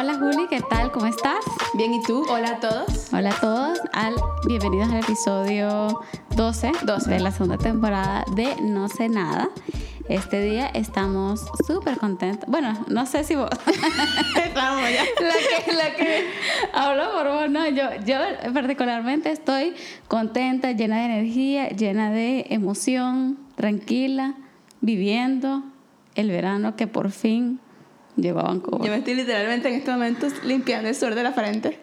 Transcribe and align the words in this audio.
Hola 0.00 0.14
Juli, 0.14 0.46
¿qué 0.48 0.60
tal? 0.60 0.92
¿Cómo 0.92 1.06
estás? 1.06 1.44
Bien, 1.74 1.92
¿y 1.92 2.00
tú? 2.04 2.24
Hola 2.30 2.50
a 2.50 2.60
todos. 2.60 3.12
Hola 3.12 3.30
a 3.30 3.40
todos, 3.40 3.80
al, 3.92 4.14
bienvenidos 4.46 4.88
al 4.90 4.98
episodio 4.98 6.02
12, 6.36 6.70
12. 6.84 7.10
de 7.10 7.18
la 7.18 7.32
segunda 7.32 7.58
temporada 7.58 8.24
de 8.36 8.54
No 8.62 8.88
sé 8.88 9.08
nada. 9.08 9.48
Este 10.08 10.40
día 10.40 10.68
estamos 10.68 11.46
súper 11.66 11.98
contentos. 11.98 12.48
Bueno, 12.48 12.74
no 12.86 13.06
sé 13.06 13.24
si 13.24 13.34
vos... 13.34 13.50
Estamos 14.36 14.82
ya. 14.82 15.04
la 15.20 15.64
que, 15.64 15.72
la 15.72 15.96
que 15.96 16.30
hablo 16.72 17.10
por 17.14 17.28
vos, 17.32 17.50
no, 17.50 17.68
yo, 17.68 17.82
yo 18.06 18.18
particularmente 18.54 19.32
estoy 19.32 19.74
contenta, 20.06 20.70
llena 20.70 20.98
de 20.98 21.04
energía, 21.06 21.70
llena 21.70 22.12
de 22.12 22.46
emoción, 22.50 23.36
tranquila, 23.56 24.36
viviendo 24.80 25.64
el 26.14 26.30
verano 26.30 26.76
que 26.76 26.86
por 26.86 27.10
fin 27.10 27.58
llegó 28.18 28.40
a 28.40 28.44
Vancouver. 28.44 28.84
Yo 28.86 28.92
me 28.92 28.98
estoy 28.98 29.14
literalmente 29.14 29.68
en 29.68 29.74
estos 29.74 29.94
momentos 29.94 30.32
limpiando 30.44 30.88
el 30.88 30.94
sudor 30.94 31.14
de 31.14 31.22
la 31.22 31.32
frente. 31.32 31.78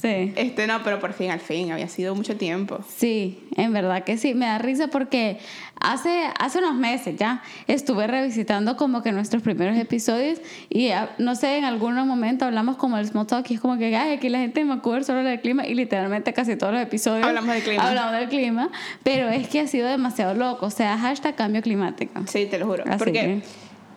Sí. 0.00 0.34
Este 0.36 0.66
no, 0.66 0.82
pero 0.82 1.00
por 1.00 1.14
fin, 1.14 1.30
al 1.30 1.40
fin, 1.40 1.72
había 1.72 1.88
sido 1.88 2.14
mucho 2.14 2.36
tiempo. 2.36 2.80
Sí, 2.94 3.42
en 3.56 3.72
verdad 3.72 4.04
que 4.04 4.18
sí. 4.18 4.34
Me 4.34 4.44
da 4.44 4.58
risa 4.58 4.88
porque 4.88 5.38
hace, 5.80 6.24
hace 6.38 6.58
unos 6.58 6.74
meses 6.74 7.16
ya 7.16 7.42
estuve 7.68 8.06
revisitando 8.06 8.76
como 8.76 9.02
que 9.02 9.12
nuestros 9.12 9.42
primeros 9.42 9.78
episodios 9.78 10.40
y 10.68 10.90
ah, 10.90 11.14
no 11.16 11.34
sé, 11.36 11.56
en 11.56 11.64
algún 11.64 11.94
momento 12.06 12.44
hablamos 12.44 12.76
como 12.76 12.98
el 12.98 13.06
small 13.06 13.26
talk 13.26 13.50
y 13.50 13.54
es 13.54 13.60
como 13.60 13.78
que 13.78 13.96
Ay, 13.96 14.12
aquí 14.16 14.28
la 14.28 14.40
gente 14.40 14.62
me 14.66 14.74
acuerda 14.74 15.04
solo 15.04 15.22
del 15.22 15.40
clima 15.40 15.66
y 15.66 15.74
literalmente 15.74 16.34
casi 16.34 16.56
todos 16.56 16.74
los 16.74 16.82
episodios 16.82 17.26
Hablamos 17.26 17.54
del 17.54 17.62
clima. 17.62 17.88
Hablamos 17.88 18.12
del 18.12 18.28
clima, 18.28 18.70
pero 19.04 19.30
es 19.30 19.48
que 19.48 19.60
ha 19.60 19.66
sido 19.66 19.88
demasiado 19.88 20.34
loco. 20.34 20.66
O 20.66 20.70
sea, 20.70 20.98
hashtag 20.98 21.34
cambio 21.34 21.62
climático. 21.62 22.20
Sí, 22.26 22.44
te 22.44 22.58
lo 22.58 22.66
juro. 22.66 22.84
Así 22.86 22.98
porque, 22.98 23.12
que- 23.12 23.42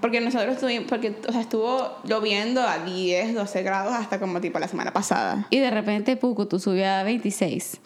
porque 0.01 0.21
nosotros 0.21 0.55
estuvimos, 0.55 0.87
porque, 0.87 1.15
o 1.27 1.31
sea, 1.31 1.41
estuvo 1.41 1.97
lloviendo 2.03 2.61
a 2.61 2.79
10, 2.79 3.33
12 3.35 3.63
grados 3.63 3.93
hasta 3.93 4.19
como 4.19 4.39
tipo 4.41 4.59
la 4.59 4.67
semana 4.67 4.91
pasada. 4.93 5.47
Y 5.49 5.59
de 5.59 5.69
repente 5.71 6.15
Pucutu 6.17 6.59
subió 6.59 6.87
a 6.87 7.03
26. 7.03 7.79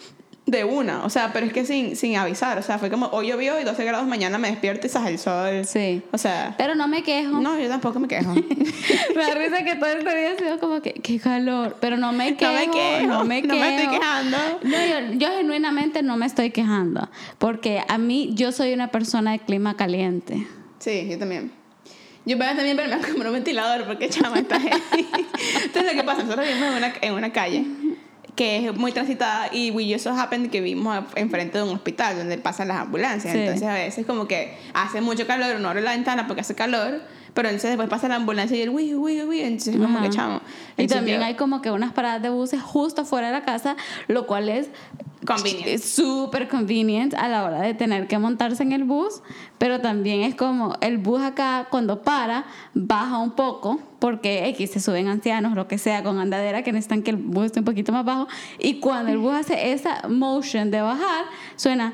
De 0.48 0.64
una, 0.66 1.06
o 1.06 1.10
sea, 1.10 1.32
pero 1.34 1.46
es 1.46 1.54
que 1.54 1.66
sin, 1.66 1.96
sin 1.96 2.18
avisar, 2.18 2.58
o 2.58 2.64
sea, 2.64 2.80
fue 2.80 2.90
como 2.90 3.06
hoy 3.08 3.28
llovió 3.28 3.60
y 3.60 3.64
12 3.64 3.86
grados 3.86 4.08
mañana 4.08 4.40
me 4.40 4.50
despierto 4.50 4.88
y 4.88 4.90
sale 4.90 5.12
el 5.12 5.20
sol. 5.20 5.66
Sí. 5.66 6.02
O 6.12 6.18
sea, 6.18 6.56
Pero 6.58 6.74
no 6.74 6.88
me 6.88 7.04
quejo. 7.04 7.40
no, 7.40 7.58
yo 7.60 7.70
tampoco 7.70 8.00
me 8.00 8.08
quejo. 8.08 8.34
Me 9.16 9.24
da 9.24 9.34
risa 9.36 9.64
que 9.64 9.76
todo 9.76 9.90
este 9.90 10.16
día 10.18 10.32
ha 10.32 10.38
sido 10.38 10.60
como 10.60 10.82
que, 10.82 10.94
qué 10.94 11.20
calor. 11.20 11.78
Pero 11.80 11.96
no 11.98 12.12
me 12.12 12.36
quejo. 12.36 12.52
No 12.52 12.58
me 12.58 12.66
quejo, 12.72 13.08
No 13.08 13.24
me, 13.26 13.42
no 13.44 13.56
me 13.56 13.76
estoy 13.76 13.88
quejo. 13.88 14.00
quejando. 14.02 14.38
No, 14.64 14.78
yo, 15.12 15.14
yo 15.18 15.28
genuinamente 15.38 16.02
no 16.02 16.18
me 16.18 16.26
estoy 16.26 16.50
quejando. 16.50 17.08
Porque 17.38 17.84
a 17.88 17.98
mí, 18.00 18.32
yo 18.34 18.52
soy 18.52 18.74
una 18.74 18.90
persona 18.90 19.34
de 19.34 19.40
clima 19.40 19.76
caliente. 19.78 20.48
Sí, 20.80 21.08
yo 21.10 21.20
también. 21.20 21.52
Yo 22.26 22.38
voy 22.38 22.46
a 22.46 22.56
también 22.56 22.78
verme 22.78 22.98
como 23.12 23.26
un 23.26 23.34
ventilador 23.34 23.86
porque 23.86 24.10
chama 24.10 24.40
está. 24.40 24.58
Entonces, 25.64 25.94
¿qué 25.94 26.04
pasa? 26.04 26.24
Nosotros 26.24 26.48
vivimos 26.48 26.70
en 26.70 26.76
una, 26.78 26.94
en 27.02 27.14
una 27.14 27.32
calle 27.34 27.66
que 28.36 28.68
es 28.68 28.76
muy 28.76 28.92
transitada 28.92 29.50
y 29.52 29.72
we 29.72 29.92
just 29.92 30.06
so 30.06 30.12
happen 30.12 30.50
que 30.50 30.62
vivimos 30.62 31.04
enfrente 31.16 31.58
de 31.58 31.64
un 31.66 31.72
hospital 31.72 32.18
donde 32.18 32.38
pasan 32.38 32.70
las 32.70 32.78
ambulancias. 32.78 33.34
Sí. 33.34 33.40
Entonces, 33.40 33.68
a 33.68 33.74
veces 33.74 34.06
como 34.06 34.28
que 34.28 34.56
hace 34.74 35.02
mucho 35.02 35.28
calor, 35.28 35.56
uno 35.58 35.68
abre 35.70 35.82
la 35.82 35.92
ventana 35.92 36.28
porque 36.28 36.42
hace 36.42 36.56
calor, 36.56 37.02
pero 37.34 37.50
entonces 37.50 37.72
después 37.72 37.90
pasa 37.90 38.08
la 38.08 38.16
ambulancia 38.16 38.56
y 38.58 38.62
el 38.62 38.70
uy, 38.70 38.94
uy, 38.96 39.22
uy, 39.24 39.42
entonces 39.42 39.76
como 39.78 40.02
que 40.02 40.10
chamo. 40.10 40.42
Y 40.78 40.88
también 40.88 41.20
yo- 41.20 41.26
hay 41.26 41.36
como 41.36 41.62
que 41.62 41.72
unas 41.72 41.92
paradas 41.92 42.22
de 42.22 42.30
buses 42.30 42.62
justo 42.62 43.04
fuera 43.04 43.28
de 43.28 43.34
la 43.34 43.44
casa, 43.44 43.76
lo 44.08 44.26
cual 44.28 44.48
es 44.50 44.70
Convenient. 45.26 45.82
súper 45.84 46.48
convenient 46.48 47.14
a 47.14 47.28
la 47.28 47.44
hora 47.44 47.62
de 47.62 47.74
tener 47.74 48.08
que 48.08 48.18
montarse 48.18 48.64
en 48.64 48.72
el 48.72 48.84
bus, 48.84 49.22
pero 49.58 49.80
también 49.80 50.22
es 50.22 50.36
como 50.36 50.76
el 50.82 50.98
bus 50.98 51.22
acá 51.22 51.68
cuando 51.70 52.02
para 52.02 52.46
baja 52.74 53.18
un 53.20 53.32
poco 53.32 53.80
porque 54.00 54.48
X 54.50 54.72
se 54.72 54.80
suben 54.80 55.08
ancianos, 55.08 55.54
lo 55.54 55.68
que 55.68 55.78
sea, 55.78 56.02
con 56.02 56.18
andadera 56.18 56.64
que 56.64 56.72
necesitan 56.72 57.04
que 57.04 57.12
el 57.12 57.18
bus 57.18 57.46
esté 57.46 57.60
un 57.60 57.66
poquito 57.66 57.92
más 57.92 58.04
bajo 58.04 58.28
y 58.58 58.80
cuando 58.80 59.12
el 59.12 59.20
bus 59.20 59.36
hace 59.36 59.74
esa 59.74 60.08
motion 60.08 60.72
de 60.72 60.82
bajar 60.82 61.26
suena 61.56 61.94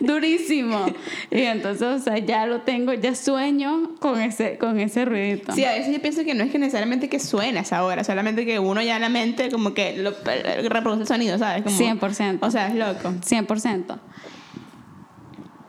durísimo 0.00 0.86
y 1.30 1.40
entonces 1.40 1.82
o 1.82 1.98
sea 1.98 2.18
ya 2.18 2.46
lo 2.46 2.60
tengo 2.60 2.92
ya 2.92 3.14
sueño 3.14 3.94
con 4.00 4.20
ese 4.20 4.58
con 4.58 4.78
ese 4.78 5.04
ruidito 5.04 5.52
Sí, 5.52 5.64
a 5.64 5.72
veces 5.72 5.94
yo 5.94 6.02
pienso 6.02 6.24
que 6.24 6.34
no 6.34 6.44
es 6.44 6.52
que 6.52 6.58
necesariamente 6.58 7.08
que 7.08 7.18
suene 7.18 7.58
a 7.58 7.62
esa 7.62 7.84
hora, 7.84 8.04
solamente 8.04 8.44
que 8.44 8.58
uno 8.58 8.82
ya 8.82 8.96
en 8.96 9.02
la 9.02 9.08
mente 9.08 9.50
como 9.50 9.72
que 9.72 9.96
lo, 9.96 10.12
reproduce 10.74 11.02
el 11.02 11.08
sonido, 11.08 11.38
¿sabes? 11.38 11.62
Como, 11.62 11.76
100%. 11.76 12.38
O 12.42 12.50
sea, 12.50 12.68
es 12.68 12.74
loco. 12.74 13.10
100%. 13.20 13.98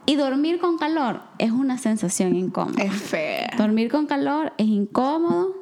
Y 0.08 0.16
dormir 0.18 0.60
con 0.60 0.78
calor 0.78 1.22
es 1.40 1.52
una 1.52 1.78
sensación 1.78 2.36
incómoda. 2.36 2.84
Es 2.84 2.94
fea. 2.94 3.50
Dormir 3.58 3.90
con 3.90 4.06
calor 4.06 4.54
es 4.58 4.68
incómodo, 4.68 5.56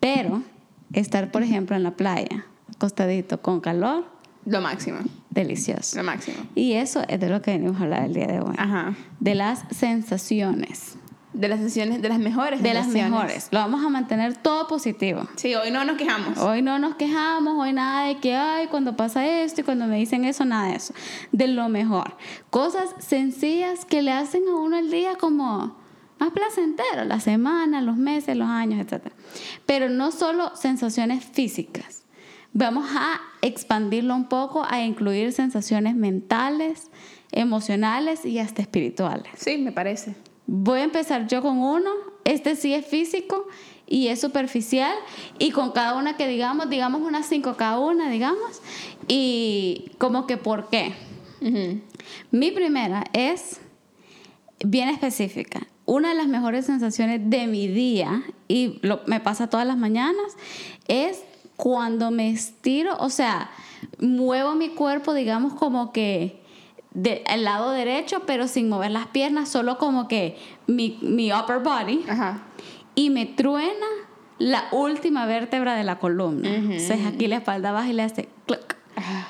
pero 0.00 0.42
estar, 0.92 1.30
por 1.30 1.42
ejemplo, 1.44 1.76
en 1.76 1.82
la 1.84 1.92
playa, 1.92 2.44
acostadito 2.74 3.40
con 3.42 3.60
calor, 3.60 4.04
Lo 4.46 4.60
máximo. 4.60 4.98
delicioso. 5.30 5.96
Lo 5.96 6.02
máximo. 6.02 6.38
Y 6.56 6.72
eso 6.72 7.02
es 7.08 7.20
de 7.20 7.28
lo 7.28 7.40
que 7.40 7.52
venimos 7.52 7.80
a 7.80 7.84
hablar 7.84 8.04
el 8.06 8.14
día 8.14 8.26
de 8.26 8.40
hoy. 8.40 8.54
Ajá. 8.58 8.94
De 9.20 9.34
las 9.36 9.64
sensaciones. 9.70 10.96
De 11.36 11.48
las 11.48 11.60
sesiones, 11.60 12.00
de 12.00 12.08
las 12.08 12.18
mejores 12.18 12.62
De 12.62 12.72
las 12.72 12.88
mejores. 12.88 13.48
Lo 13.50 13.58
vamos 13.58 13.84
a 13.84 13.90
mantener 13.90 14.36
todo 14.38 14.66
positivo. 14.66 15.28
Sí, 15.36 15.54
hoy 15.54 15.70
no 15.70 15.84
nos 15.84 15.98
quejamos. 15.98 16.38
Hoy 16.38 16.62
no 16.62 16.78
nos 16.78 16.94
quejamos, 16.94 17.54
hoy 17.58 17.74
nada 17.74 18.06
de 18.06 18.16
que, 18.18 18.34
ay, 18.34 18.68
cuando 18.68 18.96
pasa 18.96 19.26
esto 19.26 19.60
y 19.60 19.64
cuando 19.64 19.86
me 19.86 19.96
dicen 19.96 20.24
eso, 20.24 20.46
nada 20.46 20.68
de 20.68 20.76
eso. 20.76 20.94
De 21.32 21.46
lo 21.46 21.68
mejor. 21.68 22.16
Cosas 22.48 22.88
sencillas 22.98 23.84
que 23.84 24.00
le 24.00 24.12
hacen 24.12 24.48
a 24.48 24.54
uno 24.54 24.78
el 24.78 24.90
día 24.90 25.16
como 25.16 25.76
más 26.18 26.30
placentero, 26.30 27.04
la 27.04 27.20
semana, 27.20 27.82
los 27.82 27.98
meses, 27.98 28.34
los 28.34 28.48
años, 28.48 28.80
etc. 28.80 29.12
Pero 29.66 29.90
no 29.90 30.12
solo 30.12 30.52
sensaciones 30.56 31.22
físicas. 31.22 32.04
Vamos 32.54 32.88
a 32.94 33.20
expandirlo 33.42 34.14
un 34.14 34.30
poco 34.30 34.64
a 34.66 34.82
incluir 34.82 35.32
sensaciones 35.32 35.94
mentales, 35.94 36.90
emocionales 37.30 38.24
y 38.24 38.38
hasta 38.38 38.62
espirituales. 38.62 39.30
Sí, 39.36 39.58
me 39.58 39.72
parece. 39.72 40.14
Voy 40.46 40.80
a 40.80 40.84
empezar 40.84 41.26
yo 41.26 41.42
con 41.42 41.58
uno. 41.58 41.90
Este 42.24 42.56
sí 42.56 42.74
es 42.74 42.86
físico 42.86 43.46
y 43.86 44.08
es 44.08 44.20
superficial. 44.20 44.94
Y 45.38 45.50
con 45.50 45.72
cada 45.72 45.94
una 45.96 46.16
que 46.16 46.26
digamos, 46.28 46.68
digamos 46.70 47.02
unas 47.02 47.26
cinco 47.26 47.56
cada 47.56 47.78
una, 47.78 48.10
digamos. 48.10 48.62
Y 49.08 49.90
como 49.98 50.26
que 50.26 50.36
por 50.36 50.68
qué. 50.68 50.94
Mi 52.30 52.50
primera 52.50 53.04
es 53.12 53.60
bien 54.64 54.88
específica. 54.88 55.66
Una 55.84 56.08
de 56.08 56.14
las 56.16 56.26
mejores 56.26 56.66
sensaciones 56.66 57.20
de 57.30 57.46
mi 57.46 57.68
día, 57.68 58.24
y 58.48 58.78
lo- 58.82 59.02
me 59.06 59.20
pasa 59.20 59.48
todas 59.48 59.66
las 59.66 59.76
mañanas, 59.76 60.36
es 60.88 61.22
cuando 61.56 62.10
me 62.10 62.28
estiro, 62.30 62.96
o 62.98 63.08
sea, 63.08 63.50
muevo 64.00 64.54
mi 64.56 64.70
cuerpo, 64.70 65.14
digamos, 65.14 65.54
como 65.54 65.92
que 65.92 66.42
del 66.96 67.44
lado 67.44 67.72
derecho, 67.72 68.22
pero 68.26 68.48
sin 68.48 68.70
mover 68.70 68.90
las 68.90 69.06
piernas, 69.08 69.50
solo 69.50 69.76
como 69.76 70.08
que 70.08 70.38
mi, 70.66 70.98
mi 71.02 71.30
upper 71.30 71.58
body, 71.58 72.06
Ajá. 72.08 72.38
y 72.94 73.10
me 73.10 73.26
truena 73.26 73.86
la 74.38 74.64
última 74.72 75.26
vértebra 75.26 75.76
de 75.76 75.84
la 75.84 75.98
columna. 75.98 76.48
O 76.74 76.80
sea, 76.80 77.08
aquí 77.08 77.26
la 77.26 77.36
espalda 77.36 77.70
baja 77.72 77.88
y 77.88 77.92
le 77.92 78.02
hace 78.02 78.30
clic. 78.46 78.76
Ajá, 78.96 79.28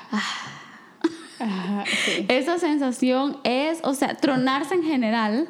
sí. 2.05 2.25
Esa 2.29 2.57
sensación 2.57 3.37
es, 3.43 3.79
o 3.83 3.93
sea, 3.93 4.15
tronarse 4.15 4.73
en 4.73 4.83
general 4.83 5.49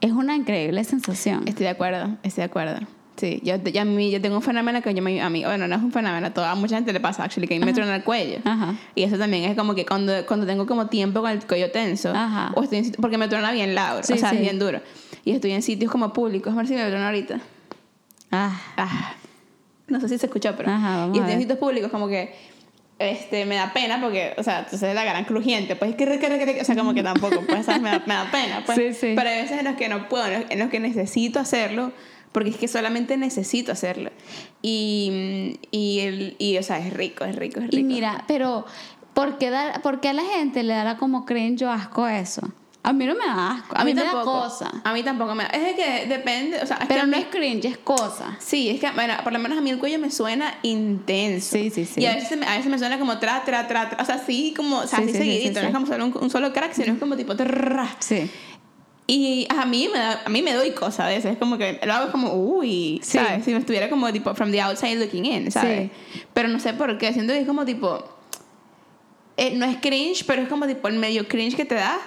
es 0.00 0.12
una 0.12 0.36
increíble 0.36 0.84
sensación. 0.84 1.48
Estoy 1.48 1.64
de 1.64 1.70
acuerdo, 1.70 2.16
estoy 2.22 2.42
de 2.42 2.46
acuerdo. 2.46 2.86
Sí, 3.16 3.40
yo, 3.44 3.56
yo, 3.62 3.80
a 3.80 3.84
mí, 3.84 4.10
yo 4.10 4.20
tengo 4.20 4.36
un 4.36 4.42
fenómeno 4.42 4.82
que 4.82 4.92
yo 4.92 5.00
me, 5.00 5.22
a 5.22 5.30
mí, 5.30 5.44
bueno, 5.44 5.68
no 5.68 5.76
es 5.76 5.82
un 5.82 5.92
fenómeno, 5.92 6.26
a 6.26 6.30
toda 6.34 6.50
a 6.50 6.54
mucha 6.56 6.74
gente 6.76 6.92
le 6.92 6.98
pasa, 6.98 7.22
actually, 7.22 7.46
que 7.46 7.54
a 7.54 7.58
mí 7.60 7.64
me 7.64 7.72
truena 7.72 7.94
el 7.94 8.02
cuello. 8.02 8.38
Ajá. 8.44 8.74
Y 8.96 9.04
eso 9.04 9.16
también 9.16 9.44
es 9.44 9.56
como 9.56 9.74
que 9.76 9.86
cuando, 9.86 10.12
cuando 10.26 10.46
tengo 10.46 10.66
como 10.66 10.88
tiempo 10.88 11.20
con 11.20 11.30
el 11.30 11.46
cuello 11.46 11.70
tenso, 11.70 12.10
Ajá. 12.14 12.50
o 12.56 12.62
estoy 12.64 12.78
en 12.78 12.92
porque 13.00 13.16
me 13.16 13.28
truena 13.28 13.52
bien 13.52 13.74
loud, 13.74 14.02
Sí, 14.02 14.14
o 14.14 14.16
sea, 14.16 14.30
sí. 14.30 14.38
bien 14.38 14.58
duro. 14.58 14.80
Y 15.24 15.30
estoy 15.30 15.52
en 15.52 15.62
sitios 15.62 15.92
como 15.92 16.12
públicos, 16.12 16.52
a 16.52 16.56
ver 16.56 16.66
si 16.66 16.74
me 16.74 16.80
truena 16.86 17.06
ahorita. 17.06 17.40
Ah, 18.32 18.60
Ah, 18.76 19.14
no 19.86 20.00
sé 20.00 20.08
si 20.08 20.18
se 20.18 20.26
escuchó, 20.26 20.54
pero. 20.56 20.70
Ajá, 20.70 20.96
vamos 20.96 21.16
y 21.16 21.20
estoy 21.20 21.34
en 21.34 21.40
sitios 21.40 21.58
públicos, 21.58 21.90
como 21.90 22.08
que. 22.08 22.34
Este, 22.98 23.44
me 23.44 23.56
da 23.56 23.72
pena 23.72 24.00
porque, 24.00 24.34
o 24.38 24.42
sea, 24.44 24.60
entonces 24.60 24.82
es 24.88 24.94
la 24.94 25.04
gran 25.04 25.24
crujiente, 25.24 25.74
pues, 25.76 25.96
que, 25.96 26.04
que, 26.06 26.58
o 26.60 26.64
sea, 26.64 26.76
como 26.76 26.94
que 26.94 27.02
tampoco, 27.02 27.42
pues, 27.46 27.66
¿sabes? 27.66 27.82
Me, 27.82 27.90
da, 27.90 28.02
me 28.06 28.14
da 28.14 28.30
pena, 28.30 28.62
pues. 28.64 28.78
Sí, 28.78 28.92
sí. 28.94 29.12
Pero 29.16 29.28
hay 29.30 29.42
veces 29.42 29.58
en 29.58 29.64
los 29.64 29.74
que 29.74 29.88
no 29.88 30.08
puedo, 30.08 30.24
en 30.26 30.58
los 30.58 30.68
que 30.70 30.78
necesito 30.80 31.40
hacerlo, 31.40 31.92
porque 32.34 32.50
es 32.50 32.56
que 32.56 32.66
solamente 32.68 33.16
necesito 33.16 33.70
hacerlo. 33.70 34.10
Y, 34.60 35.58
y, 35.70 36.00
el, 36.00 36.36
y, 36.38 36.58
o 36.58 36.62
sea, 36.62 36.78
es 36.78 36.92
rico, 36.92 37.24
es 37.24 37.36
rico, 37.36 37.60
es 37.60 37.66
rico. 37.68 37.76
y 37.78 37.84
mira, 37.84 38.24
pero 38.26 38.66
¿por 39.14 39.38
qué, 39.38 39.50
dar, 39.50 39.80
¿por 39.82 40.00
qué 40.00 40.08
a 40.08 40.12
la 40.14 40.24
gente 40.24 40.62
le 40.64 40.74
dará 40.74 40.96
como 40.96 41.24
creen 41.26 41.56
yo 41.56 41.70
asco 41.70 42.08
eso? 42.08 42.42
A 42.82 42.92
mí 42.92 43.06
no 43.06 43.14
me 43.14 43.24
da 43.24 43.52
asco, 43.52 43.76
a, 43.78 43.84
mí, 43.84 43.94
me 43.94 44.02
da 44.04 44.10
cosa. 44.22 44.70
A 44.84 44.92
mí 44.92 45.02
tampoco 45.02 45.34
me 45.34 45.44
da. 45.44 45.48
Es 45.50 45.64
de 45.64 45.74
que 45.74 46.06
depende, 46.06 46.58
o 46.62 46.66
sea, 46.66 46.76
es 46.76 46.82
que 46.82 46.88
Pero 46.88 47.02
a 47.02 47.06
no 47.06 47.16
mí- 47.16 47.22
es 47.22 47.28
cringe, 47.30 47.64
es 47.66 47.78
cosa. 47.78 48.36
Sí, 48.40 48.68
es 48.68 48.78
que, 48.80 48.90
bueno, 48.90 49.14
por 49.24 49.32
lo 49.32 49.38
menos 49.38 49.56
a 49.56 49.62
mí 49.62 49.70
el 49.70 49.78
cuello 49.78 49.98
me 49.98 50.10
suena 50.10 50.54
intenso. 50.62 51.56
Sí, 51.56 51.70
sí, 51.70 51.86
sí. 51.86 52.02
Y 52.02 52.06
a 52.06 52.14
veces, 52.14 52.38
a 52.46 52.56
veces 52.56 52.66
me 52.66 52.78
suena 52.78 52.98
como 52.98 53.18
tra, 53.18 53.42
tra, 53.44 53.66
tra, 53.68 53.88
tra, 53.88 54.02
o 54.02 54.04
sea, 54.04 54.16
así 54.16 54.52
como, 54.54 54.78
o 54.80 54.86
sea, 54.86 54.98
Sí, 54.98 55.04
así 55.04 55.12
sí, 55.12 55.18
sí, 55.18 55.24
seguidito, 55.24 55.48
sí, 55.48 55.54
no 55.54 55.60
sí. 55.60 55.66
es 55.68 55.72
como 55.72 55.86
solo 55.86 56.04
un, 56.06 56.24
un 56.24 56.30
solo 56.30 56.52
crack, 56.52 56.72
sino 56.74 56.92
es 56.92 56.98
como 56.98 57.16
tipo 57.16 57.34
tra. 57.36 57.88
Sí. 58.00 58.30
Y 59.06 59.46
a 59.50 59.66
mí 59.66 59.88
me 59.92 59.98
da, 59.98 60.22
a 60.24 60.28
mí 60.30 60.40
me 60.40 60.54
doy 60.54 60.70
cosas 60.70 61.00
a 61.00 61.06
veces, 61.08 61.32
es 61.32 61.38
como 61.38 61.58
que 61.58 61.78
lo 61.84 61.92
hago 61.92 62.10
como, 62.10 62.32
uy, 62.32 63.00
Sí. 63.02 63.18
¿sabes? 63.18 63.44
Si 63.44 63.52
me 63.52 63.58
estuviera 63.58 63.90
como 63.90 64.10
tipo 64.12 64.34
from 64.34 64.50
the 64.50 64.60
outside 64.62 64.96
looking 64.98 65.26
in, 65.26 65.50
¿sabes? 65.50 65.90
Pero 66.32 66.48
no 66.48 66.58
sé 66.58 66.72
por 66.72 66.96
qué, 66.96 67.12
siento 67.12 67.34
que 67.34 67.40
es 67.40 67.46
como 67.46 67.66
tipo, 67.66 68.02
eh, 69.36 69.54
no 69.56 69.66
es 69.66 69.76
cringe, 69.76 70.24
pero 70.26 70.40
es 70.42 70.48
como 70.48 70.66
tipo 70.66 70.88
el 70.88 70.98
medio 70.98 71.28
cringe 71.28 71.54
que 71.54 71.64
te 71.66 71.74
da. 71.74 71.98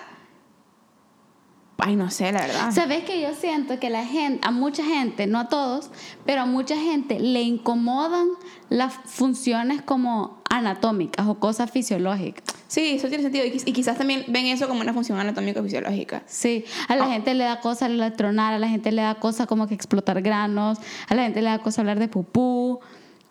Ay, 1.80 1.96
no 1.96 2.10
sé, 2.10 2.32
la 2.32 2.42
verdad. 2.42 2.72
¿Sabes 2.72 3.04
que 3.04 3.22
yo 3.22 3.34
siento 3.36 3.80
que 3.80 3.90
la 3.92 4.04
gente, 4.04 4.40
a 4.46 4.52
mucha 4.52 4.84
gente, 4.84 5.28
no 5.28 5.40
a 5.40 5.48
todos, 5.48 5.90
pero 6.26 6.42
a 6.42 6.46
mucha 6.46 6.76
gente 6.76 7.20
le 7.20 7.44
incomodan 7.44 8.28
las 8.70 8.94
funciones 9.06 9.82
como 9.84 10.42
anatómicas 10.50 11.28
o 11.28 11.36
cosas 11.36 11.70
fisiológicas? 11.70 12.44
Sí, 12.68 12.96
eso 12.96 13.08
tiene 13.10 13.24
sentido. 13.24 13.46
Y, 13.46 13.52
quiz- 13.52 13.64
y 13.68 13.74
quizás 13.74 13.96
también 13.98 14.26
ven 14.28 14.48
eso 14.48 14.68
como 14.68 14.82
una 14.82 14.92
función 14.94 15.20
anatómica 15.20 15.62
fisiológica. 15.62 16.24
Sí, 16.26 16.66
a 16.88 16.96
la 16.96 17.06
Ah. 17.06 17.10
gente 17.12 17.34
le 17.36 17.44
da 17.44 17.60
cosa 17.62 17.86
el 17.86 18.12
tronar, 18.14 18.54
a 18.56 18.60
la 18.60 18.68
gente 18.68 18.92
le 18.92 19.04
da 19.04 19.16
cosa 19.16 19.46
como 19.46 19.68
que 19.68 19.76
explotar 19.76 20.22
granos, 20.24 20.80
a 21.08 21.14
la 21.16 21.24
gente 21.24 21.42
le 21.44 21.50
da 21.50 21.60
cosa 21.60 21.82
hablar 21.82 22.00
de 22.00 22.08
pupú, 22.08 22.80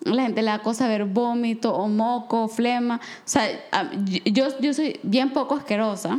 a 0.06 0.10
la 0.10 0.22
gente 0.22 0.40
le 0.42 0.50
da 0.50 0.60
cosa 0.60 0.86
ver 0.86 1.04
vómito 1.04 1.74
o 1.74 1.88
moco, 1.88 2.44
o 2.44 2.48
flema. 2.48 2.96
O 3.02 3.22
sea, 3.24 3.44
yo, 4.24 4.46
yo 4.60 4.72
soy 4.72 5.00
bien 5.02 5.30
poco 5.32 5.56
asquerosa. 5.56 6.18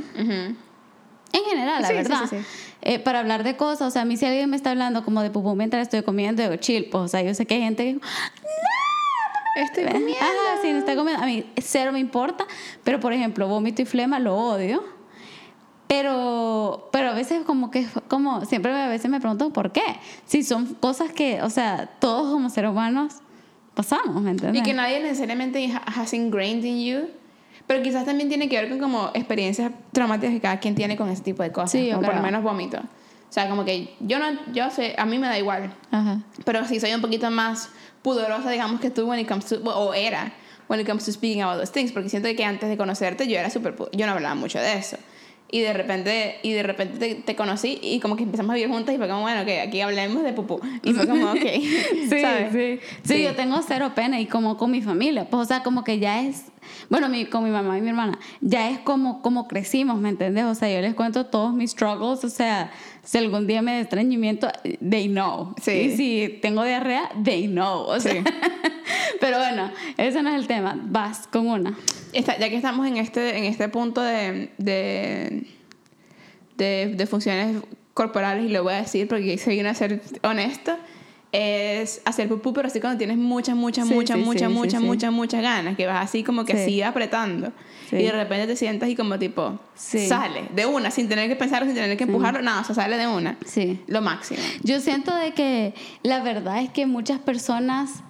En 1.38 1.44
general, 1.50 1.82
la 1.82 1.88
Sí, 1.88 1.94
verdad. 1.94 2.22
sí, 2.30 2.38
sí. 2.38 2.46
Eh, 2.82 3.00
para 3.00 3.20
hablar 3.20 3.44
de 3.44 3.56
cosas, 3.58 3.88
o 3.88 3.92
sea, 3.92 4.04
a 4.04 4.06
mí 4.06 4.18
si 4.18 4.26
alguien 4.26 4.50
me 4.50 4.56
está 4.56 4.72
hablando 4.72 5.04
como 5.04 5.22
de 5.22 5.30
pupú 5.30 5.56
mientras 5.56 5.82
estoy 5.84 6.04
comiendo, 6.04 6.42
digo, 6.44 6.56
chill, 6.58 6.86
pues, 6.90 7.04
o 7.04 7.08
sea, 7.08 7.22
yo 7.22 7.34
sé 7.34 7.46
que 7.46 7.56
hay 7.56 7.62
gente 7.62 7.84
que... 7.84 8.00
Estoy 9.62 9.86
comiendo. 9.86 10.14
Ajá, 10.20 10.62
sí, 10.62 10.72
no 10.72 10.78
está 10.80 10.96
comiendo. 10.96 11.24
A 11.24 11.26
mí 11.26 11.44
cero 11.58 11.92
me 11.92 12.00
importa, 12.00 12.46
pero 12.84 13.00
por 13.00 13.12
ejemplo, 13.14 13.48
vómito 13.48 13.82
y 13.82 13.86
flema 13.86 14.20
lo 14.20 14.36
odio. 14.36 14.84
Pero, 15.88 16.90
pero 16.92 17.10
a 17.10 17.14
veces 17.14 17.44
como 17.46 17.72
que, 17.72 17.88
como 18.10 18.46
siempre 18.46 18.72
a 18.74 18.88
veces 18.90 19.10
me 19.10 19.20
pregunto 19.20 19.52
por 19.52 19.72
qué. 19.72 19.82
Si 20.26 20.44
son 20.44 20.76
cosas 20.76 21.12
que, 21.14 21.42
o 21.42 21.50
sea, 21.50 21.88
todos 22.00 22.32
como 22.34 22.50
seres 22.50 22.70
humanos 22.72 23.16
pasamos, 23.74 24.22
¿me 24.22 24.32
entiendes? 24.32 24.62
Y 24.62 24.64
que 24.66 24.74
nadie 24.74 25.00
necesariamente 25.02 25.72
ha- 25.74 26.02
has 26.02 26.14
ingrained 26.14 26.66
in 26.66 26.84
you. 26.84 27.08
Pero 27.68 27.84
quizás 27.84 28.06
también 28.06 28.30
tiene 28.30 28.48
que 28.48 28.60
ver 28.60 28.70
con 28.70 28.80
como 28.80 29.12
experiencias 29.14 29.72
traumáticas 29.92 30.34
que 30.34 30.42
cada 30.42 30.60
quien 30.60 30.74
tiene 30.74 30.96
con 30.96 31.10
ese 31.10 31.22
tipo 31.22 31.44
de 31.44 31.52
cosas. 31.52 31.72
Sí, 31.72 31.90
como 31.92 32.04
por 32.04 32.16
lo 32.16 32.22
menos 32.22 32.42
vómito. 32.42 32.78
O 32.78 33.34
sea, 33.34 33.50
como 33.50 33.66
que 33.66 33.94
yo 34.00 34.20
no, 34.20 34.26
yo 34.54 34.70
sé, 34.70 34.96
a 34.98 35.06
mí 35.06 35.20
me 35.20 35.28
da 35.28 35.38
igual. 35.38 35.74
Ajá. 35.92 36.22
Pero 36.46 36.66
sí 36.66 36.80
soy 36.80 36.94
un 36.94 37.02
poquito 37.02 37.30
más 37.30 37.70
pudorosa, 38.02 38.50
digamos, 38.50 38.80
que 38.80 38.90
tú 38.90 39.06
when 39.06 39.20
it 39.20 39.28
comes 39.28 39.46
to, 39.46 39.58
o 39.66 39.94
era, 39.94 40.32
when 40.70 40.80
it 40.80 40.88
comes 40.88 41.04
to 41.04 41.12
speaking 41.12 41.42
about 41.42 41.60
those 41.60 41.72
things. 41.72 41.92
Porque 41.92 42.08
siento 42.08 42.30
que 42.34 42.46
antes 42.46 42.70
de 42.70 42.78
conocerte 42.78 43.28
yo 43.28 43.38
era 43.38 43.50
súper, 43.50 43.76
yo 43.92 44.06
no 44.06 44.14
hablaba 44.14 44.36
mucho 44.36 44.60
de 44.60 44.74
eso. 44.78 44.98
Y 45.50 45.62
de 45.62 45.72
repente, 45.72 46.40
y 46.44 46.52
de 46.52 46.64
repente 46.64 46.98
te, 46.98 47.16
te 47.16 47.36
conocí 47.36 47.80
y 47.82 48.02
como 48.02 48.18
que 48.18 48.24
empezamos 48.24 48.52
a 48.52 48.56
vivir 48.56 48.70
juntas 48.70 48.94
y 48.94 48.98
fue 48.98 49.08
como, 49.08 49.22
bueno, 49.22 49.46
que 49.46 49.62
aquí 49.62 49.80
hablemos 49.80 50.24
de 50.24 50.34
pupú. 50.34 50.60
Y 50.84 50.94
fue 50.94 51.08
como, 51.08 51.32
ok. 51.32 51.38
Sí, 52.10 52.10
¿sabes? 52.22 52.52
sí, 52.52 52.80
sí. 53.04 53.24
yo 53.24 53.36
tengo 53.36 53.62
cero 53.66 53.92
pena 53.96 54.20
y 54.20 54.26
como 54.26 54.58
con 54.58 54.72
mi 54.72 54.82
familia, 54.82 55.30
pues 55.30 55.44
o 55.44 55.46
sea, 55.46 55.64
como 55.64 55.84
que 55.84 56.00
ya 56.00 56.22
es, 56.22 56.46
bueno, 56.90 57.08
mi, 57.08 57.26
con 57.26 57.44
mi 57.44 57.50
mamá 57.50 57.78
y 57.78 57.82
mi 57.82 57.90
hermana, 57.90 58.20
ya 58.42 58.70
es 58.70 58.80
como, 58.80 59.22
como 59.22 59.48
crecimos, 59.48 60.00
¿me 60.00 60.10
entiendes? 60.10 60.44
O 60.46 60.56
sea, 60.56 60.70
yo 60.74 60.82
les 60.82 60.94
cuento 60.96 61.26
todos 61.26 61.54
mis 61.54 61.72
struggles, 61.72 62.24
o 62.24 62.30
sea, 62.30 62.72
si 63.04 63.18
algún 63.18 63.48
día 63.48 63.62
me 63.62 63.72
da 63.72 63.80
estreñimiento, 63.80 64.50
they 64.88 65.08
know. 65.08 65.56
Sí. 65.62 65.72
Y 65.72 65.98
si 65.98 66.40
tengo 66.42 66.64
diarrea, 66.64 67.10
they 67.24 67.48
know. 67.48 67.84
O 67.84 68.00
sea, 68.00 68.14
Sí. 68.14 68.20
pero 69.20 69.38
bueno, 69.38 69.72
ese 69.98 70.22
no 70.24 70.30
es 70.30 70.36
el 70.36 70.48
tema, 70.48 70.78
vas 70.84 71.28
con 71.28 71.48
una. 71.48 71.78
Está- 72.14 72.38
ya 72.40 72.50
que 72.50 72.56
estamos 72.56 72.86
en 72.88 72.98
este, 72.98 73.38
en 73.38 73.44
este 73.46 73.70
punto 73.70 74.02
de, 74.02 74.52
de, 74.58 75.48
de, 76.58 76.94
de 76.96 77.06
funciones 77.08 77.62
corporales, 77.94 78.46
y 78.46 78.50
lo 78.50 78.64
voy 78.64 78.74
a 78.74 78.78
decir 78.82 79.08
porque 79.08 79.38
soy 79.38 79.60
una 79.60 79.74
ser 79.74 80.02
honesta, 80.24 80.78
es 81.32 82.02
hacer 82.06 82.30
pupú, 82.30 82.54
pero 82.54 82.68
así 82.68 82.80
cuando 82.80 82.98
tienes 82.98 83.18
muchas, 83.18 83.56
muchas, 83.56 83.88
Sí, 83.88 83.94
muchas, 83.94 84.18
sí, 84.18 84.24
muchas, 84.24 84.50
sí, 84.50 84.56
muchas, 84.58 84.82
muchas, 84.82 85.12
muchas 85.12 85.42
ganas, 85.42 85.76
que 85.76 85.86
vas 85.86 86.04
así 86.06 86.24
como 86.24 86.46
que 86.46 86.54
Sí. 86.54 86.60
así 86.60 86.82
apretando. 86.82 87.52
Y 87.92 88.04
de 88.04 88.12
repente 88.12 88.48
te 88.48 88.56
sientas 88.58 88.90
y 88.90 88.96
como 88.96 89.18
tipo, 89.18 89.60
sale 89.76 90.50
de 90.54 90.66
una, 90.66 90.92
sin 90.92 91.08
tener 91.08 91.30
que 91.30 91.36
pensarlo, 91.38 91.66
sin 91.68 91.76
tener 91.76 91.96
que 91.98 92.04
empujarlo, 92.04 92.42
nada, 92.42 92.62
o 92.62 92.64
sea, 92.64 92.76
sale 92.76 92.98
de 92.98 93.08
una. 93.08 93.38
Sí. 93.46 93.80
Lo 93.88 94.02
máximo. 94.02 94.40
Yo 94.64 94.80
siento 94.82 95.16
de 95.16 95.34
que 95.34 95.74
la 96.04 96.22
verdad 96.22 96.62
es 96.62 96.70
que 96.70 96.86
muchas 96.86 97.20
personas 97.20 98.04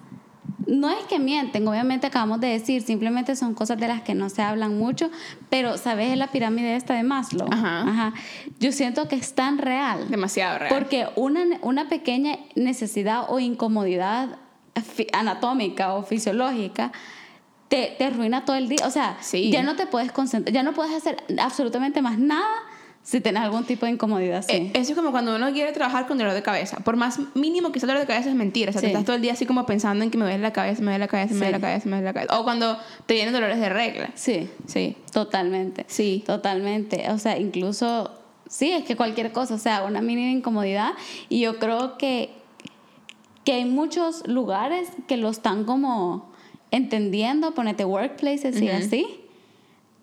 no 0.68 0.90
es 0.90 1.02
que 1.06 1.18
mienten, 1.18 1.66
obviamente 1.66 2.06
acabamos 2.06 2.40
de 2.40 2.48
decir, 2.48 2.82
simplemente 2.82 3.34
son 3.34 3.54
cosas 3.54 3.78
de 3.78 3.88
las 3.88 4.02
que 4.02 4.14
no 4.14 4.28
se 4.28 4.42
hablan 4.42 4.78
mucho, 4.78 5.10
pero 5.50 5.76
¿sabes 5.78 6.16
la 6.16 6.28
pirámide 6.28 6.76
esta 6.76 6.94
de 6.94 7.02
Maslow? 7.02 7.48
Ajá. 7.50 8.12
Yo 8.60 8.70
siento 8.70 9.08
que 9.08 9.16
es 9.16 9.34
tan 9.34 9.58
real. 9.58 10.08
Demasiado 10.10 10.58
real. 10.58 10.72
Porque 10.72 11.08
una, 11.16 11.40
una 11.62 11.88
pequeña 11.88 12.36
necesidad 12.54 13.24
o 13.28 13.40
incomodidad 13.40 14.36
anatómica 15.12 15.94
o 15.94 16.02
fisiológica 16.02 16.92
te, 17.68 17.94
te 17.98 18.04
arruina 18.04 18.44
todo 18.44 18.56
el 18.56 18.68
día. 18.68 18.86
O 18.86 18.90
sea, 18.90 19.16
Sí. 19.20 19.50
ya 19.50 19.62
no 19.62 19.74
te 19.76 19.86
puedes 19.86 20.12
concentrar, 20.12 20.52
ya 20.54 20.62
no 20.62 20.72
puedes 20.72 20.94
hacer 20.94 21.16
absolutamente 21.40 22.00
más 22.02 22.18
nada 22.18 22.46
si 23.08 23.22
tienes 23.22 23.40
algún 23.42 23.64
tipo 23.64 23.86
de 23.86 23.92
incomodidad. 23.92 24.44
Sí. 24.46 24.52
Eh, 24.54 24.70
Eso 24.74 24.92
es 24.92 24.96
como 24.98 25.12
cuando 25.12 25.34
uno 25.34 25.50
quiere 25.54 25.72
trabajar 25.72 26.06
con 26.06 26.18
dolor 26.18 26.34
de 26.34 26.42
cabeza. 26.42 26.76
Por 26.80 26.96
más 26.96 27.18
mínimo 27.34 27.72
que 27.72 27.80
sea 27.80 27.86
dolor 27.86 28.02
de 28.02 28.06
cabeza 28.06 28.28
es 28.28 28.34
mentira. 28.34 28.68
O 28.68 28.72
sea, 28.74 28.82
te 28.82 28.88
estás 28.88 29.06
todo 29.06 29.16
el 29.16 29.22
día 29.22 29.32
así 29.32 29.46
como 29.46 29.64
pensando 29.64 30.04
en 30.04 30.10
que 30.10 30.18
me 30.18 30.24
duele 30.26 30.40
la 30.42 30.52
cabeza, 30.52 30.80
me 30.80 30.90
duele 30.90 30.98
la 30.98 31.08
cabeza, 31.08 31.32
me 31.32 31.38
duele 31.38 31.52
la 31.52 31.60
cabeza, 31.60 31.86
me 31.86 31.92
duele 31.92 32.04
la 32.04 32.12
cabeza. 32.12 32.38
O 32.38 32.44
cuando 32.44 32.76
te 33.06 33.14
vienen 33.14 33.32
dolores 33.32 33.58
de 33.60 33.68
regla. 33.70 34.10
sí. 34.14 34.50
Sí. 34.66 34.94
Totalmente. 35.10 35.86
Sí. 35.88 36.22
Totalmente. 36.26 37.10
O 37.10 37.18
sea, 37.18 37.38
incluso, 37.38 38.10
sí, 38.46 38.72
es 38.72 38.84
que 38.84 38.94
cualquier 38.94 39.32
cosa, 39.32 39.54
o 39.54 39.58
sea, 39.58 39.84
una 39.84 40.02
mínima 40.02 40.30
incomodidad. 40.30 40.90
Y 41.30 41.40
yo 41.40 41.58
creo 41.58 41.96
que, 41.96 42.28
que 43.44 43.52
hay 43.54 43.64
muchos 43.64 44.28
lugares 44.28 44.90
que 45.06 45.16
lo 45.16 45.30
están 45.30 45.64
como 45.64 46.30
entendiendo, 46.70 47.54
ponete 47.54 47.86
workplaces 47.86 48.60
y 48.60 48.68
así. 48.68 49.06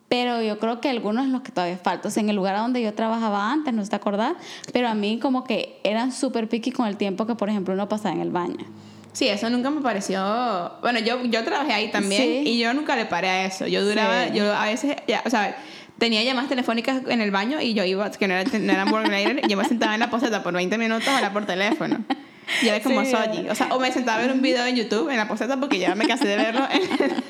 Pero 0.07 0.41
yo 0.43 0.59
creo 0.59 0.81
que 0.81 0.89
algunos 0.89 1.27
los 1.27 1.41
que 1.41 1.51
todavía 1.51 1.77
faltan. 1.77 2.09
O 2.09 2.11
sea, 2.13 2.21
en 2.21 2.29
el 2.29 2.35
lugar 2.35 2.55
donde 2.57 2.81
yo 2.81 2.93
trabajaba 2.93 3.51
antes, 3.51 3.73
no 3.73 3.83
te 3.87 3.95
acordás, 3.95 4.33
pero 4.71 4.87
a 4.87 4.93
mí 4.93 5.17
como 5.19 5.43
que 5.43 5.79
eran 5.83 6.11
súper 6.11 6.47
picky 6.47 6.71
con 6.71 6.87
el 6.87 6.95
tiempo 6.95 7.25
que, 7.25 7.33
por 7.35 7.49
ejemplo, 7.49 7.73
uno 7.73 7.89
pasaba 7.89 8.13
en 8.13 8.21
el 8.21 8.29
baño. 8.29 8.65
Sí, 9.13 9.27
eso 9.29 9.49
nunca 9.49 9.69
me 9.71 9.81
pareció... 9.81 10.73
Bueno, 10.81 10.99
yo, 10.99 11.23
yo 11.23 11.43
trabajé 11.43 11.73
ahí 11.73 11.89
también 11.89 12.21
Sí. 12.21 12.43
y 12.45 12.59
yo 12.59 12.73
nunca 12.73 12.95
le 12.97 13.05
paré 13.05 13.29
a 13.29 13.45
eso. 13.45 13.65
Yo 13.65 13.83
duraba... 13.83 14.25
Sí. 14.27 14.33
Yo 14.35 14.53
a 14.53 14.65
veces... 14.65 14.95
Ya, 15.07 15.23
o 15.25 15.29
sea, 15.29 15.55
tenía 15.97 16.21
llamadas 16.21 16.49
telefónicas 16.49 17.01
en 17.07 17.21
el 17.21 17.31
baño 17.31 17.59
y 17.61 17.73
yo 17.73 17.83
iba... 17.85 18.11
Que 18.11 18.27
no, 18.27 18.33
era, 18.35 18.43
no 18.59 18.73
eran 18.73 18.91
work 18.93 19.07
related, 19.07 19.47
yo 19.47 19.55
me 19.57 19.63
sentaba 19.65 19.93
en 19.93 20.01
la 20.01 20.09
poseta 20.09 20.43
por 20.43 20.53
20 20.53 20.77
minutos 20.77 21.07
a 21.07 21.15
hablar 21.15 21.31
por 21.33 21.45
teléfono. 21.45 21.99
Y 22.61 22.67
era 22.67 22.79
como 22.81 23.03
Sí. 23.03 23.11
soji. 23.11 23.49
O 23.49 23.55
sea, 23.55 23.69
o 23.73 23.79
me 23.79 23.91
sentaba 23.91 24.17
a 24.19 24.21
ver 24.21 24.31
un 24.33 24.41
video 24.41 24.65
en 24.65 24.75
YouTube 24.75 25.09
en 25.09 25.17
la 25.17 25.27
poseta 25.27 25.57
porque 25.59 25.79
ya 25.79 25.95
me 25.95 26.05
cansé 26.07 26.27
de 26.27 26.35
verlo 26.35 26.67
en, 26.69 26.81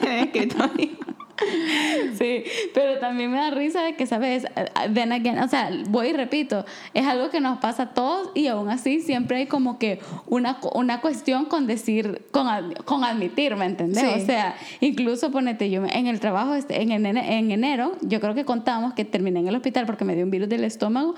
en 0.07 0.11
el 0.11 0.23
escritorio. 0.25 0.89
Sí, 2.17 2.43
pero 2.73 2.99
también 2.99 3.31
me 3.31 3.37
da 3.37 3.49
risa 3.51 3.81
de 3.83 3.95
que, 3.95 4.05
¿sabes? 4.05 4.45
Then 4.93 5.11
again, 5.11 5.37
o 5.39 5.47
sea, 5.47 5.69
voy 5.89 6.07
y 6.09 6.13
repito, 6.13 6.65
es 6.93 7.05
algo 7.05 7.29
que 7.29 7.41
nos 7.41 7.59
pasa 7.59 7.83
a 7.83 7.89
todos 7.93 8.29
y 8.35 8.47
aún 8.47 8.69
así 8.69 9.01
siempre 9.01 9.37
hay 9.37 9.45
como 9.47 9.77
que 9.79 9.99
una, 10.27 10.59
una 10.73 11.01
cuestión 11.01 11.45
con 11.45 11.67
decir, 11.67 12.21
con, 12.31 12.47
con 12.85 13.03
admitir, 13.03 13.55
¿me 13.55 13.65
entendés? 13.65 14.01
Sí. 14.03 14.21
O 14.21 14.25
sea, 14.25 14.55
incluso 14.79 15.31
ponete 15.31 15.69
yo 15.69 15.83
en 15.85 16.07
el 16.07 16.19
trabajo, 16.19 16.53
este, 16.55 16.81
en, 16.81 16.89
ene- 16.89 17.37
en 17.37 17.51
enero, 17.51 17.93
yo 18.01 18.19
creo 18.21 18.33
que 18.35 18.45
contamos 18.45 18.93
que 18.93 19.03
terminé 19.05 19.39
en 19.41 19.47
el 19.47 19.55
hospital 19.55 19.85
porque 19.85 20.05
me 20.05 20.15
dio 20.15 20.23
un 20.23 20.31
virus 20.31 20.47
del 20.49 20.63
estómago. 20.63 21.15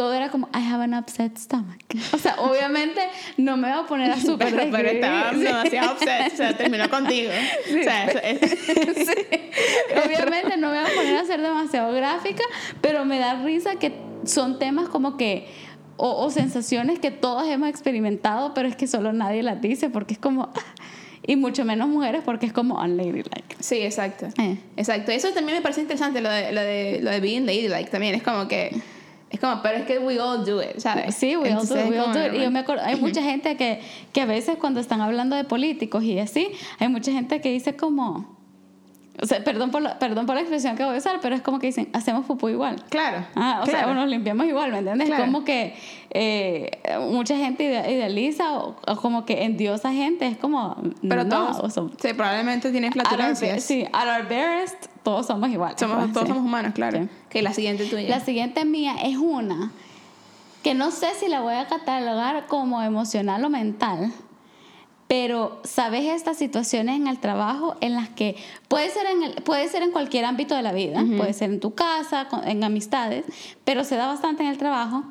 Todo 0.00 0.14
era 0.14 0.30
como, 0.30 0.48
I 0.54 0.66
have 0.66 0.82
an 0.82 0.94
upset 0.94 1.36
stomach. 1.36 1.76
O 2.14 2.16
sea, 2.16 2.36
obviamente 2.38 3.02
no 3.36 3.58
me 3.58 3.68
voy 3.70 3.78
a 3.84 3.86
poner 3.86 4.10
a 4.10 4.18
súper 4.18 4.48
Pero, 4.54 4.70
pero 4.72 4.88
estaba 4.88 5.32
Sí. 5.34 5.40
demasiado 5.40 5.92
upset. 5.92 6.32
O 6.32 6.36
sea, 6.36 6.56
terminó 6.56 6.88
contigo. 6.88 7.30
O 7.68 7.82
sea, 7.84 8.06
eso 8.06 8.18
es- 8.22 9.10
Obviamente 10.06 10.56
no 10.56 10.70
me 10.70 10.80
voy 10.80 10.90
a 10.90 10.94
poner 10.94 11.16
a 11.16 11.24
ser 11.26 11.42
demasiado 11.42 11.92
gráfica, 11.92 12.42
pero 12.80 13.04
me 13.04 13.18
da 13.18 13.42
risa 13.44 13.76
que 13.76 13.92
son 14.24 14.58
temas 14.58 14.88
como 14.88 15.18
que, 15.18 15.48
o, 15.98 16.24
o 16.24 16.30
sensaciones 16.30 16.98
que 16.98 17.10
todos 17.10 17.46
hemos 17.46 17.68
experimentado, 17.68 18.54
pero 18.54 18.68
es 18.68 18.76
que 18.76 18.86
solo 18.86 19.12
nadie 19.12 19.42
las 19.42 19.60
dice 19.60 19.90
porque 19.90 20.14
es 20.14 20.18
como, 20.20 20.50
y 21.26 21.36
mucho 21.36 21.66
menos 21.66 21.88
mujeres 21.88 22.22
porque 22.24 22.46
es 22.46 22.54
como 22.54 22.80
unladylike. 22.80 23.56
Sí, 23.60 23.76
exacto. 23.82 24.28
Eh. 24.38 24.56
Exacto. 24.78 25.12
Eso 25.12 25.28
también 25.32 25.58
me 25.58 25.62
parece 25.62 25.82
interesante, 25.82 26.22
lo 26.22 26.30
de, 26.30 26.52
lo 26.52 26.60
de, 26.62 27.00
lo 27.02 27.10
de 27.10 27.20
being 27.20 27.44
ladylike 27.44 27.90
también. 27.90 28.14
Es 28.14 28.22
como 28.22 28.48
que... 28.48 28.74
Es 29.30 29.38
como, 29.38 29.62
pero 29.62 29.78
es 29.78 29.86
que 29.86 29.98
we 29.98 30.18
all 30.18 30.44
do 30.44 30.60
it, 30.60 30.78
¿sabes? 30.78 31.14
Sí, 31.14 31.36
we 31.36 31.52
all 31.52 31.66
do, 31.66 31.78
it, 31.78 31.88
we 31.88 31.98
all 31.98 32.12
do 32.12 32.26
it. 32.26 32.34
Y 32.34 32.42
yo 32.42 32.50
me 32.50 32.58
acuerdo, 32.58 32.82
hay 32.84 32.96
mucha 32.96 33.22
gente 33.22 33.56
que, 33.56 33.80
que 34.12 34.20
a 34.22 34.26
veces 34.26 34.58
cuando 34.58 34.80
están 34.80 35.00
hablando 35.00 35.36
de 35.36 35.44
políticos 35.44 36.02
y 36.02 36.18
así, 36.18 36.48
hay 36.80 36.88
mucha 36.88 37.12
gente 37.12 37.40
que 37.40 37.50
dice 37.50 37.76
como, 37.76 38.39
o 39.22 39.26
sea, 39.26 39.44
perdón 39.44 39.70
por 39.70 39.82
la, 39.82 39.98
perdón 39.98 40.26
por 40.26 40.34
la 40.34 40.40
expresión 40.40 40.76
que 40.76 40.84
voy 40.84 40.94
a 40.94 40.98
usar, 40.98 41.18
pero 41.20 41.34
es 41.34 41.42
como 41.42 41.58
que 41.58 41.66
dicen, 41.66 41.88
hacemos 41.92 42.24
pupú 42.26 42.48
igual. 42.48 42.82
Claro. 42.88 43.26
Ah, 43.34 43.60
o 43.62 43.66
sea, 43.66 43.80
claro. 43.84 43.94
nos 43.94 44.08
limpiamos 44.08 44.46
igual, 44.46 44.72
¿me 44.72 44.78
entiendes? 44.78 45.08
Claro. 45.08 45.24
Como 45.24 45.44
que 45.44 45.74
eh, 46.10 46.70
mucha 47.10 47.36
gente 47.36 47.64
ide- 47.64 47.92
idealiza 47.92 48.54
o, 48.54 48.76
o 48.86 48.96
como 48.96 49.24
que 49.26 49.44
endiosa 49.44 49.92
gente, 49.92 50.26
es 50.26 50.36
como... 50.38 50.76
Pero 51.08 51.24
no, 51.24 51.30
todos, 51.52 51.58
o 51.60 51.70
sí, 52.00 52.14
probablemente 52.14 52.68
our 52.68 52.94
be- 52.94 53.04
flatulencias. 53.04 53.62
sí, 53.64 53.84
at 53.92 54.06
our 54.08 54.28
barest, 54.28 54.86
todos 55.02 55.26
somos 55.26 55.50
iguales. 55.50 55.78
Somos, 55.78 55.98
pues, 55.98 56.12
todos 56.12 56.26
sí. 56.26 56.32
somos 56.34 56.46
humanos, 56.46 56.72
claro. 56.74 57.02
Sí. 57.02 57.08
Que 57.28 57.42
la 57.42 57.52
siguiente 57.52 57.84
tuya. 57.86 58.08
La 58.08 58.20
siguiente 58.20 58.64
mía 58.64 58.94
es 59.02 59.16
una 59.16 59.70
que 60.62 60.74
no 60.74 60.90
sé 60.90 61.08
si 61.18 61.28
la 61.28 61.40
voy 61.40 61.54
a 61.54 61.66
catalogar 61.68 62.46
como 62.46 62.82
emocional 62.82 63.44
o 63.44 63.48
mental, 63.50 64.12
pero 65.10 65.60
sabes 65.64 66.04
estas 66.04 66.36
situaciones 66.36 66.94
en 66.94 67.08
el 67.08 67.18
trabajo 67.18 67.74
en 67.80 67.96
las 67.96 68.10
que 68.10 68.36
puede 68.68 68.90
ser 68.90 69.06
en, 69.06 69.24
el, 69.24 69.34
puede 69.42 69.66
ser 69.66 69.82
en 69.82 69.90
cualquier 69.90 70.24
ámbito 70.24 70.54
de 70.54 70.62
la 70.62 70.70
vida, 70.70 71.04
puede 71.16 71.32
ser 71.32 71.50
en 71.50 71.58
tu 71.58 71.74
casa, 71.74 72.28
en 72.44 72.62
amistades, 72.62 73.24
pero 73.64 73.82
se 73.82 73.96
da 73.96 74.06
bastante 74.06 74.44
en 74.44 74.50
el 74.50 74.56
trabajo, 74.56 75.02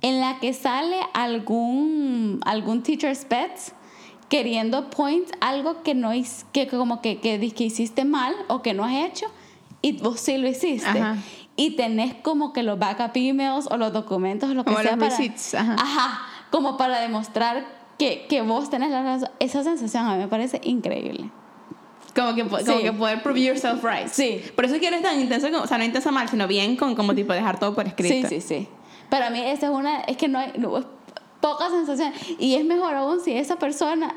en 0.00 0.18
la 0.18 0.40
que 0.40 0.54
sale 0.54 0.96
algún, 1.12 2.40
algún 2.46 2.82
teacher's 2.82 3.26
pets 3.26 3.74
queriendo 4.30 4.88
point 4.88 5.28
algo 5.42 5.82
que 5.82 5.94
no 5.94 6.12
que 6.52 6.66
como 6.66 7.02
que, 7.02 7.20
que, 7.20 7.38
que 7.52 7.64
hiciste 7.64 8.06
mal 8.06 8.34
o 8.48 8.62
que 8.62 8.72
no 8.72 8.82
has 8.82 8.94
hecho 8.94 9.26
y 9.82 9.92
vos 9.98 10.20
sí 10.20 10.38
lo 10.38 10.48
hiciste. 10.48 10.88
Ajá. 10.88 11.18
Y 11.54 11.76
tenés 11.76 12.14
como 12.14 12.54
que 12.54 12.62
los 12.62 12.78
backup 12.78 13.12
emails 13.14 13.68
o 13.70 13.76
los 13.76 13.92
documentos 13.92 14.48
o 14.48 14.54
lo 14.54 14.64
que 14.64 14.72
Como 14.72 14.82
sea 14.82 14.96
los 14.96 15.12
para, 15.12 15.62
ajá. 15.62 15.76
Ajá, 15.78 16.20
como 16.50 16.78
para 16.78 16.98
demostrar 17.00 17.83
que, 17.98 18.26
que 18.28 18.42
vos 18.42 18.70
tenés 18.70 18.90
la 18.90 19.02
razón. 19.02 19.30
Esa 19.40 19.62
sensación 19.62 20.06
a 20.06 20.12
mí 20.14 20.18
me 20.18 20.28
parece 20.28 20.60
increíble. 20.64 21.30
Como 22.14 22.34
que, 22.34 22.42
como 22.44 22.58
Sí. 22.58 22.82
que 22.82 22.92
poder 22.92 23.22
prove 23.22 23.42
yourself 23.42 23.82
right. 23.84 24.08
Sí. 24.08 24.40
Por 24.54 24.64
eso 24.64 24.78
quieres 24.78 25.02
tan 25.02 25.20
intenso, 25.20 25.50
como- 25.50 25.62
o 25.64 25.66
sea, 25.66 25.78
no 25.78 25.84
intensa 25.84 26.10
mal, 26.12 26.28
sino 26.28 26.46
bien 26.46 26.76
con 26.76 26.94
como 26.94 27.14
tipo 27.14 27.32
dejar 27.32 27.58
todo 27.58 27.74
por 27.74 27.86
escrito. 27.86 28.28
Sí, 28.28 28.40
sí, 28.40 28.60
sí. 28.60 28.68
Para 29.10 29.30
mí 29.30 29.40
esa 29.40 29.66
es 29.66 29.72
una, 29.72 30.00
es 30.02 30.16
que 30.16 30.28
no 30.28 30.38
hay, 30.38 30.52
no, 30.58 30.78
es 30.78 30.84
poca 31.40 31.68
sensación. 31.70 32.12
Y 32.38 32.54
es 32.54 32.64
mejor 32.64 32.94
aún 32.94 33.20
si 33.20 33.32
esa 33.32 33.56
persona, 33.56 34.14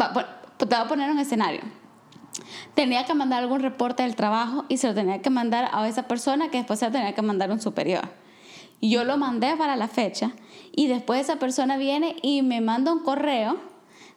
va, 0.00 0.12
te 0.56 0.64
voy 0.64 0.74
a 0.76 0.86
poner 0.88 1.10
un 1.10 1.18
escenario. 1.18 1.60
Tenía 2.74 3.04
que 3.04 3.14
mandar 3.14 3.40
algún 3.42 3.60
reporte 3.60 4.02
del 4.04 4.14
trabajo 4.16 4.64
y 4.68 4.76
se 4.76 4.86
lo 4.86 4.94
tenía 4.94 5.20
que 5.20 5.30
mandar 5.30 5.68
a 5.72 5.86
esa 5.88 6.04
persona 6.04 6.50
que 6.50 6.58
después 6.58 6.78
se 6.78 6.86
lo 6.86 6.92
tenía 6.92 7.14
que 7.14 7.22
mandar 7.22 7.50
a 7.50 7.54
un 7.54 7.60
superior. 7.60 8.08
Y 8.80 8.90
yo 8.90 9.04
lo 9.04 9.16
mandé 9.18 9.56
para 9.56 9.76
la 9.76 9.88
fecha 9.88 10.30
y 10.74 10.86
después 10.86 11.20
esa 11.20 11.36
persona 11.36 11.76
viene 11.76 12.16
y 12.22 12.42
me 12.42 12.60
manda 12.60 12.92
un 12.92 13.00
correo 13.00 13.58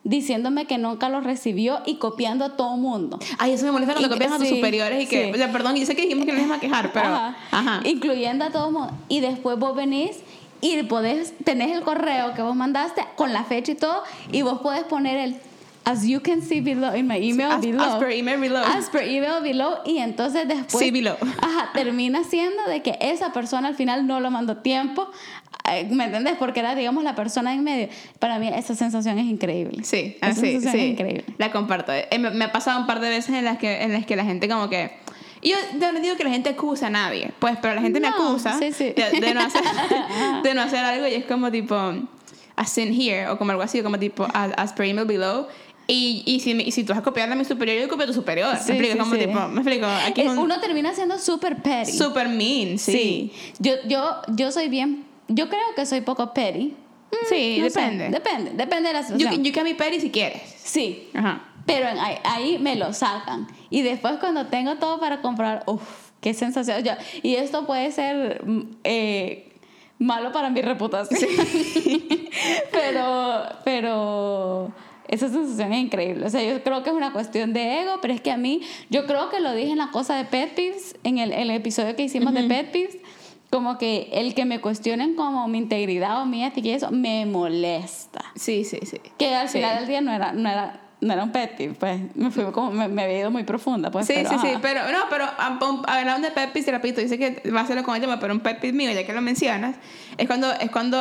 diciéndome 0.03 0.65
que 0.65 0.77
nunca 0.77 1.10
lo 1.10 1.22
recibió 1.22 1.79
y 1.86 1.95
copiando 1.95 2.45
a 2.45 2.57
todo 2.57 2.75
mundo. 2.75 3.19
Ay, 3.39 3.53
eso 3.53 3.65
me 3.65 3.72
molesta 3.72 3.93
cuando 3.93 4.10
copias 4.10 4.33
a 4.33 4.38
tus 4.38 4.48
sí, 4.48 4.55
superiores 4.55 5.03
y 5.03 5.07
que, 5.07 5.25
sí. 5.25 5.31
o 5.31 5.36
sea, 5.36 5.51
perdón, 5.51 5.75
yo 5.75 5.86
sé 5.86 5.95
que 5.95 6.01
dijimos 6.03 6.25
que 6.25 6.31
no 6.33 6.38
les 6.39 6.48
iba 6.48 6.55
a 6.55 6.60
quejar, 6.60 6.91
pero, 6.91 7.07
Ajá. 7.07 7.36
ajá. 7.51 7.81
Incluyendo 7.86 8.43
a 8.45 8.50
todo 8.50 8.69
mundo. 8.72 8.93
Y 9.07 9.22
después 9.22 9.57
vos 9.57 9.75
venís 9.75 10.17
y 10.60 10.83
podés, 10.83 11.33
tenés 11.43 11.75
el 11.75 11.83
correo 11.83 12.33
que 12.33 12.41
vos 12.41 12.55
mandaste 12.55 13.05
con 13.15 13.31
la 13.33 13.43
fecha 13.45 13.72
y 13.72 13.75
todo, 13.75 14.03
y 14.31 14.41
vos 14.41 14.60
podés 14.60 14.83
poner 14.83 15.17
el 15.17 15.36
as 15.86 16.05
you 16.05 16.22
can 16.22 16.41
see 16.41 16.62
below 16.62 16.95
in 16.95 17.07
my 17.07 17.17
email 17.17 17.51
As- 17.51 17.62
below. 17.62 17.83
as 17.83 18.00
per 18.00 18.10
email 18.10 18.39
below. 18.39 18.63
As 18.63 18.89
per 18.89 19.01
email 19.03 19.41
below. 19.41 19.79
Y 19.86 19.98
entonces 19.98 20.48
después. 20.48 20.83
Sí, 20.83 20.91
below. 20.91 21.17
Ajá, 21.41 21.72
termina 21.74 22.24
siendo 22.24 22.63
de 22.67 22.81
que 22.81 22.98
esa 23.01 23.33
persona 23.33 23.67
al 23.67 23.75
final 23.75 24.07
no 24.07 24.19
lo 24.19 24.31
mandó 24.31 24.57
tiempo. 24.57 25.10
Eh, 25.69 25.88
¿Me 25.91 26.05
entendés? 26.05 26.36
Porque 26.38 26.60
era, 26.60 26.75
digamos, 26.75 27.03
la 27.03 27.15
persona 27.15 27.53
en 27.53 27.63
medio. 27.63 27.88
Para 28.19 28.38
mí 28.39 28.50
esa 28.53 28.75
sensación 28.75 29.17
es 29.19 29.25
increíble. 29.25 29.83
Sí, 29.83 30.17
esa 30.17 30.27
así, 30.31 30.41
sensación 30.41 30.72
sí. 30.74 30.79
es 30.79 30.91
increíble. 30.91 31.25
La 31.38 31.51
comparto. 31.51 31.91
Eh, 31.93 32.07
me, 32.19 32.29
me 32.31 32.45
ha 32.45 32.51
pasado 32.51 32.79
un 32.79 32.86
par 32.88 33.00
de 33.00 33.10
veces 33.10 33.36
en 33.36 33.45
las 33.45 33.57
que, 33.57 33.81
en 33.83 33.93
las, 33.93 34.05
que 34.05 34.15
la 34.15 34.25
gente 34.25 34.48
como 34.50 34.69
que... 34.69 34.91
y 35.41 35.50
Yo 35.51 35.55
de- 35.79 35.93
no 35.93 36.00
digo 36.00 36.15
que 36.17 36.24
la 36.25 36.29
gente 36.31 36.50
acusa 36.50 36.88
a 36.88 36.89
nadie, 36.89 37.31
pues, 37.39 37.57
pero 37.62 37.75
la 37.75 37.81
gente 37.81 38.00
me 38.01 38.10
No, 38.10 38.15
acusa 38.15 38.57
sí, 38.60 38.72
sí. 38.74 38.93
De, 38.95 39.19
de 39.22 39.33
no 39.33 39.39
hacer, 39.41 39.62
de 40.43 40.53
no 40.53 40.62
hacer 40.62 40.79
algo 40.83 41.07
y 41.07 41.13
es 41.13 41.25
como 41.25 41.50
tipo, 41.50 41.75
a 42.55 42.65
sin 42.65 42.93
here, 42.93 43.29
o 43.29 43.38
como 43.38 43.51
algo 43.51 43.63
así, 43.63 43.79
o 43.79 43.83
como 43.83 43.98
tipo, 43.98 44.27
as, 44.33 44.51
as 44.57 44.74
per 44.74 44.86
email 44.86 45.07
below. 45.07 45.48
Y, 45.88 46.24
y, 46.25 46.39
si, 46.39 46.53
me- 46.53 46.63
y 46.63 46.72
si 46.72 46.83
tú 46.83 46.89
vas 46.93 47.00
a 47.00 47.03
copiarle 47.03 47.33
a 47.33 47.38
mi 47.38 47.43
superior, 47.45 47.77
yo 47.81 47.89
copio 47.89 48.03
a 48.03 48.07
tu 48.07 48.13
superior. 48.13 48.55
Sí, 48.57 48.72
me 48.74 48.77
explico, 48.79 48.93
sí, 48.93 49.00
como 49.00 49.15
sí. 49.15 49.19
tipo, 49.27 49.48
me 49.50 49.62
explico, 49.62 49.86
aquí 49.86 50.22
es 50.22 50.27
Eh, 50.27 50.29
un 50.29 50.38
Uno 50.39 50.60
termina 50.62 50.93
siendo 50.93 51.17
súper 51.19 51.57
petty. 51.62 51.91
super 51.91 52.27
mean, 52.29 52.77
sí. 52.79 53.31
Yo, 53.60 53.74
yo, 53.88 54.22
yo 54.29 54.51
soy 54.51 54.67
bien. 54.69 55.05
Yo 55.27 55.50
creo 55.50 55.62
que 55.75 55.86
soy 55.86 56.01
poco 56.01 56.34
petty. 56.34 56.75
Sí, 57.30 57.60
No 57.62 57.70
sé, 57.70 57.80
depende. 57.82 58.10
depende, 58.10 58.51
depende 58.51 58.88
de 58.89 58.94
la 58.94 59.01
You, 59.01 59.08
situación. 59.18 59.44
you 59.44 59.51
can 59.53 59.63
be 59.65 59.75
petty 59.75 60.00
si 60.00 60.10
quieres. 60.10 60.42
sí, 60.58 61.10
Ajá. 61.13 61.44
pero 61.65 61.88
en- 61.88 62.00
ahí, 62.00 62.15
ahí 62.24 62.58
me 62.60 62.75
lo 62.75 62.92
sacan. 62.94 63.48
Y 63.70 63.84
después 63.84 64.15
cuando 64.20 64.48
tengo 64.48 64.75
todo 64.77 65.00
para 65.00 65.22
comprar, 65.22 65.63
uff, 65.68 66.10
qué 66.22 66.34
sensación. 66.34 66.84
Yo- 66.84 66.94
y 67.22 67.36
esto 67.36 67.65
puede 67.68 67.92
ser 67.92 68.44
mm, 68.46 68.62
eh, 68.84 69.53
malo 70.00 70.32
para 70.32 70.50
mi 70.50 70.62
reputación. 70.63 71.20
pero, 72.72 73.44
pero 73.63 74.72
esa 75.08 75.30
sensación 75.30 75.74
es 75.74 75.80
increíble. 75.84 76.25
O 76.25 76.30
sea, 76.30 76.44
yo 76.44 76.63
creo 76.63 76.84
que 76.84 76.89
es 76.89 76.96
una 76.96 77.13
cuestión 77.13 77.53
de 77.53 77.82
ego, 77.82 78.00
pero 78.01 78.13
es 78.13 78.22
que 78.22 78.32
a 78.32 78.38
mí, 78.38 78.62
yo 78.89 79.06
creo 79.06 79.30
que 79.30 79.39
lo 79.39 79.53
dije 79.53 79.72
en 79.72 79.77
la 79.77 79.92
cosa 79.92 80.15
de 80.15 80.25
Pet 80.25 80.53
Peeves, 80.56 80.96
en 81.03 81.18
el, 81.20 81.32
el 81.32 81.51
episodio 81.51 81.96
que 81.96 82.03
hicimos 82.03 82.34
de 82.34 82.44
Pet 82.44 82.72
Peeves, 82.72 82.98
como 83.53 83.77
que 83.77 84.10
el 84.13 84.33
que 84.33 84.45
me 84.45 84.60
cuestionen 84.60 85.13
como 85.15 85.48
mi 85.48 85.60
integridad 85.60 86.19
o 86.24 86.25
mi 86.25 86.43
ética 86.43 86.67
y 86.69 86.72
eso 86.72 86.89
me 86.89 87.27
molesta. 87.27 88.25
Sí, 88.36 88.63
sí, 88.65 88.79
sí. 88.83 88.98
Que 89.19 89.36
al 89.36 89.48
Sí. 89.48 89.60
final 89.60 89.77
del 89.77 89.88
día 89.88 90.01
no 90.01 90.12
era, 90.12 90.33
no 90.33 90.50
era, 90.50 90.79
no 91.01 91.13
era 91.13 91.24
un 91.24 91.31
pet 91.31 91.55
peeve, 91.55 91.75
pues 91.75 92.00
me 92.15 92.31
fui 92.31 92.43
como, 92.45 92.72
me, 92.72 92.88
me 92.88 93.03
había 93.03 93.19
ido 93.19 93.29
muy 93.31 93.43
profunda, 93.43 93.91
pues. 93.91 94.07
Sí, 94.07 94.13
pero, 94.15 94.29
sí, 94.29 94.36
sí, 94.41 94.48
pero 94.60 94.81
no, 94.91 95.00
pero 95.10 95.25
hablando 95.38 96.27
de 96.27 96.33
te 96.65 96.72
repito, 96.72 97.00
dice 97.00 97.19
que 97.19 97.51
va 97.51 97.60
a 97.60 97.63
hacerlo 97.63 97.83
con 97.83 97.93
el 97.95 98.01
tema, 98.01 98.19
pero 98.19 98.33
un 98.33 98.39
peeve 98.39 98.74
mío, 98.74 98.91
ya 98.91 99.05
que 99.05 99.13
lo 99.13 99.22
mencionas, 99.22 99.75
es 100.17 100.25
cuando, 100.25 100.51
es 100.51 100.72
cuando 100.72 100.98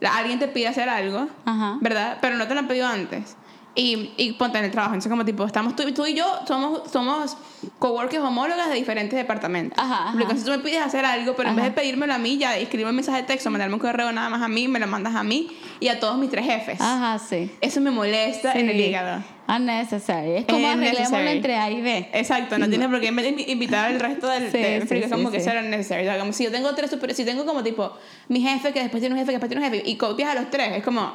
la- 0.00 0.16
alguien 0.16 0.38
te 0.40 0.48
pide 0.48 0.66
hacer 0.66 0.88
algo, 0.88 1.28
Ajá. 1.44 1.78
¿verdad? 1.80 2.18
Pero 2.20 2.36
no 2.36 2.48
te 2.48 2.54
lo 2.54 2.60
han 2.60 2.66
pedido 2.68 2.88
antes. 2.88 3.36
Y, 3.72 4.10
y 4.16 4.32
ponte 4.32 4.58
en 4.58 4.64
el 4.64 4.70
trabajo, 4.72 4.94
entonces 4.94 5.10
como 5.10 5.24
tipo, 5.24 5.44
estamos 5.44 5.76
tú, 5.76 5.84
tú 5.94 6.04
y 6.04 6.14
yo, 6.14 6.26
somos, 6.46 6.90
somos 6.90 7.36
coworkers 7.78 8.20
homólogas 8.22 8.68
de 8.68 8.74
diferentes 8.74 9.16
departamentos. 9.16 9.78
Ajá, 9.78 10.08
ajá. 10.08 10.34
Tú 10.44 10.50
me 10.50 10.58
pides 10.58 10.82
hacer 10.82 11.04
algo, 11.04 11.36
pero 11.36 11.50
en 11.50 11.56
vez 11.56 11.66
de 11.66 11.70
pedírmelo 11.70 12.12
a 12.12 12.18
mí, 12.18 12.36
ya 12.36 12.56
escribirme 12.58 12.90
un 12.90 12.96
mensaje 12.96 13.18
de 13.18 13.28
texto, 13.28 13.48
mandarme 13.48 13.74
un 13.74 13.80
correo 13.80 14.10
nada 14.10 14.28
más 14.28 14.42
a 14.42 14.48
mí, 14.48 14.66
me 14.66 14.80
lo 14.80 14.88
mandas 14.88 15.14
a 15.14 15.22
mí 15.22 15.56
y 15.78 15.86
a 15.86 16.00
todos 16.00 16.18
mis 16.18 16.30
tres 16.30 16.46
jefes. 16.46 16.80
Ajá, 16.80 17.18
sí. 17.20 17.48
Eso 17.60 17.80
me 17.80 17.92
molesta 17.92 18.52
en 18.54 18.70
el 18.70 18.76
Sí. 18.76 18.82
hígado. 18.86 19.22
Unnecessary. 19.48 20.36
Es 20.38 20.46
como 20.46 20.66
arreglémoslo 20.68 21.18
entre 21.18 21.56
A 21.56 21.70
y 21.70 21.80
B. 21.80 22.08
Exacto, 22.12 22.58
no 22.58 22.68
tienes 22.68 22.88
por 22.88 23.00
qué 23.00 23.12
invi- 23.12 23.44
invitar 23.48 23.86
al 23.92 24.00
resto 24.00 24.28
del 24.28 24.50
Sí, 24.50 24.58
del 24.58 24.88
sí, 24.88 24.94
es 24.96 25.04
sí, 25.04 25.10
como 25.10 25.30
que 25.30 25.38
sí. 25.38 25.44
ser 25.44 25.62
unnecessary. 25.62 26.02
O 26.08 26.10
sea, 26.10 26.18
como 26.18 26.32
si 26.32 26.44
yo 26.44 26.50
tengo 26.50 26.74
tres 26.74 26.90
super, 26.90 27.14
si 27.14 27.24
tengo 27.24 27.44
como 27.46 27.62
tipo 27.62 27.92
mi 28.28 28.40
jefe 28.40 28.72
que 28.72 28.80
después 28.80 29.00
tiene 29.00 29.14
un 29.14 29.18
jefe 29.20 29.28
que 29.28 29.38
después 29.38 29.48
tiene 29.50 29.64
un 29.64 29.72
jefe 29.72 29.88
y 29.88 29.96
copias 29.96 30.30
a 30.30 30.34
los 30.40 30.50
tres, 30.50 30.76
es 30.76 30.82
como 30.84 31.12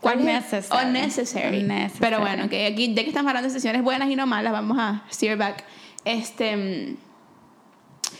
¿cuál 0.00 0.14
es 0.20 0.20
el- 0.20 0.28
Unnecessary. 0.28 0.86
unnecessary. 0.88 1.58
Unnecessary. 1.60 2.00
Pero 2.00 2.20
bueno, 2.20 2.48
que 2.48 2.66
aquí 2.66 2.94
ya 2.94 3.02
que 3.02 3.08
estamos 3.08 3.28
hablando 3.28 3.48
de 3.48 3.54
sesiones 3.54 3.82
buenas 3.82 4.10
y 4.10 4.16
no 4.16 4.26
malas, 4.26 4.52
vamos 4.52 4.78
a 4.78 5.04
steer 5.10 5.36
back. 5.36 5.64
Este 6.04 6.96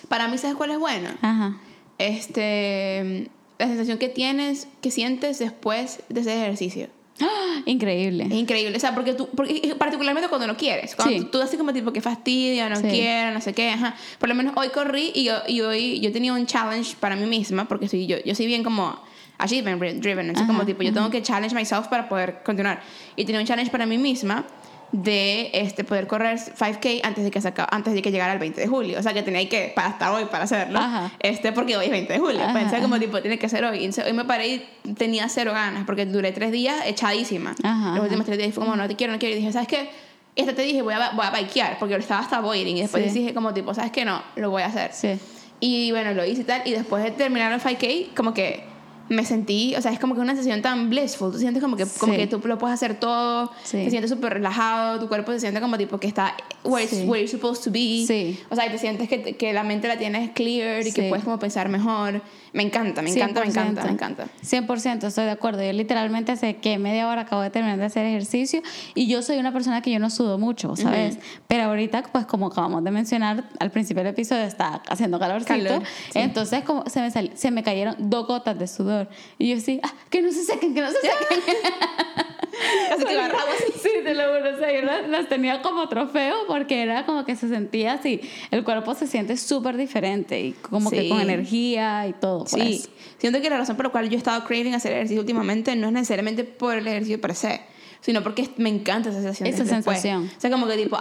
para 0.09 0.29
mí 0.29 0.39
sabes 0.39 0.57
cuál 0.57 0.71
es 0.73 0.79
bueno? 0.79 1.11
Ajá. 1.23 1.57
Este 1.99 3.31
la 3.59 3.67
sensación 3.67 3.99
que 3.99 4.09
tienes, 4.09 4.69
que 4.81 4.91
sientes 4.93 5.39
después 5.41 6.01
de 6.09 6.21
ese 6.21 6.35
ejercicio. 6.37 6.89
¡Ah! 7.21 7.61
Increíble. 7.67 8.25
Es 8.25 8.33
increíble, 8.33 8.77
o 8.77 8.81
sea, 8.81 8.95
porque 8.95 9.15
tú, 9.15 9.29
porque, 9.35 9.75
particularmente 9.77 10.29
cuando 10.29 10.47
no 10.47 10.57
quieres, 10.57 10.95
cuando 10.95 11.15
Sí. 11.17 11.25
tú, 11.25 11.31
tú 11.33 11.43
así 11.43 11.57
como 11.57 11.73
tipo 11.73 11.93
que 11.93 12.01
fastidio, 12.01 12.69
no 12.71 12.77
Sí. 12.77 12.83
quiero, 12.89 13.33
no 13.33 13.41
sé 13.41 13.53
qué, 13.55 13.71
ajá. 13.71 13.97
Por 14.21 14.29
lo 14.29 14.37
menos 14.37 14.53
hoy 14.57 14.69
corrí 14.69 15.11
y, 15.13 15.25
yo, 15.25 15.35
y 15.49 15.61
hoy 15.63 15.99
yo 16.01 16.13
tenía 16.13 16.33
un 16.33 16.47
challenge 16.47 16.95
para 17.01 17.17
mí 17.17 17.27
misma, 17.27 17.67
porque 17.67 17.89
soy, 17.89 18.07
yo, 18.07 18.19
yo 18.25 18.37
soy 18.37 18.47
bien 18.47 18.63
como 18.63 19.01
achievement 19.39 19.81
driven, 19.81 20.27
entonces 20.27 20.43
Ajá, 20.45 20.47
como 20.53 20.67
tipo 20.67 20.83
yo 20.83 20.93
tengo 20.93 21.11
que 21.11 21.23
challenge 21.23 21.55
myself 21.55 21.87
para 21.89 22.09
poder 22.09 22.41
continuar. 22.45 22.81
Y 23.17 23.25
tenía 23.25 23.41
un 23.41 23.47
challenge 23.47 23.71
para 23.71 23.87
mí 23.87 23.97
misma 23.99 24.45
de 24.91 25.51
este, 25.53 25.85
poder 25.85 26.07
correr 26.07 26.39
5K 26.39 27.01
antes 27.03 27.23
de, 27.23 27.31
que 27.31 27.41
se 27.43 27.49
aca- 27.49 27.69
antes 27.71 27.93
de 27.93 28.01
que 28.01 28.11
llegara 28.11 28.33
el 28.33 28.39
20 28.39 28.59
de 28.59 28.67
julio. 28.67 28.99
O 28.99 29.03
sea, 29.03 29.13
que 29.13 29.23
tenía 29.23 29.47
que 29.47 29.71
para 29.77 29.89
hasta 29.89 30.13
hoy 30.15 30.25
para 30.25 30.45
hacerlo. 30.45 30.79
Ajá. 30.79 31.13
Este, 31.21 31.53
porque 31.53 31.77
hoy 31.77 31.85
es 31.87 31.91
20 31.91 32.11
de 32.11 32.19
julio. 32.19 32.43
Ajá, 32.43 32.55
Pensé 32.55 32.79
como 32.81 32.95
ajá. 32.95 33.05
tipo, 33.05 33.21
tiene 33.21 33.39
que 33.39 33.49
ser 33.51 33.65
hoy. 33.67 33.79
Y 33.81 33.85
entonces 33.85 34.07
hoy 34.07 34.15
me 34.15 34.25
paré 34.25 34.49
y 34.49 34.93
tenía 34.95 35.29
cero 35.29 35.53
ganas 35.53 35.85
porque 35.85 36.07
duré 36.07 36.33
tres 36.33 36.53
días 36.53 36.77
echadísima. 36.87 37.55
Ajá, 37.63 37.91
Los 37.97 38.01
últimos 38.05 38.21
ajá. 38.23 38.25
tres 38.27 38.39
días 38.39 38.55
fue 38.55 38.65
como, 38.65 38.77
no 38.77 38.89
te 38.89 38.97
quiero, 38.97 39.13
no 39.13 39.19
quiero. 39.19 39.35
Y 39.37 39.41
dije, 39.41 39.53
¿sabes 39.53 39.69
qué? 39.69 39.91
Y 40.35 40.41
hasta 40.41 40.55
te 40.55 40.63
dije, 40.63 40.81
voy 40.81 40.95
a, 40.95 41.11
voy 41.11 41.27
a 41.27 41.31
bikear 41.33 41.79
porque 41.79 41.95
estaba 41.97 42.21
hasta 42.23 42.41
boiling. 42.41 42.79
Y 42.79 42.81
después 42.81 43.13
Sí. 43.13 43.19
dije 43.19 43.35
como 43.35 43.53
tipo, 43.53 43.75
¿sabes 43.75 43.91
qué? 43.93 44.07
No, 44.07 44.23
lo 44.37 44.49
voy 44.51 44.63
a 44.63 44.67
hacer. 44.67 44.93
Sí. 44.95 45.19
Y 45.61 45.91
bueno, 45.91 46.15
lo 46.15 46.25
hice 46.25 46.41
y 46.41 46.45
tal. 46.45 46.63
Y 46.65 46.71
después 46.71 47.05
de 47.05 47.11
terminar 47.11 47.53
el 47.53 47.61
5K, 47.61 48.15
como 48.17 48.33
que 48.33 48.65
me 49.09 49.25
sentí, 49.25 49.75
o 49.77 49.81
sea, 49.83 49.93
es 49.93 49.99
como 49.99 50.15
que 50.15 50.21
una 50.21 50.37
sesión 50.37 50.61
tan 50.63 50.91
blissful. 50.91 51.33
Tú 51.33 51.39
sientes 51.39 51.63
como 51.63 51.77
que, 51.77 51.87
como 51.99 52.13
Sí. 52.13 52.19
que 52.19 52.27
tú 52.27 52.41
lo 52.45 52.59
puedes 52.59 52.75
hacer 52.75 52.99
todo. 53.01 53.51
Sí. 53.65 53.79
Te 53.85 53.91
sientes 53.91 54.11
súper 54.11 54.35
relajado. 54.35 55.01
Tu 55.01 55.09
cuerpo 55.09 55.33
se 55.33 55.41
siente 55.41 55.61
como 55.61 55.79
tipo 55.79 55.99
que 55.99 56.07
está 56.09 56.35
where, 56.65 56.85
it's- 56.85 57.01
Sí. 57.03 57.07
where 57.07 57.21
you're 57.25 57.29
supposed 57.31 57.63
to 57.65 57.71
be. 57.71 58.05
Sí. 58.07 58.39
O 58.51 58.55
sea, 58.55 58.67
y 58.67 58.71
te 58.71 58.79
sientes 58.79 59.09
que, 59.09 59.35
que 59.37 59.53
la 59.53 59.63
mente 59.63 59.89
la 59.89 59.97
tienes 59.99 60.31
clear 60.31 60.87
y 60.87 60.93
que 60.93 61.09
puedes 61.09 61.25
como 61.25 61.39
pensar 61.39 61.69
mejor. 61.69 62.21
Me 62.59 62.65
encanta, 62.65 63.03
me 63.03 63.11
encanta, 63.11 63.41
me 63.41 63.47
encanta, 63.47 63.85
me 63.85 63.91
encanta. 63.93 64.27
100%, 64.45 65.05
estoy 65.07 65.25
de 65.27 65.31
acuerdo. 65.31 65.63
Yo 65.63 65.73
literalmente 65.73 66.33
hace 66.33 66.57
que 66.57 66.77
media 66.79 67.07
hora 67.09 67.21
acabo 67.23 67.41
de 67.41 67.51
terminar 67.51 67.79
de 67.79 67.85
hacer 67.85 68.05
ejercicio 68.05 68.63
y 68.97 69.07
yo 69.07 69.23
soy 69.23 69.39
una 69.39 69.53
persona 69.53 69.81
que 69.81 69.93
yo 69.93 70.01
no 70.01 70.11
sudo 70.11 70.39
mucho, 70.39 70.75
¿sabes? 70.75 71.19
Pero 71.47 71.63
ahorita, 71.65 72.03
pues 72.11 72.27
como 72.27 72.47
acabamos 72.49 72.83
de 72.83 72.91
mencionar 72.91 73.45
al 73.61 73.71
principio 73.71 74.03
del 74.03 74.13
episodio, 74.13 74.43
está 74.43 74.83
haciendo 74.89 75.21
calorcito. 75.21 75.55
Calor, 75.55 75.83
sí. 76.13 76.19
Entonces 76.19 76.65
como 76.65 76.85
se 76.89 77.01
me, 77.01 77.11
sal- 77.13 77.31
se 77.37 77.53
me 77.53 77.63
cayeron 77.63 77.95
dos 77.99 78.27
gotas 78.27 78.59
de 78.59 78.67
sudor. 78.67 79.09
Y 79.39 79.51
yo 79.51 79.61
sí, 79.61 79.79
ah, 79.85 79.93
que 80.11 80.21
no 80.21 80.33
se 80.33 80.43
sequen, 80.43 80.75
que 80.75 80.81
no 80.81 80.89
se 80.89 80.97
sequen. 81.01 81.45
Casi 82.89 83.05
que 83.05 83.13
agarraba 83.13 83.51
así. 83.55 83.73
Sí, 83.81 83.91
te 84.03 84.15
lo 84.15 84.23
juro. 84.25 84.55
O 84.57 84.59
sea, 84.59 84.73
yo 84.75 84.83
las, 84.85 85.09
las 85.09 85.29
tenía 85.29 85.63
como 85.63 85.89
trofeo 85.89 86.35
porque 86.49 86.83
era 86.83 87.07
como 87.07 87.25
que 87.25 87.37
se 87.37 87.49
sentía 87.49 87.93
así. 87.95 88.21
El 88.51 88.65
cuerpo 88.65 88.95
se 88.95 89.07
siente 89.07 89.37
súper 89.37 89.77
diferente 89.77 90.41
y 90.41 90.53
como 90.55 90.91
que 90.91 91.03
Sí. 91.03 91.09
con 91.09 91.21
energía 91.21 92.09
y 92.09 92.15
todo. 92.15 92.47
Sí, 92.49 92.81
eso. 92.81 92.89
siento 93.19 93.41
que 93.41 93.51
la 93.51 93.59
razón 93.59 93.77
por 93.77 93.87
la 93.87 93.93
cual 93.93 94.09
yo 94.09 94.15
he 94.15 94.19
estado 94.19 94.45
craving 94.45 94.75
hacer 94.75 94.93
ejercicio 94.93 95.21
últimamente 95.21 95.77
no 95.77 95.89
es 95.89 95.93
necesariamente 95.93 96.45
por 96.45 96.77
el 96.77 96.87
ejercicio 96.87 97.21
per 97.21 97.35
se, 97.35 97.61
sino 98.01 98.23
porque 98.23 98.49
me 98.57 98.69
encanta 98.69 99.09
esa 99.11 99.19
sensación. 99.21 99.49
Esa 99.49 99.59
del 99.65 99.67
después. 99.69 100.01
sensación. 100.01 100.31
O 100.37 100.41
sea, 100.41 100.51
como 100.51 100.67
que 100.67 100.77
tipo, 100.77 100.99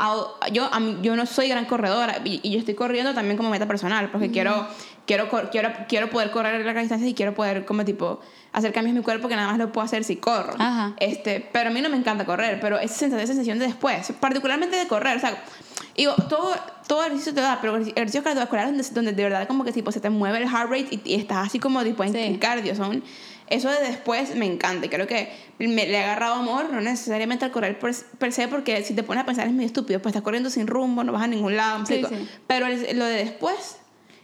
yo, 0.52 0.70
yo 1.02 1.16
no 1.16 1.26
soy 1.26 1.48
gran 1.50 1.66
corredora 1.66 2.18
y, 2.26 2.40
y 2.44 2.52
yo 2.52 2.60
estoy 2.60 2.74
corriendo 2.76 3.14
también 3.14 3.38
como 3.38 3.50
meta 3.50 3.68
personal, 3.68 4.10
porque 4.12 4.32
quiero, 4.32 4.68
quiero, 5.06 5.30
quiero, 5.52 5.72
quiero 5.88 6.10
poder 6.10 6.32
correr 6.32 6.64
largas 6.66 6.84
distancias 6.84 7.10
y 7.10 7.14
quiero 7.14 7.34
poder 7.34 7.66
como 7.66 7.86
tipo 7.86 8.20
hacer 8.54 8.74
cambios 8.74 8.92
en 8.92 8.98
mi 9.00 9.04
cuerpo 9.04 9.28
que 9.28 9.36
nada 9.36 9.50
más 9.50 9.58
lo 9.60 9.72
puedo 9.72 9.86
hacer 9.86 10.04
si 10.04 10.16
corro. 10.16 10.56
Ajá. 10.58 10.94
Este, 11.00 11.48
pero 11.52 11.70
a 11.70 11.74
mí 11.74 11.82
no 11.82 11.90
me 11.90 11.98
encanta 11.98 12.26
correr, 12.26 12.60
pero 12.60 12.80
esa 12.80 12.96
sensación, 12.96 13.20
esa 13.22 13.34
sensación 13.34 13.60
de 13.60 13.68
después, 13.68 14.12
particularmente 14.20 14.76
de 14.78 14.88
correr, 14.88 15.18
o 15.18 15.20
sea, 15.20 15.44
digo, 15.96 16.14
todo, 16.28 16.56
todo 16.88 17.04
ejercicio 17.04 17.34
te 17.36 17.42
da, 17.42 17.60
pero 17.62 17.78
ejercicios 17.78 18.24
cardiovasculares 18.24 18.72
donde, 18.72 18.90
donde 18.92 19.12
de 19.12 19.24
verdad 19.24 19.48
como 19.48 19.64
que 19.64 19.72
tipo 19.72 19.92
se 19.92 20.00
te 20.00 20.10
mueve 20.10 20.40
el 20.40 20.50
heart 20.50 20.70
rate 20.72 20.88
y, 20.90 21.02
y 21.06 21.16
estás 21.16 21.48
así 21.48 21.60
como 21.60 21.84
tipo 21.84 22.04
en, 22.04 22.14
Sí. 22.14 22.20
en 22.20 22.38
cardio, 22.40 22.76
son, 22.76 23.04
eso 23.50 23.70
de 23.70 23.80
después 23.88 24.36
me 24.36 24.46
encanta, 24.46 24.86
y 24.86 24.90
creo 24.90 25.08
que 25.08 25.30
me, 25.60 25.68
le 25.68 25.92
he 25.94 26.04
agarrado 26.04 26.36
amor, 26.36 26.70
no 26.72 26.82
necesariamente 26.82 27.46
al 27.46 27.52
correr 27.52 27.80
per, 27.80 27.94
per 28.18 28.34
se, 28.34 28.48
porque 28.48 28.84
si 28.84 28.94
te 28.94 29.04
pones 29.04 29.24
a 29.24 29.26
pensar 29.26 29.48
es 29.48 29.54
medio 29.54 29.68
estúpido, 29.68 30.02
pues 30.02 30.12
estás 30.12 30.24
corriendo 30.24 30.50
sin 30.50 30.68
rumbo, 30.68 31.04
no 31.04 31.12
vas 31.14 31.24
a 31.24 31.28
ningún 31.28 31.56
lado, 31.56 31.80
¿me 31.80 31.86
Sí, 31.86 32.02
sí. 32.08 32.28
pero 32.46 32.68
el- 32.68 32.98
lo 33.00 33.06
de 33.06 33.16
después 33.24 33.78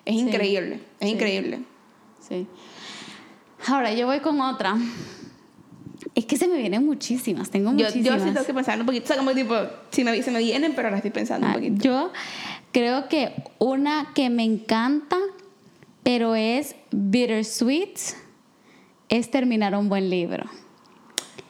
es 0.06 0.16
increíble, 0.16 0.76
es 1.00 1.08
Sí. 1.08 1.14
increíble. 1.16 1.60
Sí. 2.28 2.48
Ahora 3.68 3.94
yo 3.94 4.08
voy 4.08 4.20
con 4.20 4.40
otra. 4.42 4.76
Es 6.16 6.26
que 6.26 6.38
se 6.38 6.48
me 6.48 6.58
vienen 6.58 6.86
muchísimas, 6.86 7.50
tengo 7.50 7.72
Yo, 7.72 7.86
muchísimas. 7.86 8.20
yo 8.22 8.28
sí 8.28 8.34
tengo 8.34 8.46
que 8.46 8.54
pensar 8.54 8.80
un 8.80 8.86
poquito, 8.86 9.06
o 9.06 9.08
sea, 9.08 9.18
como 9.18 9.32
tipo, 9.34 9.56
si 9.90 10.04
me, 10.04 10.22
se 10.22 10.32
me 10.32 10.40
vienen, 10.40 10.74
pero 10.76 10.90
ahora 10.90 10.98
estoy 10.98 11.12
pensando 11.12 11.48
un 11.48 11.52
Ah, 11.52 11.56
poquito. 11.56 11.82
yo 11.82 12.12
creo 12.74 13.08
que 13.08 13.32
una 13.60 14.12
que 14.14 14.30
me 14.30 14.44
encanta, 14.44 15.18
pero 16.04 16.36
es 16.36 16.76
bittersweet, 16.92 17.96
es 19.14 19.30
terminar 19.30 19.76
un 19.76 19.90
buen 19.90 20.10
libro. 20.10 20.46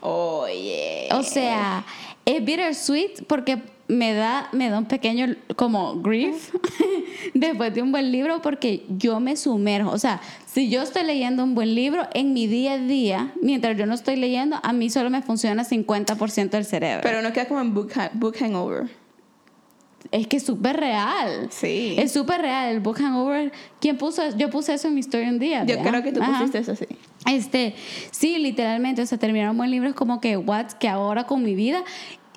Oye. 0.01 1.07
O 1.13 1.23
sea, 1.23 1.85
es 2.25 2.43
bittersweet 2.43 3.23
porque 3.27 3.61
me 3.87 4.13
da, 4.13 4.49
me 4.51 4.69
da 4.69 4.79
un 4.79 4.85
pequeño 4.85 5.35
como 5.55 6.01
grief 6.01 6.53
después 7.33 7.73
de 7.73 7.81
un 7.81 7.91
buen 7.91 8.11
libro 8.11 8.41
porque 8.41 8.85
yo 8.89 9.19
me 9.21 9.37
sumerjo. 9.37 9.91
O 9.91 9.97
sea, 9.99 10.19
si 10.45 10.69
yo 10.69 10.81
estoy 10.81 11.03
leyendo 11.05 11.43
un 11.43 11.55
buen 11.55 11.73
libro 11.73 12.07
en 12.13 12.33
mi 12.33 12.47
día 12.47 12.73
a 12.73 12.77
día, 12.79 13.33
mientras 13.41 13.77
yo 13.77 13.85
no 13.85 13.93
estoy 13.93 14.17
leyendo, 14.17 14.57
a 14.61 14.73
mí 14.73 14.89
solo 14.89 15.09
me 15.09 15.21
funciona 15.21 15.63
50% 15.63 16.49
del 16.49 16.65
cerebro. 16.65 17.01
Pero 17.03 17.21
no 17.21 17.31
queda 17.31 17.47
como 17.47 17.61
en 17.61 17.73
book, 17.73 17.91
ha- 17.95 18.11
book 18.13 18.35
hangover. 18.39 18.89
es 20.11 20.27
que 20.27 20.37
es 20.37 20.43
súper 20.43 20.77
real. 20.77 21.47
Sí. 21.49 21.95
Es 21.97 22.11
súper 22.11 22.41
real. 22.41 22.71
El 22.73 22.79
book 22.81 22.97
hangover, 22.97 23.51
¿quién 23.79 23.97
puso? 23.97 24.21
Yo 24.37 24.49
puse 24.49 24.73
eso 24.73 24.87
en 24.89 24.95
mi 24.95 24.99
story 25.01 25.27
un 25.29 25.39
día. 25.39 25.61
Yo 25.65 25.75
¿verdad? 25.77 25.89
creo 25.91 26.03
que 26.03 26.11
tú 26.11 26.21
Ajá. 26.21 26.39
pusiste 26.39 26.57
eso, 26.59 26.75
sí. 26.75 26.85
Este, 27.25 27.75
sí, 28.11 28.37
literalmente, 28.37 29.01
o 29.01 29.05
sea, 29.05 29.17
terminar 29.17 29.49
un 29.49 29.57
buen 29.57 29.71
libro 29.71 29.89
es 29.89 29.95
como 29.95 30.19
que, 30.19 30.37
what, 30.37 30.71
que 30.73 30.87
ahora 30.89 31.25
con 31.25 31.43
mi 31.43 31.55
vida, 31.55 31.83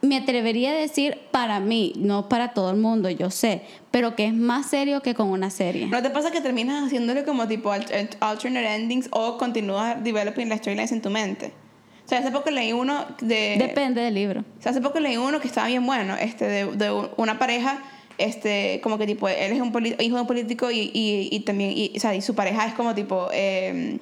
me 0.02 0.16
atrevería 0.19 0.71
a 0.71 0.75
decir 0.75 1.19
para 1.33 1.59
mí, 1.59 1.93
no 1.97 2.28
para 2.28 2.52
todo 2.52 2.71
el 2.71 2.76
mundo, 2.76 3.11
yo 3.11 3.31
sé, 3.31 3.62
pero 3.90 4.14
que 4.14 4.26
es 4.26 4.35
más 4.35 4.66
serio 4.66 5.00
que 5.02 5.14
con 5.14 5.28
una 5.28 5.50
serie. 5.50 5.87
¿No 5.87 6.02
te 6.02 6.11
pasa 6.11 6.31
que 6.31 6.40
terminas 6.40 6.85
haciéndole 6.87 7.25
como 7.25 7.49
tipo 7.49 7.73
al- 7.73 7.87
al- 7.93 8.11
alternate 8.21 8.75
endings 8.75 9.09
o 9.11 9.38
continúas 9.38 10.05
developing 10.05 10.49
las 10.49 10.59
storylines 10.59 10.93
en 10.93 11.02
tu 11.02 11.11
mente? 11.11 11.52
O 12.05 12.09
sea, 12.09 12.19
hace 12.21 12.31
poco 12.31 12.50
leí 12.50 12.73
uno 12.73 13.05
de... 13.21 13.57
Depende 13.59 14.00
del 14.02 14.14
libro. 14.14 14.45
O 14.59 14.62
sea, 14.62 14.71
hace 14.71 14.81
poco 14.81 15.00
leí 15.00 15.16
uno 15.16 15.40
que 15.40 15.49
estaba 15.49 15.66
bien 15.66 15.85
bueno, 15.85 16.14
este, 16.16 16.45
de, 16.45 16.66
de 16.76 17.09
una 17.16 17.38
pareja, 17.40 17.83
este, 18.19 18.81
como 18.83 18.99
que 18.99 19.07
tipo, 19.07 19.28
él 19.28 19.50
es 19.52 19.61
un 19.61 19.73
hijo 19.99 20.14
de 20.14 20.21
un 20.21 20.26
político 20.28 20.71
y, 20.71 20.90
y, 20.95 21.28
y 21.33 21.40
también, 21.40 21.73
y, 21.75 21.93
o 21.97 21.99
sea, 22.00 22.14
y 22.14 22.21
su 22.23 22.37
pareja 22.37 22.66
es 22.66 22.75
como 22.75 22.95
tipo, 22.95 23.28
eh, 23.32 23.99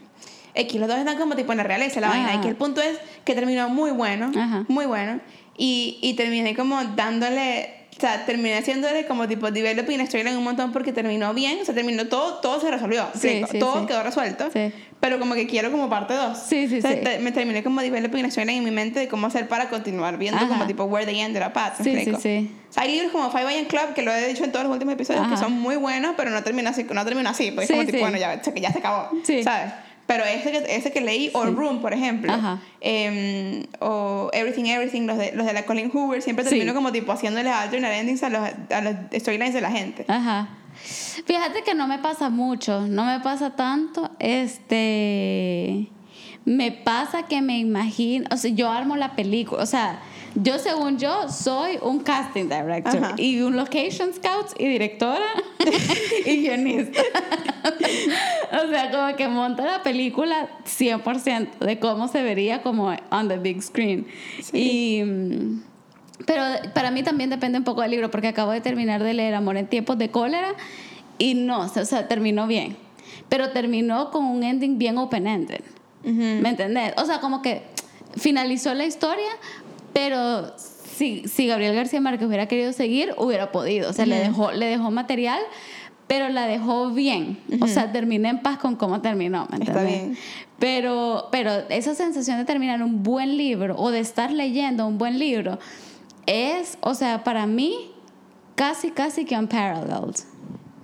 X, 0.54 0.80
los 0.80 0.88
dos 0.88 0.98
están 0.98 1.18
como 1.18 1.34
tipo 1.36 1.52
en 1.52 1.58
la 1.58 1.64
realeza, 1.64 2.00
la 2.00 2.08
vaina, 2.08 2.28
Ajá. 2.28 2.36
y 2.36 2.40
que 2.40 2.48
el 2.48 2.56
punto 2.56 2.80
es 2.80 2.98
que 3.24 3.34
terminó 3.34 3.68
muy 3.68 3.90
bueno, 3.90 4.30
Ajá. 4.36 4.64
muy 4.68 4.86
bueno, 4.86 5.20
y, 5.56 5.98
y 6.02 6.14
terminé 6.14 6.54
como 6.56 6.82
dándole, 6.96 7.70
o 7.96 8.00
sea, 8.00 8.24
terminé 8.26 8.56
haciéndole 8.58 9.06
como 9.06 9.28
tipo 9.28 9.50
developing 9.50 10.04
storyline 10.06 10.36
un 10.36 10.44
montón 10.44 10.72
porque 10.72 10.92
terminó 10.92 11.32
bien, 11.34 11.58
o 11.62 11.64
sea, 11.64 11.74
terminó 11.74 12.06
todo, 12.06 12.34
todo 12.40 12.60
se 12.60 12.70
resolvió, 12.70 13.06
Sí, 13.14 13.42
sí, 13.50 13.58
todo 13.58 13.80
sí. 13.80 13.86
quedó 13.86 14.02
resuelto, 14.02 14.48
Sí. 14.52 14.72
pero 15.00 15.18
como 15.20 15.34
que 15.34 15.46
quiero 15.46 15.70
como 15.70 15.88
parte 15.88 16.14
2. 16.14 16.36
Sí, 16.38 16.66
sí, 16.68 16.82
sí. 16.82 16.88
Me 17.20 17.30
terminé 17.32 17.62
como 17.62 17.80
developing 17.82 18.30
storyline 18.30 18.58
en 18.58 18.64
mi 18.64 18.70
mente 18.72 18.98
de 19.00 19.08
cómo 19.08 19.26
hacer 19.28 19.46
para 19.48 19.68
continuar 19.68 20.18
viendo 20.18 20.38
Ajá. 20.38 20.48
como 20.48 20.66
tipo 20.66 20.84
where 20.84 21.06
they 21.06 21.20
ended 21.20 21.42
up 21.46 21.56
at, 21.56 21.78
¿me 21.78 21.84
Sí, 21.84 22.04
sí, 22.04 22.14
sí. 22.20 22.50
Hay 22.76 22.90
libros 22.92 23.12
como 23.12 23.30
Five 23.30 23.58
AM 23.60 23.66
Club, 23.66 23.92
que 23.94 24.02
lo 24.02 24.12
he 24.12 24.26
dicho 24.26 24.42
en 24.42 24.50
todos 24.50 24.64
los 24.64 24.72
últimos 24.72 24.94
episodios, 24.94 25.26
que 25.28 25.34
Ajá. 25.34 25.44
son 25.44 25.52
muy 25.52 25.76
buenos, 25.76 26.14
pero 26.16 26.30
no 26.30 26.42
termina 26.42 26.70
así, 26.70 26.84
no 26.92 27.04
termina 27.04 27.30
así, 27.30 27.52
porque 27.52 27.64
es 27.66 27.70
como 27.70 27.84
tipo, 27.86 27.98
bueno, 28.00 28.18
ya, 28.18 28.40
ya 28.42 28.72
se 28.72 28.78
acabó, 28.78 29.10
Sí. 29.22 29.44
¿sabes? 29.44 29.72
Pero 30.06 30.24
ese 30.24 30.50
que, 30.52 30.76
ese 30.76 30.92
que 30.92 31.00
leí, 31.00 31.30
o 31.32 31.44
Room, 31.46 31.80
por 31.80 31.92
ejemplo, 31.94 32.30
em, 32.80 33.64
o 33.80 34.28
Everything, 34.34 34.64
Everything, 34.66 35.06
los 35.06 35.16
de, 35.16 35.32
los 35.32 35.46
de 35.46 35.52
la 35.54 35.64
Colin 35.64 35.90
Hoover, 35.90 36.20
siempre 36.20 36.44
Sí. 36.44 36.50
termino 36.50 36.74
como 36.74 36.92
tipo 36.92 37.10
haciéndole 37.12 37.48
alternate 37.50 37.98
endings 38.00 38.22
a 38.22 38.28
los, 38.28 38.40
a 38.70 38.80
los 38.82 38.94
storylines 39.18 39.54
de 39.54 39.60
la 39.62 39.70
gente. 39.70 40.04
Ajá. 40.08 40.48
Fíjate 41.26 41.62
que 41.64 41.74
no 41.74 41.86
me 41.86 41.98
pasa 42.00 42.28
mucho, 42.28 42.82
no 42.86 43.04
me 43.06 43.20
pasa 43.20 43.56
tanto. 43.56 44.10
Este. 44.18 45.88
Me 46.44 46.72
pasa 46.72 47.22
que 47.26 47.40
me 47.40 47.58
imagino. 47.58 48.26
O 48.30 48.36
sea, 48.36 48.50
yo 48.50 48.70
armo 48.70 48.96
la 48.96 49.16
película. 49.16 49.62
O 49.62 49.66
sea, 49.66 50.00
yo, 50.34 50.58
según 50.58 50.98
yo, 50.98 51.28
soy 51.28 51.78
un 51.80 52.00
casting 52.00 52.44
director 52.44 53.04
Ajá. 53.04 53.14
y 53.16 53.40
un 53.40 53.56
location 53.56 54.12
scout 54.12 54.48
y 54.58 54.66
directora 54.66 55.24
y 56.26 56.42
guionista. 56.42 57.00
o 58.52 58.68
sea, 58.68 58.90
como 58.90 59.16
que 59.16 59.28
monta 59.28 59.64
la 59.64 59.82
película 59.82 60.48
100% 60.64 61.58
de 61.58 61.78
cómo 61.78 62.08
se 62.08 62.22
vería 62.22 62.62
como 62.62 62.94
on 63.10 63.28
the 63.28 63.38
big 63.38 63.62
screen. 63.62 64.06
Y. 64.52 65.02
pero 66.26 66.42
para 66.74 66.90
mí 66.90 67.02
también 67.02 67.30
depende 67.30 67.58
un 67.58 67.64
poco 67.64 67.82
del 67.82 67.92
libro, 67.92 68.10
porque 68.10 68.28
acabo 68.28 68.50
de 68.50 68.60
terminar 68.60 69.02
de 69.02 69.14
leer 69.14 69.34
Amor 69.34 69.56
en 69.56 69.68
tiempos 69.68 69.98
de 69.98 70.10
cólera 70.10 70.54
y 71.18 71.34
no, 71.34 71.60
o 71.60 71.68
sea, 71.68 72.08
terminó 72.08 72.46
bien. 72.46 72.76
Pero 73.28 73.50
terminó 73.50 74.10
con 74.10 74.24
un 74.24 74.42
ending 74.42 74.78
bien 74.78 74.98
open-ended. 74.98 75.62
¿Me 76.02 76.50
entendés? 76.50 76.92
O 76.98 77.06
sea, 77.06 77.20
como 77.20 77.40
que 77.40 77.62
finalizó 78.16 78.74
la 78.74 78.84
historia, 78.84 79.30
pero 79.94 80.52
si, 80.58 81.26
si 81.26 81.46
Gabriel 81.46 81.74
García 81.74 82.00
Márquez 82.02 82.28
hubiera 82.28 82.46
querido 82.46 82.72
seguir, 82.74 83.14
hubiera 83.16 83.50
podido. 83.50 83.88
O 83.88 83.92
sea, 83.94 84.04
le, 84.04 84.16
dejó, 84.18 84.52
le 84.52 84.66
dejó 84.66 84.90
material, 84.90 85.40
pero 86.06 86.28
la 86.28 86.46
dejó 86.46 86.90
bien. 86.90 87.38
O 87.62 87.66
sea, 87.66 87.90
terminé 87.92 88.28
en 88.28 88.40
paz 88.42 88.58
con 88.58 88.76
cómo 88.76 89.00
terminó. 89.00 89.48
¿me 89.50 89.64
Está 89.64 89.82
bien. 89.82 90.18
Pero, 90.58 91.28
pero 91.32 91.50
esa 91.70 91.94
sensación 91.94 92.36
de 92.38 92.44
terminar 92.44 92.82
un 92.82 93.02
buen 93.02 93.36
libro 93.38 93.76
o 93.78 93.90
de 93.90 94.00
estar 94.00 94.30
leyendo 94.30 94.86
un 94.86 94.98
buen 94.98 95.18
libro 95.18 95.58
es, 96.26 96.78
o 96.80 96.94
sea, 96.94 97.24
para 97.24 97.46
mí, 97.46 97.90
casi, 98.54 98.90
casi 98.90 99.24
que 99.24 99.36
unparalleled. 99.36 100.14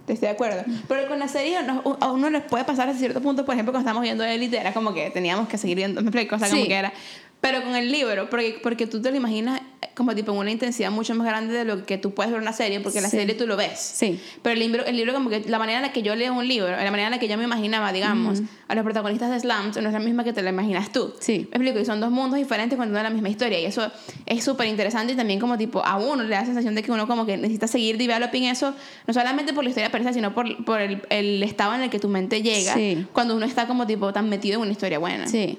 Estoy 0.09 0.27
de 0.27 0.29
acuerdo. 0.31 0.63
Pero 0.89 1.09
con 1.09 1.21
la 1.21 1.29
serie 1.29 1.63
no- 1.63 1.83
a 2.01 2.11
uno 2.11 2.31
les 2.31 2.43
puede 2.43 2.65
pasar 2.65 2.89
a 2.89 2.95
cierto 2.95 3.21
punto, 3.23 3.45
por 3.45 3.55
ejemplo, 3.55 3.73
cuando 3.73 3.85
estábamos 3.89 4.03
viendo 4.03 4.25
Elite, 4.25 4.59
era 4.59 4.73
como 4.73 4.93
que 4.93 5.09
teníamos 5.11 5.49
que 5.49 5.57
seguir 5.57 5.77
viendo, 5.77 6.01
me 6.03 6.09
explico, 6.09 6.35
o 6.35 6.39
sea, 6.39 6.49
como 6.49 6.63
Sí. 6.63 6.69
que 6.69 6.75
era. 6.75 6.93
Pero 7.41 7.63
con 7.63 7.75
el 7.75 7.91
libro, 7.91 8.29
porque, 8.29 8.59
porque 8.63 8.87
tú 8.87 9.01
te 9.01 9.11
lo 9.11 9.17
imaginas 9.17 9.63
como 9.95 10.15
tipo 10.15 10.31
en 10.33 10.39
una 10.39 10.51
intensidad 10.51 10.91
mucho 10.91 11.15
más 11.15 11.27
grande 11.27 11.55
de 11.55 11.65
lo 11.65 11.87
que 11.87 11.97
tú 11.97 12.11
puedes 12.13 12.31
ver 12.31 12.37
en 12.39 12.43
una 12.43 12.53
serie, 12.53 12.81
porque 12.81 12.99
en 12.99 13.05
la 13.05 13.09
Sí. 13.11 13.17
serie 13.17 13.35
tú 13.35 13.47
lo 13.47 13.57
ves. 13.57 13.79
Sí. 13.81 14.21
Pero 14.43 14.53
el 14.53 14.59
libro, 14.61 14.85
el 14.85 14.95
libro 14.97 15.15
como 15.15 15.31
que 15.31 15.41
la 15.47 15.59
manera 15.59 15.79
en 15.79 15.83
la 15.87 15.93
que 15.93 16.03
yo 16.03 16.15
leo 16.15 16.35
un 16.35 16.47
libro, 16.47 16.69
la 16.71 16.77
manera 16.91 17.07
en 17.07 17.13
la 17.13 17.19
que 17.19 17.29
yo 17.29 17.39
me 17.39 17.45
imaginaba, 17.45 17.93
digamos, 17.95 18.43
a 18.69 18.75
los 18.75 18.85
protagonistas 18.85 19.31
de 19.31 19.41
Slums, 19.41 19.79
no 19.81 19.87
es 19.89 19.93
la 19.95 19.99
misma 20.01 20.23
que 20.23 20.35
te 20.35 20.43
la 20.43 20.51
imaginas 20.51 20.93
tú. 20.93 21.15
Sí. 21.19 21.49
Me 21.51 21.57
explico, 21.57 21.79
y 21.81 21.87
son 21.87 21.99
dos 22.01 22.11
mundos 22.11 22.39
diferentes 22.39 22.77
contando 22.77 23.03
la 23.03 23.09
misma 23.11 23.31
historia, 23.31 23.59
y 23.59 23.65
eso 23.65 23.91
es 24.27 24.45
súper 24.45 24.67
interesante 24.69 25.15
y 25.15 25.17
también 25.17 25.41
como 25.41 25.57
tipo 25.57 25.83
a 25.85 25.97
uno 25.97 26.23
le 26.23 26.29
da 26.29 26.41
la 26.41 26.47
sensación 26.47 26.75
de 26.75 26.83
que 26.83 26.93
uno 26.93 27.07
como 27.07 27.25
que 27.25 27.39
necesita 27.39 27.67
seguir 27.67 27.97
developing 27.97 28.45
eso, 28.45 28.75
no 29.07 29.15
solamente 29.15 29.55
por 29.55 29.65
la 29.65 29.71
historia 29.71 29.91
per 29.91 30.01
sino 30.13 30.35
por, 30.35 30.63
por 30.67 30.81
el, 30.83 31.03
el 31.09 31.43
estado 31.43 31.75
en 31.75 31.83
el 31.83 31.91
que 31.91 31.99
tu 31.99 32.09
mente 32.09 32.43
llega 32.43 32.75
Sí. 32.75 33.07
cuando 33.15 33.35
uno 33.35 33.47
está 33.47 33.67
como 33.67 33.87
tipo 33.87 34.13
tan 34.13 34.29
metido 34.29 34.57
en 34.57 34.63
una 34.63 34.73
historia 34.73 34.99
buena. 34.99 35.27
Sí. 35.27 35.59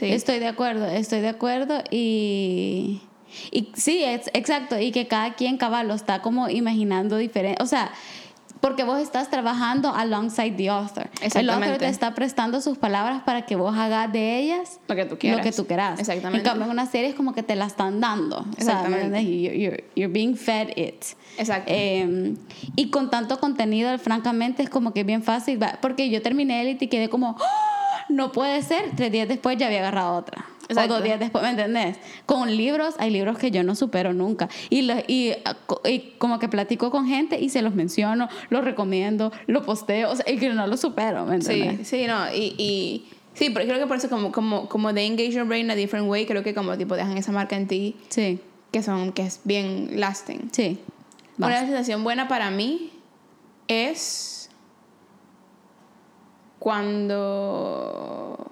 Sí. 0.00 0.10
Estoy 0.12 0.38
de 0.40 0.48
acuerdo, 0.48 0.86
estoy 0.86 1.20
de 1.20 1.28
acuerdo 1.28 1.82
y, 1.90 3.00
y 3.52 3.68
sí, 3.74 4.02
es, 4.02 4.28
exacto, 4.32 4.78
y 4.80 4.90
que 4.90 5.06
cada 5.06 5.34
quien 5.34 5.56
cabal 5.58 5.86
lo 5.88 5.94
está 5.94 6.20
como 6.22 6.48
imaginando 6.48 7.16
diferente, 7.18 7.62
o 7.62 7.66
sea, 7.66 7.92
porque 8.60 8.84
vos 8.84 9.00
estás 9.00 9.30
trabajando 9.30 9.94
alongside 9.94 10.50
the 10.54 10.68
author. 10.68 11.08
El 11.34 11.48
author 11.48 11.78
te 11.78 11.88
está 11.88 12.14
prestando 12.14 12.60
sus 12.60 12.76
palabras 12.76 13.22
para 13.22 13.46
que 13.46 13.56
vos 13.56 13.74
hagas 13.74 14.12
de 14.12 14.38
ellas 14.38 14.80
Lo 14.86 14.96
que 14.96 15.06
tú 15.06 15.16
quieras. 15.16 15.38
Lo 15.38 15.42
que 15.50 15.52
tú 15.56 15.66
quieras. 15.66 15.98
Exactamente. 15.98 16.38
En 16.40 16.44
cambio, 16.44 16.66
en 16.66 16.70
una 16.70 16.84
serie 16.84 17.08
es 17.08 17.14
como 17.14 17.32
que 17.32 17.42
te 17.42 17.56
la 17.56 17.64
están 17.64 18.00
dando. 18.00 18.36
O 18.40 18.42
sea, 18.42 18.82
¿me 18.82 18.96
Exactamente. 18.98 19.06
entiendes? 19.06 19.22
Y 19.22 19.42
You're, 19.42 19.56
you're- 19.58 19.84
you're 19.96 20.12
being 20.12 20.34
fed 20.36 20.76
it. 20.76 21.02
Exacto. 21.38 21.72
Eh, 21.74 22.34
y 22.76 22.90
con 22.90 23.08
tanto 23.08 23.40
contenido, 23.40 23.96
francamente, 23.98 24.62
es 24.62 24.68
como 24.68 24.92
que 24.92 25.00
es 25.00 25.06
bien 25.06 25.22
fácil. 25.22 25.58
Porque 25.80 26.10
yo 26.10 26.20
terminé 26.20 26.60
Elite 26.60 26.84
y 26.84 26.88
quedé 26.88 27.08
como, 27.08 27.36
¡Ah! 27.40 27.69
No 28.10 28.32
puede 28.32 28.62
ser. 28.62 28.90
Tres 28.96 29.10
días 29.12 29.28
después 29.28 29.56
ya 29.58 29.66
había 29.66 29.78
agarrado 29.80 30.16
otra. 30.16 30.44
o 30.62 30.72
Exacto. 30.72 30.94
dos 30.94 31.02
días 31.02 31.18
después, 31.18 31.42
¿me 31.42 31.50
entendés? 31.50 31.96
Con 32.26 32.56
libros, 32.56 32.94
hay 32.98 33.10
libros 33.10 33.38
que 33.38 33.50
yo 33.50 33.64
no 33.64 33.74
supero 33.74 34.12
nunca. 34.12 34.48
Y, 34.68 34.82
lo- 34.82 34.98
y, 35.08 35.32
y 35.84 35.98
como 36.18 36.38
que 36.38 36.48
platico 36.48 36.90
con 36.92 37.06
gente 37.08 37.40
y 37.40 37.48
se 37.48 37.60
los 37.62 37.74
menciono, 37.74 38.28
los 38.50 38.64
recomiendo, 38.64 39.32
lo 39.48 39.64
posteo, 39.64 40.10
o 40.12 40.16
sea, 40.16 40.30
y 40.32 40.38
que 40.38 40.48
no 40.50 40.66
lo 40.68 40.76
supero, 40.76 41.26
¿me 41.26 41.40
Sí, 41.42 41.52
entendés? 41.62 41.88
sí, 41.88 42.06
no, 42.06 42.32
y, 42.32 42.54
y 42.56 43.08
sí, 43.34 43.50
pero 43.50 43.66
creo 43.66 43.80
que 43.80 43.86
por 43.88 43.96
eso 43.96 44.08
como, 44.08 44.30
como, 44.30 44.68
como 44.68 44.94
they 44.94 45.06
engage 45.08 45.32
your 45.32 45.44
brain 45.44 45.64
in 45.64 45.70
a 45.72 45.74
different 45.74 46.08
way, 46.08 46.24
creo 46.24 46.44
que 46.44 46.54
como 46.54 46.76
tipo 46.78 46.94
dejan 46.94 47.18
esa 47.18 47.32
marca 47.32 47.56
en 47.56 47.66
ti 47.66 47.96
Sí, 48.08 48.38
que 48.70 48.84
son, 48.84 49.10
que 49.12 49.22
es 49.22 49.40
bien 49.44 49.98
lasting. 49.98 50.50
sí. 50.52 50.78
Una 51.38 51.58
sensación 51.60 52.04
buena 52.04 52.28
para 52.28 52.50
mí 52.52 52.90
es 53.66 54.39
cuando... 56.60 58.46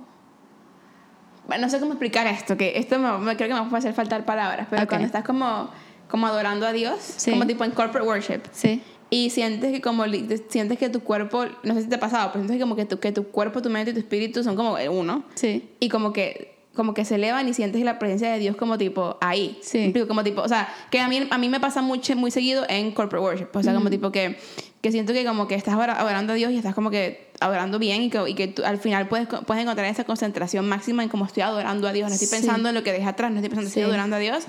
Bueno, 1.47 1.63
no 1.67 1.71
sé 1.71 1.79
cómo 1.81 1.93
explicar 1.93 2.27
esto, 2.27 2.57
que 2.57 2.79
esto 2.79 2.99
me, 2.99 3.17
me- 3.19 3.37
creo 3.37 3.49
que 3.49 3.55
me 3.55 3.61
va 3.61 3.69
a 3.73 3.77
hacer 3.79 3.95
faltar 3.95 4.25
palabras, 4.25 4.67
pero 4.69 4.83
Ok. 4.83 4.89
cuando 4.91 5.07
estás 5.07 5.25
como, 5.25 5.71
como 6.11 6.27
adorando 6.27 6.67
a 6.67 6.73
Dios, 6.73 6.99
Sí. 7.01 7.31
como 7.31 7.47
tipo 7.47 7.65
en 7.65 7.71
corporate 7.71 8.07
worship, 8.07 8.41
Sí, 8.53 8.83
y 9.09 9.31
sientes 9.31 9.73
que 9.73 9.81
como 9.81 10.05
sientes 10.51 10.77
que 10.79 10.91
tu 10.91 11.01
cuerpo, 11.01 11.47
no 11.63 11.75
sé 11.75 11.83
si 11.83 11.89
te 11.89 11.95
ha 11.95 12.01
pasado, 12.01 12.31
pero 12.33 12.41
sientes 12.45 12.57
que 12.57 12.61
como 12.61 12.77
que 12.77 12.85
tu, 12.85 12.99
que 13.01 13.13
tu 13.13 13.29
cuerpo, 13.29 13.63
tu 13.63 13.71
mente 13.71 13.93
y 13.93 13.95
tu 13.95 14.01
espíritu 14.01 14.43
son 14.45 14.57
como 14.57 14.77
uno, 14.91 15.23
sí. 15.37 15.71
y 15.81 15.89
como 15.89 16.13
que 16.13 16.59
como 16.75 16.95
que 16.95 17.05
se 17.05 17.17
elevan 17.17 17.49
y 17.49 17.55
sientes 17.55 17.83
la 17.83 17.99
presencia 17.99 18.31
de 18.31 18.39
Dios 18.39 18.55
como 18.55 18.79
tipo 18.79 19.17
ahí. 19.21 19.59
Sí. 19.63 19.93
Como 20.07 20.23
tipo, 20.23 20.43
o 20.43 20.47
sea, 20.49 20.69
que 20.93 21.01
a 21.01 21.09
mí, 21.09 21.27
a 21.29 21.37
mí 21.37 21.49
me 21.49 21.59
pasa 21.59 21.83
mucho, 21.83 22.15
muy 22.15 22.31
seguido 22.31 22.65
en 22.69 22.93
corporate 22.93 23.25
worship. 23.27 23.49
O 23.53 23.63
sea, 23.65 23.75
como 23.75 23.91
tipo 23.91 24.13
que, 24.13 24.39
que 24.81 24.93
siento 24.93 25.13
que 25.13 25.25
como 25.25 25.49
que 25.49 25.55
estás 25.57 25.75
adora- 25.75 25.99
adorando 25.99 26.33
a 26.33 26.37
Dios 26.37 26.53
y 26.53 26.57
estás 26.57 26.75
como 26.75 26.91
que 26.91 27.29
adorando 27.41 27.79
bien 27.79 28.03
y 28.03 28.11
que, 28.11 28.29
y 28.29 28.35
que 28.35 28.47
tú 28.49 28.65
al 28.65 28.79
final 28.79 29.09
puedes, 29.09 29.27
puedes 29.27 29.63
encontrar 29.63 29.87
esa 29.89 30.05
concentración 30.05 30.69
máxima 30.69 31.03
en 31.03 31.09
cómo 31.09 31.25
estoy 31.27 31.43
adorando 31.43 31.89
a 31.89 31.93
Dios. 31.93 32.09
No 32.09 32.15
estoy 32.15 32.29
Sí. 32.29 32.35
pensando 32.37 32.69
en 32.69 32.75
lo 32.75 32.83
que 32.85 32.93
dejé 32.93 33.07
atrás, 33.07 33.31
no 33.31 33.37
estoy 33.39 33.49
pensando, 33.49 33.69
estoy 33.69 33.83
Sí. 33.83 33.87
adorando 33.89 34.17
a 34.17 34.19
Dios. 34.21 34.45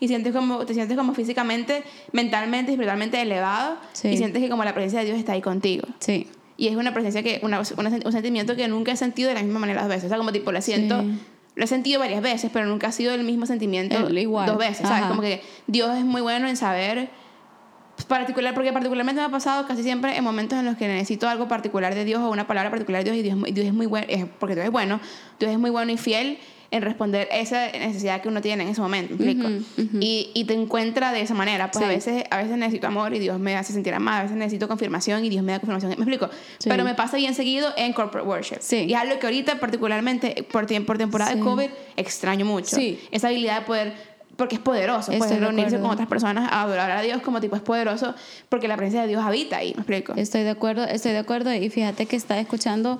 Y 0.00 0.08
sientes 0.08 0.32
como, 0.32 0.64
te 0.66 0.74
sientes 0.74 0.96
como 0.96 1.14
físicamente, 1.14 1.84
mentalmente 2.12 2.70
y 2.72 2.74
espiritualmente 2.74 3.20
elevado. 3.20 3.76
Sí. 3.92 4.08
Y 4.08 4.16
sientes 4.16 4.42
que 4.42 4.48
como 4.48 4.64
la 4.64 4.72
presencia 4.74 5.00
de 5.00 5.06
Dios 5.06 5.18
está 5.18 5.32
ahí 5.32 5.40
contigo. 5.42 5.86
Sí. 6.00 6.28
Y 6.56 6.68
es 6.68 6.76
una 6.76 6.92
presencia 6.92 7.22
que, 7.22 7.40
una, 7.42 7.62
una- 7.76 7.90
un 8.04 8.12
sentimiento 8.12 8.54
que 8.56 8.68
nunca 8.68 8.92
he 8.92 8.96
sentido 8.96 9.28
de 9.28 9.34
la 9.34 9.42
misma 9.42 9.58
manera 9.60 9.80
dos 9.82 9.88
veces. 9.88 10.04
O 10.06 10.08
sea, 10.08 10.18
como 10.18 10.32
tipo, 10.32 10.52
lo 10.52 10.60
siento, 10.60 11.00
Sí. 11.02 11.18
lo 11.54 11.64
he 11.64 11.66
sentido 11.68 11.98
varias 12.00 12.22
veces, 12.22 12.50
pero 12.52 12.66
nunca 12.66 12.88
ha 12.88 12.92
sido 12.92 13.14
el 13.14 13.24
mismo 13.24 13.46
sentimiento 13.46 14.08
El 14.08 14.18
igual. 14.18 14.46
dos 14.46 14.58
veces. 14.58 14.78
¿Sabes? 14.86 15.00
Ajá. 15.04 15.08
Como 15.08 15.22
que 15.22 15.40
Dios 15.66 15.96
es 15.96 16.04
muy 16.04 16.20
bueno 16.20 16.48
en 16.48 16.56
saber, 16.56 17.08
particular, 18.04 18.54
porque 18.54 18.72
particularmente 18.72 19.20
me 19.20 19.26
ha 19.26 19.30
pasado 19.30 19.66
casi 19.66 19.82
siempre 19.82 20.16
en 20.16 20.24
momentos 20.24 20.58
en 20.58 20.64
los 20.64 20.76
que 20.76 20.88
necesito 20.88 21.28
algo 21.28 21.48
particular 21.48 21.94
de 21.94 22.04
Dios 22.04 22.20
o 22.22 22.30
una 22.30 22.46
palabra 22.46 22.70
particular 22.70 23.04
de 23.04 23.10
Dios 23.12 23.16
y 23.16 23.22
Dios, 23.22 23.54
Dios 23.54 23.66
es 23.66 23.72
muy 23.74 23.86
bueno, 23.86 24.06
es- 24.10 24.26
porque 24.38 24.54
Dios 24.54 24.66
es 24.66 24.72
bueno, 24.72 25.00
Dios 25.38 25.52
es 25.52 25.58
muy 25.58 25.70
bueno 25.70 25.92
y 25.92 25.96
fiel 25.98 26.38
en 26.70 26.80
responder 26.80 27.28
esa 27.30 27.66
necesidad 27.72 28.22
que 28.22 28.28
uno 28.28 28.40
tiene 28.40 28.62
en 28.62 28.70
ese 28.70 28.80
momento, 28.80 29.14
¿me 29.18 29.32
explico? 29.32 29.46
Ujú, 29.46 29.82
ujú. 29.88 29.98
y, 30.00 30.30
y 30.32 30.44
te 30.46 30.54
encuentra 30.54 31.12
de 31.12 31.20
esa 31.20 31.34
manera. 31.34 31.70
Pues 31.70 31.84
a, 31.84 31.88
Sí. 31.88 31.94
veces, 31.94 32.24
a 32.30 32.38
veces 32.38 32.56
necesito 32.56 32.86
amor 32.86 33.12
y 33.12 33.18
Dios 33.18 33.38
me 33.38 33.54
hace 33.56 33.74
sentir 33.74 33.92
amada, 33.92 34.20
a 34.20 34.22
veces 34.22 34.38
necesito 34.38 34.68
confirmación 34.68 35.22
y 35.22 35.28
Dios 35.28 35.44
me 35.44 35.52
da 35.52 35.58
confirmación. 35.58 35.90
¿Me 35.90 35.96
explico? 35.96 36.30
Sí. 36.56 36.70
Pero 36.70 36.82
me 36.84 36.94
pasa 36.94 37.18
bien 37.18 37.34
seguido 37.34 37.68
en 37.76 37.92
corporate 37.92 38.26
worship. 38.26 38.56
Sí. 38.60 38.86
Y 38.88 38.94
es 38.94 38.98
algo 38.98 39.18
que 39.18 39.26
ahorita, 39.26 39.60
particularmente 39.60 40.44
por, 40.50 40.66
por 40.86 40.96
temporada 40.96 41.34
de. 41.34 41.40
COVID, 41.42 41.68
extraño 41.98 42.46
mucho. 42.46 42.78
Esa 43.10 43.28
habilidad 43.28 43.60
de 43.60 43.66
poder, 43.66 43.92
porque 44.42 44.56
es 44.56 44.60
poderoso, 44.60 45.12
Estoy 45.12 45.18
poder 45.20 45.34
de 45.34 45.46
reunirse 45.46 45.78
con 45.78 45.90
otras 45.90 46.08
personas 46.08 46.50
a 46.50 46.62
adorar 46.62 46.90
a 46.90 47.00
Dios 47.00 47.22
como 47.22 47.40
tipo 47.40 47.54
es 47.54 47.62
poderoso, 47.62 48.12
porque 48.48 48.66
la 48.66 48.76
presencia 48.76 49.02
de 49.02 49.06
Dios 49.06 49.22
habita 49.24 49.58
ahí. 49.58 49.72
¿Me 49.76 49.82
explico? 49.82 50.14
Estoy 50.16 50.42
de 50.42 50.50
acuerdo, 50.50 50.82
estoy 50.82 51.12
de 51.12 51.18
acuerdo. 51.18 51.54
Y 51.54 51.70
fíjate 51.70 52.06
que 52.06 52.16
estaba 52.16 52.40
escuchando 52.40 52.98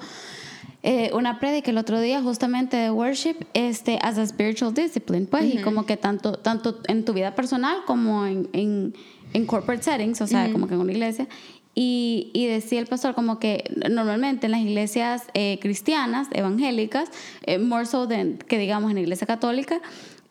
eh, 0.85 1.11
una 1.13 1.41
predica 1.41 1.73
el 1.73 1.79
otro 1.79 2.01
día 2.01 2.23
justamente 2.23 2.77
de 2.77 2.93
worship 2.93 3.35
este, 3.55 3.99
as 4.03 4.19
a 4.19 4.27
spiritual 4.29 4.73
discipline, 4.73 5.27
pues, 5.27 5.53
y 5.53 5.59
como 5.63 5.85
que 5.85 5.97
tanto, 5.97 6.35
tanto 6.35 6.79
en 6.87 7.05
tu 7.05 7.13
vida 7.13 7.35
personal 7.35 7.79
como 7.89 8.25
en, 8.25 8.49
en, 8.53 8.95
en 9.33 9.45
corporate 9.45 9.83
settings, 9.83 10.21
o 10.21 10.29
sea, 10.29 10.49
como 10.53 10.69
que 10.69 10.75
en 10.75 10.81
una 10.81 10.93
iglesia. 10.93 11.27
Y, 11.75 12.31
y 12.35 12.47
decía 12.47 12.79
el 12.79 12.87
pastor 12.87 13.17
como 13.17 13.41
que 13.41 13.65
normalmente 13.91 14.47
en 14.47 14.53
las 14.53 14.61
iglesias 14.61 15.25
eh, 15.35 15.59
cristianas, 15.61 16.29
evangélicas, 16.31 17.11
eh, 17.47 17.59
more 17.59 17.87
so 17.87 18.07
than 18.07 18.37
que 18.37 18.59
digamos 18.59 18.91
en 18.91 18.97
la 18.97 19.01
iglesia 19.01 19.27
católica, 19.27 19.81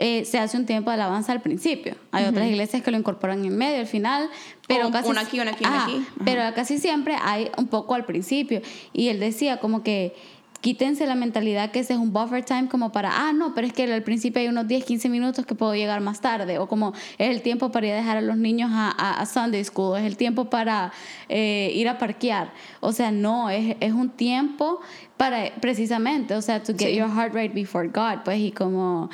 eh, 0.04 0.26
se 0.26 0.40
hace 0.40 0.58
un 0.58 0.66
tiempo 0.66 0.90
de 0.90 0.96
alabanza 0.96 1.32
al 1.32 1.42
principio. 1.42 1.96
Hay 2.12 2.26
otras 2.26 2.48
iglesias 2.48 2.82
que 2.82 2.90
lo 2.92 2.98
incorporan 2.98 3.46
en 3.46 3.56
medio, 3.56 3.80
al 3.80 3.86
final, 3.88 4.30
pero 4.68 4.90
casi 4.90 5.10
una 5.10 5.22
aquí, 5.22 5.40
una 5.40 5.52
aquí, 5.52 5.64
una 5.64 5.84
aquí. 5.84 6.06
pero 6.26 6.42
casi 6.56 6.80
siempre 6.80 7.16
hay 7.22 7.52
un 7.58 7.68
poco 7.68 7.94
al 7.94 8.04
principio. 8.06 8.62
Y 8.94 9.10
él 9.10 9.20
decía 9.20 9.58
como 9.60 9.84
que 9.84 10.16
quítense 10.62 11.08
la 11.08 11.16
mentalidad 11.16 11.72
que 11.72 11.80
ese 11.80 11.94
es 11.94 12.00
un 12.00 12.14
buffer 12.14 12.44
time 12.46 12.68
como 12.68 12.92
para, 12.92 13.10
ah, 13.28 13.34
no, 13.34 13.56
pero 13.56 13.66
es 13.66 13.74
que 13.74 13.92
al 13.92 14.04
principio 14.04 14.42
hay 14.42 14.48
unos 14.48 14.68
10, 14.68 14.86
15 14.86 15.10
minutos 15.10 15.44
que 15.46 15.56
puedo 15.56 15.74
llegar 15.76 16.02
más 16.02 16.22
tarde. 16.22 16.60
O 16.60 16.68
como 16.68 16.94
es 17.18 17.30
el 17.30 17.42
tiempo 17.42 17.72
para 17.72 17.88
ir 17.88 17.94
a 17.94 17.96
dejar 17.96 18.18
a 18.18 18.22
los 18.22 18.38
niños 18.38 18.70
a, 18.72 18.90
a- 18.96 19.22
a 19.22 19.26
Sunday 19.26 19.64
School, 19.64 19.98
es 19.98 20.04
el 20.06 20.18
tiempo 20.18 20.52
para 20.52 20.92
eh, 21.30 21.72
ir 21.76 21.88
a 21.90 21.98
parquear. 21.98 22.54
O 22.80 22.92
sea, 22.92 23.12
no, 23.12 23.50
es, 23.50 23.76
es 23.80 23.94
un 23.94 24.10
tiempo 24.10 24.80
para 25.18 25.52
precisamente, 25.62 26.36
o 26.36 26.42
sea, 26.44 26.62
to 26.62 26.74
get 26.74 26.90
Sí. 26.90 26.96
your 26.96 27.10
heart 27.10 27.34
right 27.34 27.54
before 27.54 27.88
God, 27.88 28.24
pues, 28.24 28.40
y 28.40 28.52
como 28.52 29.10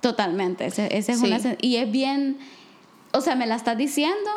totalmente. 0.00 0.66
Ese, 0.66 0.96
ese 0.96 1.12
es 1.12 1.20
Sí. 1.20 1.26
una, 1.26 1.38
y 1.60 1.76
es 1.76 1.90
bien, 1.90 2.38
o 3.12 3.20
sea, 3.20 3.34
me 3.34 3.46
la 3.46 3.56
estás 3.56 3.76
diciendo 3.76 4.30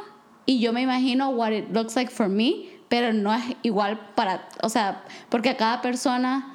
y 0.46 0.60
yo 0.60 0.74
me 0.74 0.82
imagino 0.82 1.30
what 1.30 1.52
it 1.52 1.66
looks 1.72 1.96
like 1.96 2.12
for 2.12 2.28
me, 2.30 2.70
pero 2.90 3.14
no 3.14 3.34
es 3.34 3.44
igual 3.64 4.00
para, 4.16 4.48
o 4.62 4.70
sea, 4.70 5.04
porque 5.30 5.50
a 5.50 5.58
cada 5.58 5.82
persona 5.82 6.50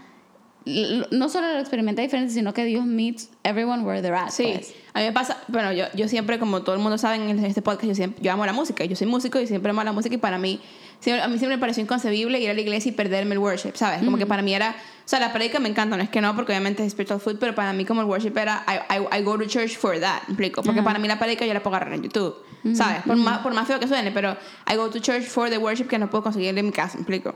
no 1.11 1.29
solo 1.31 1.53
lo 1.55 1.61
experimenta 1.61 2.03
diferente, 2.03 2.33
sino 2.33 2.53
que 2.53 2.65
Dios 2.65 2.85
meets 2.85 3.31
everyone 3.43 3.83
where 3.85 4.03
they're 4.03 4.15
at. 4.17 4.31
Sí, 4.31 4.53
pues. 4.55 4.75
a 4.93 4.99
mí 4.99 5.07
me 5.07 5.13
pasa, 5.13 5.39
bueno, 5.49 5.73
yo, 5.73 5.87
yo 5.95 6.09
siempre, 6.09 6.39
como 6.39 6.63
todo 6.63 6.75
el 6.75 6.81
mundo 6.83 6.99
sabe 6.99 7.17
en 7.17 7.43
este 7.45 7.63
podcast, 7.63 7.87
yo, 7.89 7.95
siempre, 7.95 8.23
yo 8.23 8.33
amo 8.33 8.45
la 8.45 8.53
música, 8.53 8.85
yo 8.85 8.95
soy 8.95 9.07
músico 9.07 9.41
y 9.41 9.47
siempre 9.47 9.71
amo 9.71 9.83
la 9.83 9.93
música 9.93 10.15
y 10.15 10.19
para 10.19 10.37
mí, 10.39 10.61
a 11.07 11.29
mí 11.29 11.39
siempre 11.39 11.57
me 11.57 11.59
pareció 11.59 11.83
inconcebible 11.83 12.41
ir 12.41 12.51
a 12.51 12.55
la 12.55 12.61
iglesia 12.61 12.91
y 12.91 12.93
perderme 12.93 13.35
el 13.35 13.39
worship, 13.39 13.73
¿sabes? 13.75 14.03
Como 14.05 14.19
que 14.19 14.27
para 14.27 14.43
mí 14.43 14.55
era, 14.55 14.71
o 14.71 15.09
sea, 15.09 15.21
la 15.21 15.33
predica 15.33 15.61
me 15.61 15.69
encanta, 15.69 15.97
no 15.97 16.03
es 16.03 16.11
que 16.11 16.21
no, 16.21 16.35
porque 16.35 16.53
obviamente 16.53 16.85
es 16.85 16.93
spiritual 16.93 17.21
food, 17.21 17.37
pero 17.39 17.55
para 17.55 17.73
mí 17.73 17.85
como 17.85 18.01
el 18.01 18.07
worship 18.07 18.37
era, 18.37 18.65
I, 18.67 18.95
I, 18.95 19.21
I 19.21 19.23
go 19.23 19.39
to 19.39 19.47
church 19.47 19.77
for 19.77 19.99
that, 20.01 20.23
¿me 20.27 20.35
explico? 20.35 20.63
Porque 20.63 20.83
para 20.83 20.99
mí 20.99 21.07
la 21.07 21.19
predica 21.19 21.47
yo 21.47 21.55
la 21.55 21.63
puedo 21.63 21.77
agarrar 21.77 21.95
en 21.95 22.03
YouTube, 22.03 22.37
¿sabes? 22.75 23.03
Por, 23.07 23.17
más, 23.17 23.39
por 23.39 23.55
más 23.55 23.67
feo 23.67 23.79
que 23.79 23.87
suene, 23.87 24.11
pero 24.11 24.37
I 24.71 24.77
go 24.77 24.91
to 24.91 24.99
church 24.99 25.25
for 25.25 25.49
the 25.49 25.59
worship 25.59 25.87
que 25.87 25.99
no 25.99 26.11
puedo 26.11 26.25
conseguir 26.25 26.57
en 26.57 26.67
mi 26.67 26.73
casa, 26.73 26.97
¿me 26.97 27.03
explico? 27.03 27.35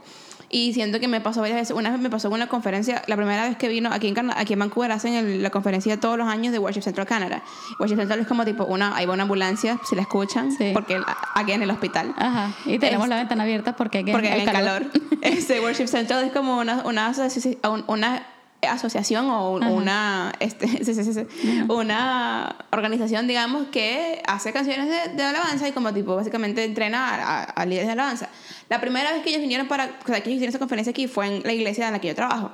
Y 0.55 0.71
siento 0.73 0.99
que 0.99 1.07
me 1.07 1.19
pasó 1.19 1.41
varias 1.41 1.57
veces. 1.59 1.75
Una 1.75 1.89
vez 1.89 1.99
me 1.99 2.11
pasó 2.11 2.27
en 2.27 2.35
una 2.35 2.47
conferencia, 2.47 3.01
la 3.07 3.15
primera 3.15 3.47
vez 3.47 3.57
que 3.57 3.67
vino 3.67 3.89
aquí 3.91 4.07
en, 4.07 4.29
aquí 4.31 4.53
en 4.53 4.59
Vancouver, 4.59 4.91
hacen 4.91 5.15
el- 5.15 5.41
la 5.41 5.49
conferencia 5.49 5.99
todos 5.99 6.15
los 6.15 6.27
años 6.27 6.53
de 6.53 6.59
Worship 6.59 6.81
Central 6.83 7.07
Canada. 7.07 7.41
Worship 7.79 7.95
Central 7.97 8.19
es 8.19 8.27
como 8.27 8.45
tipo 8.45 8.63
una, 8.65 8.95
ahí 8.95 9.07
va 9.07 9.13
una 9.15 9.23
ambulancia, 9.23 9.79
si 9.89 9.95
la 9.95 10.03
escuchan, 10.03 10.51
Sí. 10.51 10.69
porque 10.71 10.93
el- 10.93 11.03
aquí 11.33 11.53
en 11.53 11.63
el 11.63 11.71
hospital. 11.71 12.13
Ajá, 12.17 12.51
y 12.65 12.77
tenemos 12.77 13.05
Es- 13.05 13.09
la 13.09 13.15
ventana 13.15 13.43
abierta 13.43 13.75
porque 13.75 13.97
hay 13.97 14.03
Porque 14.11 14.29
hay 14.31 14.45
calor. 14.45 14.83
Este 15.23 15.59
Worship 15.59 15.87
Central 15.87 16.23
es 16.23 16.31
como 16.31 16.59
una, 16.59 16.83
una 16.85 18.23
asociación 18.67 19.29
o 19.29 19.51
un- 19.51 19.63
una, 19.65 20.33
este, 20.39 20.67
sí, 20.85 20.93
sí, 20.93 21.13
sí. 21.13 21.25
una 21.69 22.55
organización, 22.71 23.27
digamos, 23.27 23.67
que 23.67 24.21
hace 24.27 24.51
canciones 24.53 24.87
de, 24.89 25.13
de 25.15 25.23
alabanza 25.23 25.67
y 25.67 25.71
como 25.71 25.93
tipo 25.93 26.15
básicamente 26.15 26.63
entrena 26.63 27.09
a, 27.09 27.41
a- 27.41 27.43
a 27.43 27.65
líderes 27.65 27.87
de 27.87 27.93
alabanza. 27.93 28.29
La 28.69 28.79
primera 28.81 29.11
vez 29.11 29.23
que 29.23 29.29
ellos 29.29 29.41
vinieron 29.41 29.67
para, 29.67 29.85
o 30.03 30.07
sea, 30.07 30.21
que 30.21 30.29
ellos 30.29 30.37
hicieron 30.37 30.49
esa 30.49 30.59
conferencia 30.59 30.91
aquí 30.91 31.07
fue 31.07 31.27
en 31.27 31.43
la 31.43 31.53
iglesia 31.53 31.87
en 31.87 31.93
la 31.93 31.99
que 31.99 32.07
yo 32.09 32.15
trabajo. 32.15 32.51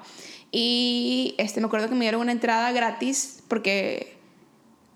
Y 0.51 1.35
este, 1.37 1.59
me 1.61 1.67
acuerdo 1.67 1.89
que 1.89 1.95
me 1.95 2.01
dieron 2.01 2.21
una 2.21 2.31
entrada 2.31 2.71
gratis 2.71 3.43
porque 3.47 4.17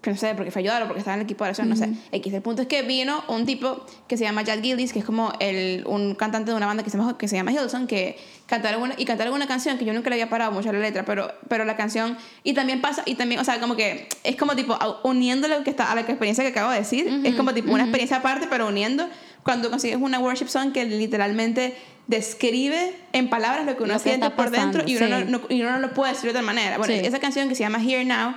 que 0.04 0.12
no 0.12 0.18
sé, 0.18 0.36
porque 0.36 0.52
fue 0.52 0.60
ayudar 0.62 0.84
o 0.84 0.88
porque 0.88 1.00
estaba 1.00 1.16
en 1.16 1.22
el 1.22 1.26
equipo 1.26 1.44
de 1.46 1.50
oración, 1.52 1.70
no 1.70 1.76
sé. 1.76 1.90
X. 2.12 2.34
El 2.34 2.42
punto 2.42 2.62
es 2.62 2.68
que 2.68 2.82
vino 2.84 3.24
un 3.30 3.46
tipo 3.46 3.86
que 4.08 4.18
se 4.18 4.26
llama 4.26 4.44
Chad 4.44 4.62
Gillis, 4.62 4.92
que 4.94 5.00
es 5.00 5.06
como 5.06 5.32
el, 5.40 5.84
un 5.88 6.14
cantante 6.14 6.52
de 6.52 6.58
una 6.58 6.68
banda 6.68 6.84
que 6.84 6.90
se 6.90 6.98
llama, 6.98 7.18
que 7.18 7.28
se 7.30 7.38
llama 7.38 7.52
Hillsong, 7.54 7.88
que 7.88 8.18
cantaron 8.46 8.82
una, 8.84 8.96
y 8.98 9.06
cantaron 9.06 9.34
una 9.34 9.48
canción 9.48 9.78
que 9.78 9.86
yo 9.86 9.94
nunca 9.94 10.10
le 10.10 10.16
había 10.18 10.30
parado 10.30 10.52
mucho 10.52 10.70
a 10.70 10.74
la 10.74 10.80
letra, 10.80 11.06
pero, 11.06 11.32
pero 11.48 11.64
la 11.66 11.78
canción, 11.78 12.18
y 12.44 12.54
también 12.54 12.82
pasa, 12.82 13.02
y 13.06 13.16
también, 13.16 13.40
o 13.40 13.46
sea, 13.46 13.60
como 13.62 13.76
que 13.78 14.10
es 14.26 14.36
como 14.36 14.56
tipo, 14.56 14.78
uniendo 15.04 15.48
lo 15.48 15.64
que 15.64 15.70
está, 15.70 15.90
a 15.92 15.96
la 15.96 16.02
experiencia 16.02 16.44
que 16.44 16.50
acabo 16.52 16.70
de 16.72 16.80
decir, 16.80 17.22
es 17.24 17.34
como 17.36 17.54
tipo 17.54 17.72
una 17.72 17.84
experiencia 17.84 18.18
aparte, 18.18 18.48
pero 18.50 18.68
uniendo, 18.68 19.08
cuando 19.44 19.70
consigues 19.70 19.98
una 20.02 20.20
worship 20.20 20.48
song 20.48 20.74
que 20.74 20.84
literalmente 20.86 21.76
describe 22.08 22.94
en 23.14 23.30
palabras 23.30 23.66
lo 23.66 23.78
que 23.78 23.84
uno 23.84 23.94
Lo 23.94 24.00
que 24.00 24.04
siente 24.10 24.26
está 24.28 24.36
por 24.36 24.50
dentro 24.52 24.84
y 24.86 24.98
uno, 24.98 25.06
pasando, 25.10 25.32
no, 25.32 25.38
no- 25.40 25.46
y 25.56 25.62
uno 25.62 25.72
no 25.72 25.80
lo 25.80 25.94
puede 25.94 26.12
decir 26.12 26.26
de 26.26 26.30
otra 26.32 26.42
manera. 26.42 26.78
Bueno, 26.78 26.94
Sí. 26.94 27.00
esa 27.06 27.20
canción 27.20 27.48
que 27.50 27.56
se 27.56 27.64
llama 27.64 27.80
Here 27.82 28.04
Now, 28.06 28.36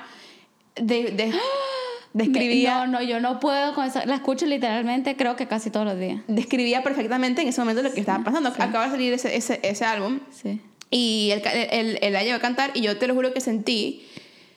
de, 0.80 1.04
de- 1.12 1.32
describía, 2.12 2.86
No, 2.86 2.92
no, 2.98 3.02
yo 3.02 3.20
no 3.20 3.40
puedo 3.40 3.74
con 3.74 3.86
eso. 3.86 4.00
La 4.06 4.14
escucho 4.16 4.46
literalmente, 4.46 5.16
creo 5.16 5.36
que 5.36 5.46
casi 5.46 5.70
todos 5.70 5.86
los 5.86 5.98
días. 5.98 6.20
describía 6.28 6.82
perfectamente 6.82 7.42
en 7.42 7.48
ese 7.48 7.60
momento 7.60 7.82
lo 7.82 7.92
que 7.92 8.00
estaba 8.00 8.24
pasando. 8.24 8.48
Acaba 8.50 8.84
de 8.86 8.90
salir 8.90 9.12
ese, 9.12 9.36
ese, 9.36 9.60
ese 9.62 9.84
álbum 9.84 10.20
Sí. 10.30 10.60
y 10.90 11.30
él, 11.32 11.42
él, 11.70 11.98
él 12.00 12.12
la 12.12 12.22
llevó 12.22 12.36
a 12.36 12.40
cantar 12.40 12.70
y 12.74 12.80
yo 12.82 12.96
te 12.96 13.06
lo 13.06 13.14
juro 13.14 13.32
que 13.34 13.40
sentí, 13.40 14.06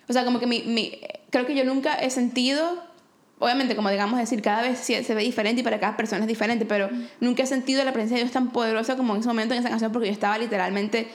o 0.08 0.14
sea, 0.14 0.24
como 0.26 0.40
que 0.40 0.48
mi, 0.48 0.62
mi, 0.64 1.00
creo 1.32 1.46
que 1.46 1.54
yo 1.56 1.64
nunca 1.66 1.94
he 1.96 2.10
sentido, 2.10 2.82
obviamente 3.40 3.76
como 3.76 3.90
digamos 3.90 4.18
decir, 4.20 4.42
cada 4.42 4.62
vez 4.62 4.80
se 4.80 5.04
se 5.04 5.14
ve 5.16 5.22
diferente 5.24 5.62
y 5.62 5.64
para 5.64 5.80
cada 5.80 5.98
persona 5.98 6.22
es 6.22 6.28
diferente, 6.28 6.66
pero 6.66 6.90
nunca 7.20 7.44
he 7.44 7.46
sentido 7.46 7.84
la 7.84 7.92
presencia 7.94 8.18
de 8.18 8.24
Dios 8.24 8.32
tan 8.34 8.52
poderosa 8.52 8.96
como 8.96 9.14
en 9.14 9.20
ese 9.20 9.28
momento 9.28 9.54
en 9.54 9.60
esa 9.60 9.70
canción 9.70 9.92
porque 9.92 10.08
yo 10.08 10.14
estaba 10.14 10.38
literalmente 10.38 11.08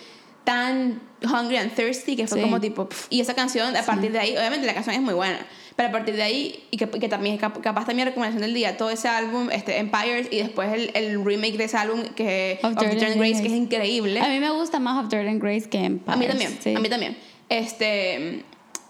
tan 0.45 1.01
hungry 1.23 1.57
and 1.57 1.73
thirsty 1.73 2.17
que 2.17 2.27
fue 2.27 2.39
Sí. 2.39 2.43
como 2.45 2.61
tipo 2.61 2.89
pf, 2.89 3.07
y 3.11 3.21
esa 3.21 3.35
canción 3.35 3.75
a 3.77 3.83
partir 3.83 4.13
de 4.13 4.19
ahí 4.19 4.37
obviamente 4.37 4.67
la 4.67 4.75
canción 4.75 4.95
es 4.95 5.01
muy 5.01 5.15
buena 5.15 5.39
pero 5.77 5.89
a 5.89 5.93
partir 5.93 6.15
de 6.17 6.23
ahí 6.23 6.65
y 6.71 6.77
que, 6.77 6.87
que 6.89 7.09
también 7.09 7.35
es 7.37 7.41
cap- 7.41 7.61
capaz 7.63 7.87
también 7.87 8.07
recomendación 8.07 8.43
del 8.43 8.53
día 8.55 8.77
todo 8.77 8.91
ese 8.91 9.09
álbum 9.09 9.49
este 9.51 9.79
Empires 9.79 10.29
y 10.31 10.37
después 10.39 10.71
el, 10.73 10.91
el 10.95 11.25
remake 11.25 11.57
de 11.57 11.65
ese 11.65 11.77
álbum 11.79 12.03
que 12.15 12.59
Of 12.63 12.73
of 12.73 12.79
Dirt 12.79 12.93
and 12.93 13.01
Jordan 13.01 13.19
Grace 13.19 13.31
Grace. 13.33 13.43
que 13.43 13.49
es 13.49 13.55
increíble 13.55 14.21
A 14.21 14.29
mí 14.29 14.39
me 14.39 14.51
gusta 14.51 14.79
más 14.79 15.03
of 15.03 15.11
Dirt 15.11 15.27
and 15.29 15.43
Grace 15.43 15.69
que 15.69 15.79
Empire. 15.79 16.13
a 16.13 16.17
mí 16.17 16.27
también, 16.27 16.59
sí. 16.63 16.75
a 16.75 16.81
mí 16.81 16.89
también. 16.89 17.17
Este 17.49 18.45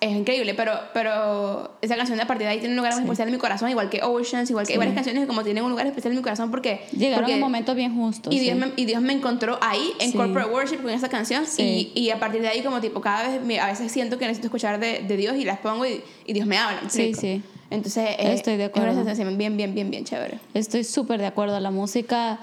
es 0.05 0.17
increíble, 0.17 0.55
pero, 0.55 0.73
pero 0.93 1.77
esa 1.83 1.97
canción 1.97 2.17
de 2.19 2.25
a 2.25 2.27
partir 2.27 2.47
de 2.47 2.53
ahí 2.53 2.59
tiene 2.59 2.73
un 2.75 2.77
lugar 2.77 2.93
muy 2.95 3.03
especial 3.05 3.29
en 3.29 3.35
mi 3.35 3.39
corazón, 3.41 3.71
igual 3.71 3.89
que 3.91 4.03
Oceans, 4.03 4.51
igual 4.51 4.67
que 4.67 4.73
hay 4.75 4.79
varias 4.79 4.95
canciones 4.95 5.23
que 5.23 5.27
como 5.27 5.43
tienen 5.43 5.65
un 5.65 5.71
lugar 5.71 5.87
especial 5.87 6.13
en 6.13 6.19
mi 6.19 6.23
corazón 6.23 6.51
porque 6.51 6.83
Llegaron 6.93 7.21
porque, 7.25 7.35
en 7.35 7.41
momentos 7.41 7.75
bien 7.75 7.95
justos. 7.97 8.33
y 8.35 8.39
Dios, 8.39 8.55
sí. 8.59 8.61
me, 8.65 8.73
y 8.77 8.85
Dios 8.85 9.01
me 9.03 9.13
encontró 9.13 9.59
ahí 9.63 9.93
en 10.01 10.13
Sí. 10.13 10.17
Corporate 10.17 10.51
Worship 10.51 10.77
con 10.83 10.91
esa 10.91 11.09
canción 11.09 11.47
Sí. 11.47 11.91
y, 11.95 12.01
y 12.01 12.11
a 12.11 12.19
partir 12.21 12.41
de 12.43 12.49
ahí 12.49 12.63
como 12.63 12.81
tipo 12.81 13.01
cada 13.01 13.29
vez 13.29 13.43
me- 13.43 13.59
a 13.61 13.67
veces 13.67 13.91
siento 13.91 14.19
que 14.19 14.27
necesito 14.27 14.49
escuchar 14.49 14.79
de, 14.79 15.01
de 15.01 15.17
Dios 15.17 15.37
y 15.37 15.45
las 15.45 15.59
pongo 15.59 15.87
y, 15.87 16.03
y 16.27 16.33
Dios 16.33 16.47
me 16.47 16.59
habla. 16.59 16.81
¿me 16.83 16.91
Sí, 16.91 17.03
explico? 17.09 17.21
sí. 17.21 17.43
Entonces 17.71 18.11
eh, 18.19 18.33
Estoy 18.35 18.57
de 18.57 18.65
es 18.67 18.71
una 18.75 18.83
acuerdo. 18.85 19.05
sensación 19.05 19.37
bien, 19.39 19.57
bien, 19.57 19.75
bien, 19.75 19.91
bien 19.91 20.05
chévere. 20.05 20.39
Estoy 20.53 20.85
súper 20.85 21.19
de 21.21 21.27
acuerdo. 21.27 21.59
La 21.61 21.71
música, 21.71 22.39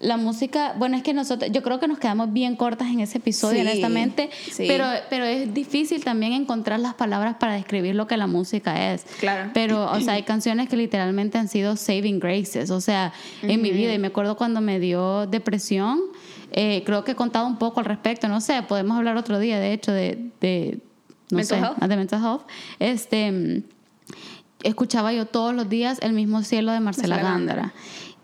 la 0.00 0.16
música, 0.16 0.74
bueno, 0.78 0.96
es 0.96 1.02
que 1.02 1.12
nosotros, 1.12 1.50
yo 1.52 1.62
creo 1.62 1.78
que 1.78 1.86
nos 1.86 1.98
quedamos 1.98 2.32
bien 2.32 2.56
cortas 2.56 2.88
en 2.88 3.00
ese 3.00 3.18
episodio, 3.18 3.60
Sí, 3.62 3.68
honestamente, 3.68 4.30
sí. 4.50 4.64
pero, 4.66 4.86
pero 5.10 5.26
es 5.26 5.52
difícil 5.52 6.02
también 6.02 6.32
encontrar 6.32 6.80
las 6.80 6.94
palabras 6.94 7.36
para 7.38 7.52
describir 7.52 7.94
lo 7.94 8.06
que 8.06 8.16
la 8.16 8.26
música 8.26 8.92
es. 8.92 9.04
Claro. 9.20 9.50
Pero, 9.52 9.90
o 9.92 10.00
sea, 10.00 10.14
hay 10.14 10.22
canciones 10.24 10.70
que 10.70 10.76
literalmente 10.78 11.36
han 11.36 11.48
sido 11.48 11.76
saving 11.76 12.18
graces, 12.18 12.70
o 12.70 12.80
sea, 12.80 13.12
en 13.42 13.60
mi 13.60 13.72
vida. 13.72 13.92
Y 13.92 13.98
me 13.98 14.06
acuerdo 14.06 14.38
cuando 14.38 14.62
me 14.62 14.80
dio 14.80 15.26
depresión, 15.26 16.00
eh, 16.52 16.82
creo 16.86 17.04
que 17.04 17.12
he 17.12 17.16
contado 17.16 17.46
un 17.46 17.58
poco 17.58 17.80
al 17.80 17.86
respecto, 17.86 18.26
no 18.26 18.40
sé, 18.40 18.62
podemos 18.62 18.96
hablar 18.96 19.18
otro 19.18 19.38
día, 19.38 19.60
de 19.60 19.74
hecho, 19.74 19.92
de, 19.92 20.30
de 20.40 20.78
no 21.30 21.36
Mental 21.36 21.76
sé, 21.78 21.86
de 21.88 21.96
mental 21.96 22.22
health. 22.24 22.42
Este, 22.78 23.62
escuchaba 24.62 25.12
yo 25.12 25.26
todos 25.26 25.54
los 25.54 25.68
días 25.68 25.98
El 26.02 26.12
mismo 26.12 26.42
cielo 26.42 26.72
de 26.72 26.80
Marcela, 26.80 27.16
Marcela 27.16 27.30
Gándara. 27.30 27.62
Gándara. 27.62 27.74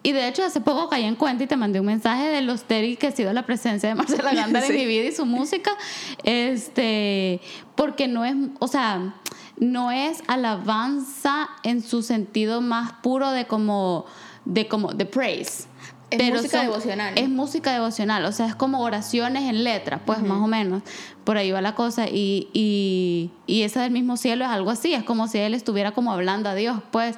Y 0.06 0.12
de 0.12 0.28
hecho 0.28 0.44
hace 0.44 0.60
poco 0.60 0.88
caí 0.88 1.02
en 1.02 1.16
cuenta 1.16 1.42
y 1.42 1.48
te 1.48 1.56
mandé 1.56 1.80
un 1.80 1.86
mensaje 1.86 2.28
de 2.28 2.40
lo 2.40 2.52
estéril 2.52 2.96
que 2.96 3.08
ha 3.08 3.10
sido 3.10 3.32
la 3.32 3.44
presencia 3.44 3.88
de 3.88 3.96
Marcela 3.96 4.32
Gándara 4.32 4.64
Sí. 4.64 4.72
en 4.72 4.78
mi 4.78 4.86
vida 4.86 5.06
y 5.08 5.10
su 5.12 5.26
música. 5.26 5.72
Este, 6.22 7.40
porque 7.74 8.06
no 8.06 8.24
es, 8.24 8.36
o 8.60 8.68
sea, 8.68 9.14
no 9.56 9.90
es 9.90 10.22
alabanza 10.28 11.48
en 11.64 11.82
su 11.82 12.02
sentido 12.04 12.60
más 12.60 12.92
puro 13.02 13.32
de 13.32 13.48
como, 13.48 14.06
de 14.44 14.68
como, 14.68 14.92
de 14.92 15.06
praise. 15.06 15.66
Es 16.16 16.30
música 16.32 16.62
devocional. 16.62 17.18
Es 17.18 17.28
música 17.28 17.72
devocional, 17.72 18.24
o 18.24 18.32
sea, 18.32 18.46
es 18.46 18.54
como 18.54 18.80
oraciones 18.82 19.44
en 19.44 19.64
letra, 19.64 20.00
pues 20.04 20.20
más 20.22 20.40
o 20.42 20.46
menos. 20.46 20.82
Por 21.24 21.36
ahí 21.36 21.50
va 21.50 21.60
la 21.60 21.74
cosa. 21.74 22.06
Y, 22.08 22.48
y, 22.52 23.30
y 23.46 23.62
esa 23.62 23.82
del 23.82 23.90
mismo 23.92 24.16
cielo 24.16 24.44
es 24.44 24.50
algo 24.50 24.70
así, 24.70 24.94
es 24.94 25.04
como 25.04 25.28
si 25.28 25.38
él 25.38 25.54
estuviera 25.54 25.92
como 25.92 26.12
hablando 26.12 26.48
a 26.48 26.54
Dios, 26.54 26.78
pues. 26.90 27.16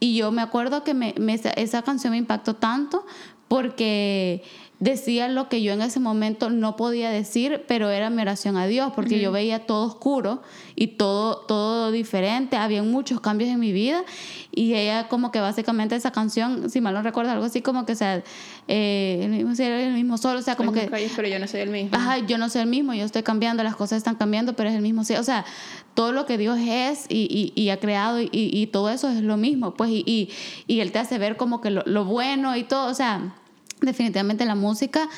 Y 0.00 0.16
yo 0.16 0.32
me 0.32 0.42
acuerdo 0.42 0.82
que 0.84 0.94
me, 0.94 1.14
me- 1.18 1.40
esa 1.56 1.82
canción 1.82 2.10
me 2.10 2.16
impactó 2.18 2.54
tanto 2.56 3.06
porque 3.48 4.42
decía 4.82 5.28
lo 5.28 5.48
que 5.48 5.62
yo 5.62 5.72
en 5.72 5.80
ese 5.80 6.00
momento 6.00 6.50
no 6.50 6.74
podía 6.74 7.08
decir, 7.10 7.64
pero 7.68 7.88
era 7.90 8.10
mi 8.10 8.20
oración 8.20 8.56
a 8.56 8.66
Dios, 8.66 8.92
porque 8.96 9.20
yo 9.20 9.30
veía 9.30 9.64
todo 9.64 9.86
oscuro 9.86 10.42
y 10.74 10.88
todo, 10.88 11.36
todo 11.46 11.92
diferente, 11.92 12.56
había 12.56 12.82
muchos 12.82 13.20
cambios 13.20 13.48
en 13.50 13.60
mi 13.60 13.72
vida 13.72 14.02
y 14.50 14.74
ella 14.74 15.06
como 15.06 15.30
que 15.30 15.38
básicamente 15.40 15.94
esa 15.94 16.10
canción, 16.10 16.68
si 16.68 16.80
mal 16.80 16.94
no 16.94 17.02
recuerdo, 17.02 17.30
algo 17.30 17.44
así 17.44 17.62
como 17.62 17.86
que, 17.86 17.92
o 17.92 17.96
sea, 17.96 18.24
eh, 18.66 19.20
el 19.22 19.30
mismo 19.30 19.54
cielo, 19.54 19.76
el 19.76 19.92
mismo 19.94 20.18
sol, 20.18 20.36
o 20.38 20.42
sea, 20.42 20.56
como 20.56 20.72
que... 20.72 20.88
Calles, 20.88 21.12
pero 21.14 21.28
yo 21.28 21.38
no 21.38 21.46
soy 21.46 21.60
el 21.60 21.70
mismo. 21.70 21.90
Ajá, 21.96 22.18
yo 22.18 22.36
no 22.36 22.48
soy 22.48 22.62
el 22.62 22.68
mismo, 22.68 22.92
yo 22.92 23.04
estoy 23.04 23.22
cambiando, 23.22 23.62
las 23.62 23.76
cosas 23.76 23.98
están 23.98 24.16
cambiando, 24.16 24.54
pero 24.56 24.68
es 24.68 24.74
el 24.74 24.82
mismo. 24.82 25.04
sí, 25.04 25.14
O 25.14 25.22
sea, 25.22 25.44
todo 25.94 26.10
lo 26.10 26.26
que 26.26 26.38
Dios 26.38 26.58
es 26.60 27.06
y, 27.08 27.52
y- 27.56 27.60
y 27.60 27.70
ha 27.70 27.78
creado 27.78 28.20
y, 28.20 28.28
y 28.32 28.66
todo 28.66 28.90
eso 28.90 29.08
es 29.08 29.22
lo 29.22 29.36
mismo, 29.36 29.74
pues, 29.74 29.90
y, 29.90 30.02
y, 30.06 30.28
y 30.66 30.80
Él 30.80 30.90
te 30.90 30.98
hace 30.98 31.18
ver 31.18 31.36
como 31.36 31.60
que 31.60 31.70
lo, 31.70 31.82
lo 31.86 32.04
bueno 32.04 32.56
y 32.56 32.64
todo, 32.64 32.90
o 32.90 32.94
sea, 32.94 33.36
definitivamente 33.82 34.44
la 34.44 34.54
música 34.54 35.08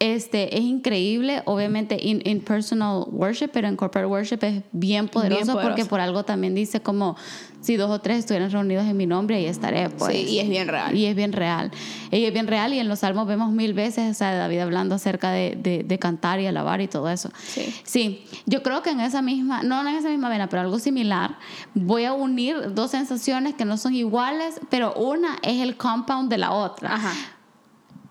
este, 0.00 0.56
es 0.56 0.62
increíble, 0.62 1.42
obviamente 1.46 1.96
in, 2.00 2.20
in 2.24 2.40
personal 2.40 3.04
worship, 3.10 3.48
pero 3.52 3.68
en 3.68 3.76
corporate 3.76 4.06
worship 4.06 4.38
es 4.42 4.62
bien 4.72 5.08
poderoso, 5.08 5.52
porque 5.52 5.62
poderoso. 5.62 5.88
por 5.88 6.00
algo 6.00 6.24
también 6.24 6.54
dice 6.54 6.80
como 6.80 7.16
si 7.60 7.76
dos 7.76 7.90
o 7.90 8.00
tres 8.00 8.18
estuvieran 8.18 8.50
reunidos 8.50 8.84
en 8.86 8.96
mi 8.96 9.06
nombre, 9.06 9.36
ahí 9.36 9.46
estaré, 9.46 9.88
pues. 9.88 10.14
Sí, 10.14 10.24
y 10.28 10.38
es 10.40 10.48
bien 10.48 10.68
real. 10.68 10.94
Y 10.94 11.06
es 11.06 11.16
bien 11.16 11.32
real. 11.32 11.70
Y 12.10 12.24
es 12.24 12.32
bien 12.32 12.46
real 12.46 12.74
y 12.74 12.80
en 12.80 12.88
los 12.88 12.98
salmos 12.98 13.26
vemos 13.26 13.52
mil 13.52 13.72
veces 13.72 14.10
o 14.10 14.14
sea, 14.14 14.34
David 14.34 14.58
hablando 14.58 14.96
acerca 14.96 15.30
de, 15.30 15.56
de, 15.56 15.84
de 15.84 15.98
cantar 15.98 16.40
y 16.40 16.46
alabar 16.46 16.80
y 16.80 16.88
todo 16.88 17.08
eso. 17.08 17.30
Sí. 17.46 17.74
Sí, 17.84 18.24
yo 18.46 18.62
creo 18.62 18.82
que 18.82 18.90
en 18.90 19.00
esa 19.00 19.22
misma, 19.22 19.62
no 19.62 19.80
en 19.80 19.94
esa 19.94 20.10
misma 20.10 20.28
vena, 20.28 20.48
pero 20.48 20.60
algo 20.62 20.78
similar, 20.78 21.38
voy 21.72 22.04
a 22.04 22.12
unir 22.12 22.74
dos 22.74 22.90
sensaciones 22.90 23.54
que 23.54 23.64
no 23.64 23.78
son 23.78 23.94
iguales, 23.94 24.60
pero 24.68 24.92
una 24.94 25.38
es 25.42 25.62
el 25.62 25.76
compound 25.76 26.28
de 26.28 26.38
la 26.38 26.52
otra. 26.52 26.94
Ajá. 26.94 27.12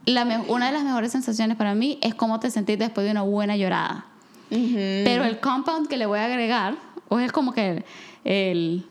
La 0.05 0.23
una 0.47 0.67
de 0.67 0.71
las 0.73 0.83
mejores 0.83 1.11
sensaciones 1.11 1.55
para 1.57 1.75
mí 1.75 1.97
es 2.01 2.13
cómo 2.15 2.39
te 2.39 2.51
sentís 2.51 2.77
después 2.79 3.05
de 3.05 3.11
una 3.11 3.21
buena 3.21 3.55
llorada. 3.55 4.05
Ujú. 4.51 4.73
Pero 4.75 5.23
el 5.23 5.39
compound 5.39 5.87
que 5.87 5.97
le 5.97 6.05
voy 6.05 6.19
a 6.19 6.25
agregar, 6.25 6.75
o 7.09 7.19
es 7.19 7.31
como 7.31 7.53
que 7.53 7.69
el, 7.69 7.85
el, 8.25 8.89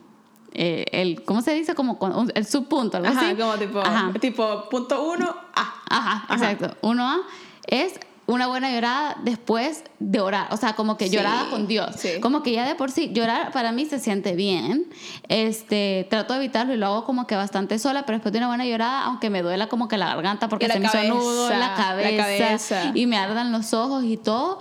eh, 0.55 0.87
el- 0.92 1.22
¿cómo 1.25 1.42
se 1.42 1.53
dice? 1.55 1.75
Como 1.75 1.98
el 2.35 2.46
subpunto, 2.46 2.96
algo 2.96 3.09
Ajá, 3.11 3.27
así. 3.29 3.37
como 3.37 3.55
tipo, 3.55 3.81
Ajá. 3.81 4.12
tipo 4.20 4.68
punto 4.70 5.03
uno, 5.12 5.35
ah. 5.55 5.75
Ajá, 5.90 6.35
exacto. 6.35 6.77
Uno 6.81 7.07
A 7.09 7.18
es 7.66 8.01
una 8.27 8.47
buena 8.47 8.71
llorada 8.73 9.17
después 9.25 9.83
de 9.99 10.21
orar, 10.21 10.47
o 10.53 10.57
sea, 10.57 10.75
como 10.75 10.97
que 10.97 11.09
Sí, 11.09 11.17
llorada 11.17 11.51
con 11.51 11.67
Dios. 11.67 11.95
sí. 11.99 12.21
Como 12.21 12.43
que 12.43 12.53
ya 12.53 12.67
de 12.67 12.75
por 12.77 12.91
sí, 12.91 13.11
llorar 13.13 13.51
para 13.53 13.73
mí 13.73 13.85
se 13.85 13.99
siente 13.99 14.35
bien. 14.37 14.87
Este, 15.29 16.07
trato 16.09 16.33
de 16.35 16.39
evitarlo 16.39 16.73
y 16.73 16.77
lo 16.77 16.87
hago 16.87 17.05
como 17.05 17.27
que 17.27 17.35
bastante 17.37 17.79
sola, 17.79 18.07
pero 18.07 18.19
después 18.19 18.33
de 18.33 18.39
una 18.39 18.49
buena 18.49 18.65
llorada, 18.65 19.03
aunque 19.05 19.29
me 19.31 19.43
duela 19.43 19.69
como 19.69 19.89
que 19.89 19.97
la 19.99 20.07
garganta 20.07 20.49
porque 20.49 20.69
la 20.69 20.75
se 20.75 20.81
me 20.81 20.87
hizo 20.87 20.93
cabeza, 20.93 21.15
nudo 21.15 21.51
en 21.51 21.61
la 21.61 21.69
la 21.69 21.75
cabeza, 21.77 22.91
y 22.95 23.07
me 23.07 23.17
ardan 23.19 23.51
los 23.53 23.75
ojos 23.75 24.05
y 24.05 24.17
todo, 24.17 24.59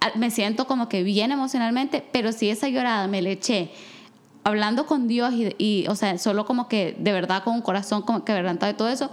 a- 0.00 0.16
me 0.18 0.30
siento 0.30 0.66
como 0.66 0.88
que 0.88 1.02
bien 1.02 1.32
emocionalmente, 1.32 2.04
pero 2.12 2.32
si 2.32 2.50
esa 2.50 2.68
llorada 2.68 3.06
me 3.06 3.22
le 3.22 3.32
eché 3.32 3.70
hablando 4.44 4.86
con 4.86 5.08
Dios 5.08 5.32
y, 5.34 5.54
y, 5.58 5.86
o 5.88 5.96
sea, 5.96 6.18
solo 6.18 6.44
como 6.46 6.68
que 6.68 6.96
de 6.98 7.12
verdad 7.12 7.42
con 7.42 7.54
un 7.54 7.62
corazón 7.62 8.02
como 8.02 8.24
quebrantado 8.24 8.70
y 8.70 8.74
todo 8.76 8.88
eso, 8.88 9.10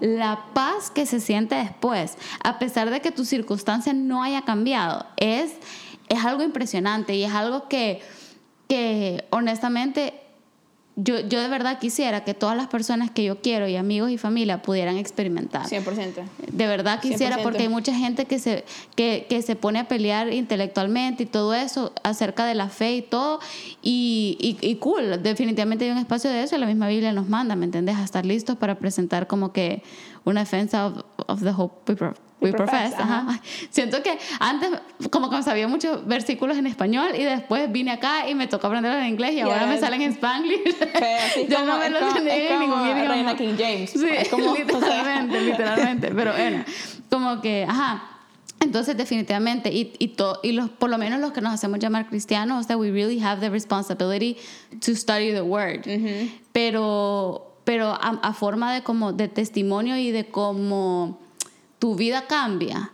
la 0.00 0.46
paz 0.54 0.90
que 0.90 1.06
se 1.06 1.20
siente 1.20 1.54
después, 1.54 2.16
a 2.42 2.58
pesar 2.58 2.90
de 2.90 3.00
que 3.00 3.12
tu 3.12 3.24
circunstancia 3.24 3.92
no 3.92 4.22
haya 4.22 4.42
cambiado, 4.42 5.06
es, 5.16 5.52
es 6.08 6.24
algo 6.24 6.42
impresionante 6.42 7.14
y 7.14 7.24
es 7.24 7.32
algo 7.32 7.68
que, 7.68 8.02
que 8.68 9.24
honestamente 9.30 10.23
yo, 10.96 11.18
yo 11.20 11.40
de 11.40 11.48
verdad 11.48 11.78
quisiera 11.80 12.22
que 12.24 12.34
todas 12.34 12.56
las 12.56 12.68
personas 12.68 13.10
que 13.10 13.24
yo 13.24 13.40
quiero 13.42 13.66
y 13.66 13.74
amigos 13.76 14.10
y 14.10 14.18
familia 14.18 14.62
pudieran 14.62 14.96
experimentar. 14.96 15.66
100%. 15.66 16.12
De 16.52 16.66
verdad 16.66 17.00
quisiera, 17.00 17.38
100%. 17.38 17.42
porque 17.42 17.62
hay 17.64 17.68
mucha 17.68 17.92
gente 17.94 18.26
que 18.26 18.38
se, 18.38 18.64
que, 18.94 19.26
que 19.28 19.42
se 19.42 19.56
pone 19.56 19.80
a 19.80 19.88
pelear 19.88 20.32
intelectualmente 20.32 21.24
y 21.24 21.26
todo 21.26 21.52
eso 21.54 21.92
acerca 22.04 22.46
de 22.46 22.54
la 22.54 22.68
fe 22.68 22.94
y 22.96 23.02
todo. 23.02 23.40
Y, 23.82 24.36
y, 24.62 24.66
y 24.66 24.76
cool, 24.76 25.20
definitivamente 25.22 25.84
hay 25.84 25.90
un 25.90 25.98
espacio 25.98 26.30
de 26.30 26.42
eso 26.44 26.54
y 26.54 26.58
la 26.60 26.66
misma 26.66 26.86
Biblia 26.88 27.12
nos 27.12 27.28
manda, 27.28 27.56
¿me 27.56 27.64
entendés? 27.64 27.96
A 27.96 28.04
estar 28.04 28.24
listos 28.24 28.56
para 28.56 28.76
presentar 28.78 29.26
como 29.26 29.52
que 29.52 29.82
una 30.24 30.40
defensa 30.40 30.86
of, 30.86 31.02
of 31.26 31.42
the 31.42 31.50
hope 31.50 31.90
we, 31.92 31.96
pro- 31.96 32.14
we 32.40 32.50
We 32.50 32.56
profess. 32.56 32.90
profess, 32.92 33.00
Ajá. 33.00 33.18
ajá. 33.28 33.40
Siento 33.70 34.02
que 34.02 34.18
antes 34.40 34.70
como 35.10 35.30
que 35.30 35.42
sabía 35.42 35.66
muchos 35.68 36.06
versículos 36.06 36.56
en 36.58 36.66
español 36.66 37.08
y 37.18 37.22
después 37.24 37.70
vine 37.72 37.92
acá 37.92 38.28
y 38.28 38.34
me 38.34 38.46
tocó 38.48 38.66
aprenderlos 38.66 39.00
en 39.02 39.08
inglés 39.08 39.32
y 39.34 39.40
ahora 39.40 39.64
me 39.66 39.72
Yes. 39.72 39.80
salen 39.80 40.02
en 40.02 40.12
spanglish. 40.12 40.60
Sí, 41.34 41.46
Yo 41.48 41.56
como- 41.56 41.66
no 41.72 41.78
me 41.78 41.90
los 41.90 42.00
como- 42.00 42.16
entendí 42.16 42.30
en 42.46 42.60
ningún 42.60 42.78
como 42.78 42.86
idioma. 42.86 43.08
Reina 43.14 43.36
King 43.36 43.54
James. 43.58 43.90
Sí, 43.90 44.06
Es 44.10 44.28
como, 44.28 44.50
o 44.52 44.56
sea, 44.56 44.64
literalmente, 44.64 45.40
literalmente. 45.40 46.08
Pero 46.14 46.32
bueno, 46.32 46.64
como 47.10 47.40
que, 47.40 47.64
ajá. 47.68 48.10
Entonces, 48.60 48.96
definitivamente, 48.96 49.70
y, 49.70 49.92
y, 49.98 50.08
to- 50.08 50.40
y 50.42 50.52
los, 50.52 50.70
por 50.70 50.88
lo 50.88 50.96
menos 50.96 51.20
los 51.20 51.32
que 51.32 51.40
nos 51.42 51.52
hacemos 51.52 51.78
llamar 51.80 52.08
cristianos, 52.08 52.64
o 52.64 52.66
sea, 52.66 52.76
we 52.78 52.90
really 52.90 53.20
have 53.20 53.40
the 53.40 53.50
responsibility 53.50 54.38
to 54.84 54.94
study 54.94 55.32
the 55.32 55.42
word. 55.42 55.82
Pero, 56.52 57.58
pero 57.64 57.88
a, 57.88 58.18
a 58.22 58.32
forma 58.32 58.72
de 58.72 58.82
como 58.82 59.12
de 59.12 59.28
testimonio 59.28 59.96
y 59.96 60.10
de 60.12 60.26
cómo 60.26 61.20
tu 61.84 61.94
vida 61.96 62.26
cambia. 62.26 62.92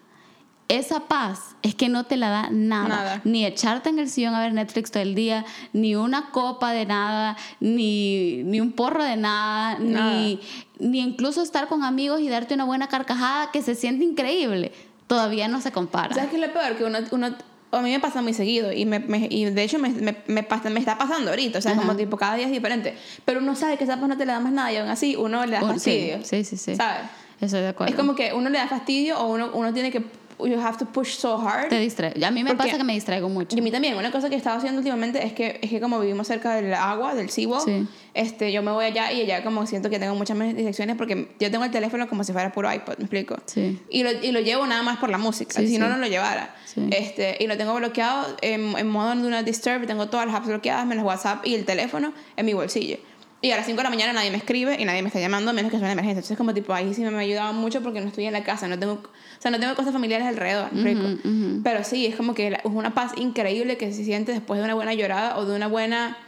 Esa 0.66 0.98
paz 1.06 1.54
es 1.62 1.76
que 1.76 1.88
no 1.88 2.06
te 2.06 2.16
la 2.16 2.28
da 2.30 2.48
nada. 2.50 2.88
Nada. 2.88 3.20
Ni 3.22 3.46
echarte 3.46 3.88
en 3.88 4.00
el 4.00 4.08
sillón 4.10 4.34
a 4.34 4.40
ver 4.40 4.52
Netflix 4.52 4.90
todo 4.90 5.04
el 5.04 5.14
día, 5.14 5.44
ni 5.72 5.94
una 5.94 6.30
copa 6.32 6.72
de 6.72 6.86
nada, 6.86 7.36
ni, 7.60 8.42
ni 8.42 8.60
un 8.60 8.72
porro 8.72 9.04
de 9.04 9.16
nada, 9.16 9.78
Nada. 9.78 10.12
Ni, 10.12 10.40
ni 10.80 10.98
incluso 10.98 11.40
estar 11.40 11.68
con 11.68 11.84
amigos 11.84 12.20
y 12.20 12.28
darte 12.28 12.54
una 12.54 12.64
buena 12.64 12.88
carcajada 12.88 13.52
que 13.52 13.62
se 13.62 13.76
siente 13.76 14.02
increíble. 14.04 14.72
Todavía 15.06 15.46
no 15.46 15.60
se 15.60 15.70
compara. 15.70 16.12
¿Sabes 16.16 16.30
qué 16.30 16.36
es 16.40 16.42
lo 16.48 16.52
peor? 16.52 16.76
Que 16.76 16.82
uno, 16.84 16.98
uno 17.12 17.28
a 17.72 17.80
mí 17.82 17.90
me 17.92 18.00
pasa 18.00 18.22
muy 18.22 18.34
seguido 18.34 18.72
y, 18.72 18.86
me, 18.86 18.98
me- 18.98 19.28
y 19.30 19.44
de 19.44 19.62
hecho 19.62 19.78
me, 19.78 19.90
me, 20.26 20.42
pasa- 20.42 20.68
me 20.70 20.80
está 20.80 20.98
pasando 20.98 21.30
ahorita, 21.30 21.60
o 21.60 21.62
sea, 21.62 21.70
Ajá. 21.72 21.80
como 21.82 21.94
tipo 21.96 22.16
cada 22.16 22.34
día 22.34 22.46
es 22.46 22.52
diferente, 22.52 22.96
pero 23.24 23.38
uno 23.38 23.54
sabe 23.54 23.76
que 23.76 23.84
esa 23.84 23.98
paz 24.00 24.08
no 24.08 24.16
te 24.16 24.26
le 24.26 24.32
da 24.32 24.40
más 24.40 24.52
nada 24.52 24.72
y 24.72 24.76
aún 24.78 24.88
así 24.88 25.14
uno 25.14 25.46
le 25.46 25.52
da 25.52 25.60
fastidio. 25.62 26.18
sí, 26.24 26.42
sí, 26.42 26.56
sí, 26.56 26.56
sí. 26.56 26.76
¿Sabes? 26.76 27.02
Estoy 27.40 27.60
de 27.60 27.68
acuerdo. 27.68 27.92
Es 27.92 27.98
como 27.98 28.14
que 28.14 28.32
uno 28.32 28.50
le 28.50 28.58
da 28.58 28.68
fastidio 28.68 29.18
o 29.18 29.26
uno, 29.32 29.50
uno 29.54 29.72
tiene 29.72 29.90
que 29.90 30.02
you 30.42 30.58
have 30.58 30.78
to 30.78 30.86
push 30.86 31.16
so 31.18 31.36
hard. 31.36 31.68
Te 31.68 31.78
distrae. 31.78 32.14
A 32.24 32.30
mí 32.30 32.42
me 32.42 32.54
pasa 32.54 32.78
que 32.78 32.84
me 32.84 32.94
distraigo 32.94 33.28
mucho. 33.28 33.54
Y 33.56 33.60
a 33.60 33.62
mí 33.62 33.70
también, 33.70 33.94
una 33.96 34.10
cosa 34.10 34.28
que 34.30 34.34
he 34.36 34.38
estado 34.38 34.56
haciendo 34.56 34.78
últimamente 34.78 35.24
es 35.26 35.32
que, 35.34 35.58
es 35.60 35.68
que 35.68 35.80
como 35.80 36.00
vivimos 36.00 36.26
cerca 36.26 36.54
del 36.54 36.72
agua, 36.72 37.14
del 37.14 37.28
SeaWorld, 37.30 37.64
Sí. 37.66 37.86
este, 38.14 38.50
yo 38.50 38.62
me 38.62 38.70
voy 38.70 38.86
allá 38.86 39.12
y 39.12 39.20
allá 39.20 39.44
como 39.44 39.66
siento 39.66 39.90
que 39.90 39.98
tengo 39.98 40.14
muchas 40.14 40.36
menos 40.36 40.54
distracciones 40.54 40.96
porque 40.96 41.28
yo 41.38 41.50
tengo 41.50 41.64
el 41.64 41.70
teléfono 41.70 42.08
como 42.08 42.24
si 42.24 42.32
fuera 42.32 42.52
puro 42.52 42.72
iPod, 42.72 42.96
¿me 42.98 43.04
explico? 43.04 43.36
Sí. 43.46 43.80
Y 43.90 44.02
lo, 44.02 44.12
y 44.12 44.32
lo 44.32 44.40
llevo 44.40 44.66
nada 44.66 44.82
más 44.82 44.96
por 44.98 45.10
la 45.10 45.18
música, 45.18 45.60
Sí, 45.60 45.68
si 45.68 45.78
no, 45.78 45.88
no 45.90 45.98
lo 45.98 46.06
llevara. 46.06 46.54
Este, 46.90 47.36
y 47.40 47.46
lo 47.46 47.56
tengo 47.58 47.74
bloqueado 47.74 48.26
en, 48.40 48.78
en 48.78 48.88
modo 48.88 49.14
Do 49.14 49.28
Not 49.28 49.44
Disturb, 49.44 49.86
tengo 49.86 50.08
todas 50.08 50.26
las 50.26 50.36
apps 50.36 50.46
bloqueadas, 50.46 50.86
menos 50.86 51.04
WhatsApp 51.04 51.44
y 51.46 51.54
el 51.54 51.64
teléfono 51.66 52.12
en 52.36 52.46
mi 52.46 52.54
bolsillo. 52.54 52.96
Y 53.42 53.50
a 53.52 53.56
las 53.56 53.64
5 53.64 53.78
de 53.78 53.84
la 53.84 53.90
mañana 53.90 54.12
nadie 54.12 54.30
me 54.30 54.36
escribe 54.36 54.76
y 54.78 54.84
nadie 54.84 55.00
me 55.00 55.08
está 55.08 55.18
llamando 55.18 55.50
a 55.50 55.54
menos 55.54 55.70
que 55.70 55.78
sea 55.78 55.84
una 55.86 55.92
emergencia. 55.92 56.18
Entonces 56.18 56.36
como 56.36 56.52
tipo 56.52 56.74
ahí 56.74 56.92
sí 56.92 57.00
me 57.02 57.08
ha 57.16 57.18
ayudado 57.20 57.52
mucho 57.54 57.80
porque 57.82 58.00
no 58.02 58.08
estoy 58.08 58.26
en 58.26 58.34
la 58.34 58.44
casa, 58.44 58.68
no 58.68 58.78
tengo, 58.78 58.94
o 58.94 59.40
sea, 59.40 59.50
no 59.50 59.58
tengo 59.58 59.74
cosas 59.74 59.92
familiares 59.94 60.26
alrededor, 60.26 60.70
¿me 60.72 60.92
explico? 60.92 61.20
Pero 61.64 61.82
sí, 61.84 62.04
es 62.06 62.16
como 62.16 62.34
que 62.34 62.48
es 62.48 62.58
una 62.64 62.92
paz 62.92 63.12
increíble 63.16 63.78
que 63.78 63.92
se 63.94 64.04
siente 64.04 64.32
después 64.32 64.58
de 64.58 64.64
una 64.64 64.74
buena 64.74 64.92
llorada 64.92 65.38
o 65.38 65.46
de 65.46 65.56
una 65.56 65.68
buena 65.68 66.18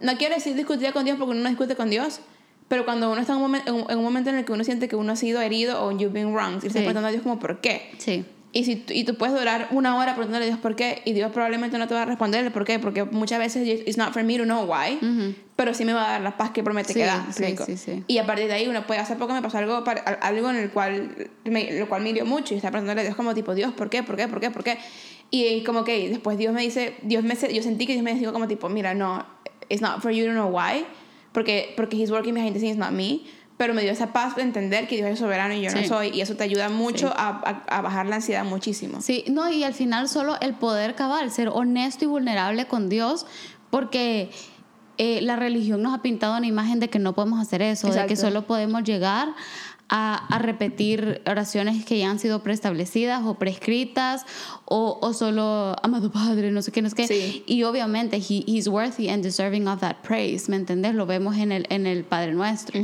no 0.00 0.16
quiero 0.16 0.34
decir 0.34 0.54
discutir 0.54 0.92
con 0.92 1.04
Dios 1.04 1.16
porque 1.18 1.32
uno 1.32 1.42
no 1.42 1.48
discute 1.48 1.74
con 1.76 1.90
Dios, 1.90 2.20
pero 2.68 2.84
cuando 2.84 3.10
uno 3.10 3.20
está 3.20 3.32
en 3.34 3.40
un, 3.40 3.52
momen- 3.52 3.62
en 3.66 3.74
un- 3.74 3.90
en 3.90 3.98
un 3.98 4.04
momento 4.04 4.30
en 4.30 4.36
el 4.36 4.44
que 4.44 4.52
uno 4.52 4.62
siente 4.64 4.88
que 4.88 4.96
uno 4.96 5.12
ha 5.12 5.16
sido 5.16 5.40
herido 5.40 5.82
o 5.84 5.90
you've 5.92 6.10
been 6.12 6.32
wronged, 6.34 6.62
y 6.64 6.66
está 6.68 6.78
Sí. 6.80 6.84
preguntando 6.84 7.08
a 7.08 7.10
Dios 7.10 7.22
como 7.22 7.38
por 7.38 7.60
qué. 7.60 7.90
Sí. 7.98 8.24
Y, 8.50 8.64
si, 8.64 8.82
y 8.88 9.04
tú 9.04 9.14
puedes 9.16 9.38
durar 9.38 9.68
una 9.72 9.96
hora 9.96 10.14
preguntándole 10.14 10.46
a 10.46 10.48
Dios 10.48 10.58
por 10.58 10.74
qué, 10.74 11.02
y 11.04 11.12
Dios 11.12 11.30
probablemente 11.32 11.76
no 11.76 11.86
te 11.86 11.94
va 11.94 12.02
a 12.02 12.04
responder 12.06 12.44
el 12.46 12.50
por 12.50 12.64
qué, 12.64 12.78
porque 12.78 13.04
muchas 13.04 13.38
veces 13.38 13.66
it's 13.86 13.98
not 13.98 14.14
for 14.14 14.24
me 14.24 14.38
to 14.38 14.44
know 14.44 14.64
why, 14.64 14.98
pero 15.54 15.74
sí 15.74 15.84
me 15.84 15.92
va 15.92 16.08
a 16.08 16.12
dar 16.12 16.20
la 16.22 16.36
paz 16.38 16.50
que 16.50 16.62
promete 16.62 16.94
Sí, 16.94 17.00
que 17.00 17.04
da. 17.04 17.26
¿me 17.26 17.32
sí, 17.32 17.56
sí, 17.66 17.76
sí. 17.76 18.04
Y 18.06 18.16
a 18.16 18.24
partir 18.24 18.46
de 18.46 18.54
ahí 18.54 18.66
uno 18.66 18.86
puede, 18.86 19.00
hace 19.00 19.16
poco 19.16 19.34
me 19.34 19.42
pasó 19.42 19.58
algo, 19.58 19.84
algo 20.22 20.50
en 20.50 20.56
el 20.56 20.70
cual 20.70 21.30
me, 21.44 21.78
lo 21.78 21.88
cual 21.88 22.02
me 22.02 22.10
hirió 22.10 22.24
mucho, 22.24 22.54
y 22.54 22.56
estaba 22.56 22.72
preguntándole 22.72 23.02
a 23.02 23.04
Dios 23.04 23.16
como 23.16 23.34
tipo, 23.34 23.54
Dios, 23.54 23.74
¿por 23.74 23.90
qué? 23.90 24.02
¿Por 24.02 24.16
qué? 24.16 24.28
¿Por 24.28 24.40
qué? 24.40 24.50
¿Por 24.50 24.64
qué? 24.64 24.78
Y 25.30 25.62
como 25.64 25.84
que 25.84 26.08
después 26.08 26.38
Dios 26.38 26.54
me 26.54 26.62
dice, 26.62 26.94
Dios 27.02 27.24
me, 27.24 27.34
yo 27.34 27.62
sentí 27.62 27.86
que 27.86 27.92
Dios 27.92 28.02
me 28.02 28.14
dijo 28.14 28.32
como 28.32 28.48
tipo, 28.48 28.70
mira, 28.70 28.94
no, 28.94 29.26
it's 29.68 29.82
not 29.82 30.00
for 30.00 30.10
you 30.10 30.24
to 30.24 30.32
know 30.32 30.48
why, 30.48 30.86
porque, 31.32 31.74
porque 31.76 31.96
he's 31.96 32.10
working 32.10 32.32
behind 32.32 32.54
the 32.54 32.60
scenes, 32.60 32.78
not 32.78 32.92
me, 32.92 33.20
pero 33.58 33.74
me 33.74 33.82
dio 33.82 33.92
esa 33.92 34.12
paz 34.14 34.36
de 34.36 34.42
entender 34.42 34.88
que 34.88 34.96
Dios 34.96 35.10
es 35.10 35.18
soberano 35.18 35.52
y 35.52 35.60
yo 35.60 35.70
no 35.70 35.84
soy, 35.84 36.08
y 36.08 36.22
eso 36.22 36.34
te 36.36 36.44
ayuda 36.44 36.70
mucho 36.70 37.08
Sí. 37.08 37.14
a, 37.16 37.28
a, 37.68 37.76
a 37.78 37.82
bajar 37.82 38.06
la 38.06 38.16
ansiedad 38.16 38.44
muchísimo. 38.44 39.02
Sí, 39.02 39.24
no, 39.28 39.50
y 39.50 39.64
al 39.64 39.74
final 39.74 40.08
solo 40.08 40.36
el 40.40 40.54
poder 40.54 40.94
cabal, 40.94 41.30
ser 41.30 41.48
honesto 41.48 42.04
y 42.04 42.08
vulnerable 42.08 42.66
con 42.66 42.88
Dios, 42.88 43.26
porque 43.70 44.30
eh, 44.96 45.20
la 45.22 45.36
religión 45.36 45.82
nos 45.82 45.94
ha 45.94 46.02
pintado 46.02 46.36
una 46.36 46.46
imagen 46.46 46.80
de 46.80 46.88
que 46.88 46.98
no 46.98 47.12
podemos 47.14 47.40
hacer 47.40 47.60
eso, 47.62 47.92
de 47.92 48.06
que 48.06 48.16
solo 48.16 48.46
podemos 48.46 48.82
llegar 48.82 49.28
a, 49.88 50.26
a 50.34 50.38
repetir 50.38 51.22
oraciones 51.26 51.84
que 51.84 51.98
ya 51.98 52.10
han 52.10 52.18
sido 52.18 52.42
preestablecidas 52.42 53.22
o 53.24 53.34
prescritas, 53.34 54.26
o, 54.64 54.98
o 55.00 55.12
solo, 55.14 55.76
amado 55.82 56.12
Padre, 56.12 56.50
no 56.50 56.60
sé 56.62 56.72
qué, 56.72 56.82
no 56.82 56.90
sé 56.90 56.96
qué. 56.96 57.06
Sí. 57.06 57.42
Y 57.46 57.62
obviamente, 57.62 58.18
he, 58.18 58.44
he's 58.46 58.68
worthy 58.68 59.08
and 59.08 59.22
deserving 59.22 59.66
of 59.66 59.80
that 59.80 59.96
praise, 60.02 60.50
¿me 60.50 60.56
entendés? 60.56 60.94
Lo 60.94 61.06
vemos 61.06 61.36
en 61.36 61.52
el, 61.52 61.66
en 61.70 61.86
el 61.86 62.04
Padre 62.04 62.34
Nuestro. 62.34 62.80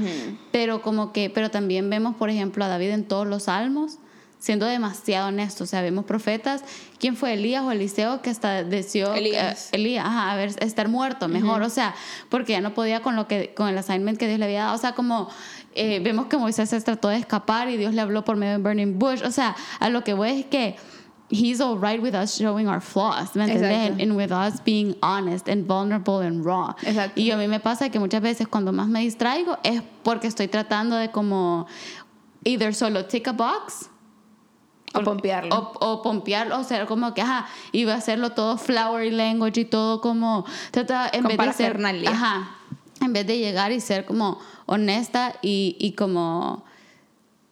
Pero 0.50 0.80
como 0.82 1.12
que, 1.12 1.28
pero 1.30 1.50
también 1.50 1.90
vemos, 1.90 2.16
por 2.16 2.30
ejemplo, 2.30 2.64
a 2.64 2.68
David 2.68 2.90
en 2.90 3.04
todos 3.04 3.26
los 3.26 3.44
salmos, 3.44 3.98
siendo 4.38 4.66
demasiado 4.66 5.28
honesto. 5.28 5.64
O 5.64 5.66
sea, 5.66 5.80
vemos 5.82 6.04
profetas. 6.04 6.62
¿Quién 6.98 7.16
fue 7.16 7.32
Elías 7.34 7.62
o 7.64 7.70
Eliseo 7.70 8.20
que 8.22 8.30
hasta 8.30 8.62
deseó 8.62 9.14
Elías. 9.14 9.66
eh, 9.72 9.76
Elías, 9.76 10.04
ajá, 10.06 10.32
a 10.32 10.36
ver, 10.36 10.54
estar 10.60 10.88
muerto 10.88 11.28
mejor? 11.28 11.62
O 11.62 11.70
sea, 11.70 11.94
porque 12.28 12.52
ya 12.52 12.60
no 12.60 12.74
podía 12.74 13.00
con 13.00 13.16
lo 13.16 13.26
que 13.26 13.54
con 13.54 13.68
el 13.68 13.76
assignment 13.78 14.18
que 14.18 14.26
Dios 14.26 14.38
le 14.38 14.44
había 14.44 14.64
dado. 14.64 14.74
O 14.74 14.78
sea, 14.78 14.92
como 14.94 15.28
eh, 15.74 16.00
vemos 16.00 16.26
que 16.26 16.36
Moisés 16.36 16.70
se 16.70 16.80
trató 16.80 17.08
de 17.08 17.16
escapar 17.16 17.68
y 17.68 17.76
Dios 17.76 17.94
le 17.94 18.00
habló 18.00 18.24
por 18.24 18.36
medio 18.36 18.52
de 18.52 18.58
Burning 18.58 18.98
Bush. 18.98 19.22
O 19.24 19.30
sea, 19.30 19.56
a 19.80 19.88
lo 19.88 20.02
que 20.04 20.14
voy 20.14 20.30
es 20.30 20.46
que 20.46 20.76
He's 21.30 21.60
all 21.60 21.78
right 21.78 22.00
with 22.00 22.14
us 22.14 22.38
showing 22.38 22.68
our 22.68 22.80
flaws, 22.80 23.34
¿me 23.34 23.44
entiendes? 23.44 23.90
And, 23.90 24.00
and 24.00 24.14
with 24.14 24.30
us 24.30 24.60
being 24.62 24.94
honest 25.02 25.48
and 25.48 25.66
vulnerable 25.66 26.20
and 26.20 26.44
raw. 26.44 26.74
Exacto. 26.82 27.18
Y 27.20 27.30
a 27.30 27.36
mí 27.36 27.48
me 27.48 27.60
pasa 27.60 27.90
que 27.90 27.98
muchas 27.98 28.20
veces 28.20 28.46
cuando 28.46 28.72
más 28.72 28.88
me 28.88 29.00
distraigo 29.00 29.58
es 29.64 29.82
porque 30.02 30.28
estoy 30.28 30.48
tratando 30.48 30.96
de 30.96 31.10
como 31.10 31.66
either 32.44 32.74
solo 32.74 33.06
tick 33.06 33.26
a 33.28 33.32
box 33.32 33.88
O 34.92 35.02
pompearlo. 35.02 35.56
o, 35.56 35.72
o 35.92 36.02
pompearlo, 36.02 36.60
o 36.60 36.62
sea, 36.62 36.86
como 36.86 37.14
que, 37.14 37.22
ajá, 37.22 37.46
iba 37.72 37.94
a 37.94 37.96
hacerlo 37.96 38.30
todo 38.30 38.58
flowery 38.58 39.10
language 39.10 39.62
y 39.62 39.64
todo 39.64 40.00
como, 40.00 40.44
trata, 40.70 41.10
en 41.12 41.24
Con 41.24 41.36
vez 41.36 41.46
de 41.46 41.52
ser, 41.54 41.84
ajá, 42.06 42.50
en 43.00 43.12
vez 43.12 43.26
de 43.26 43.38
llegar 43.38 43.72
y 43.72 43.80
ser 43.80 44.04
como 44.04 44.38
honesta 44.66 45.34
y, 45.42 45.76
y 45.78 45.92
como, 45.92 46.64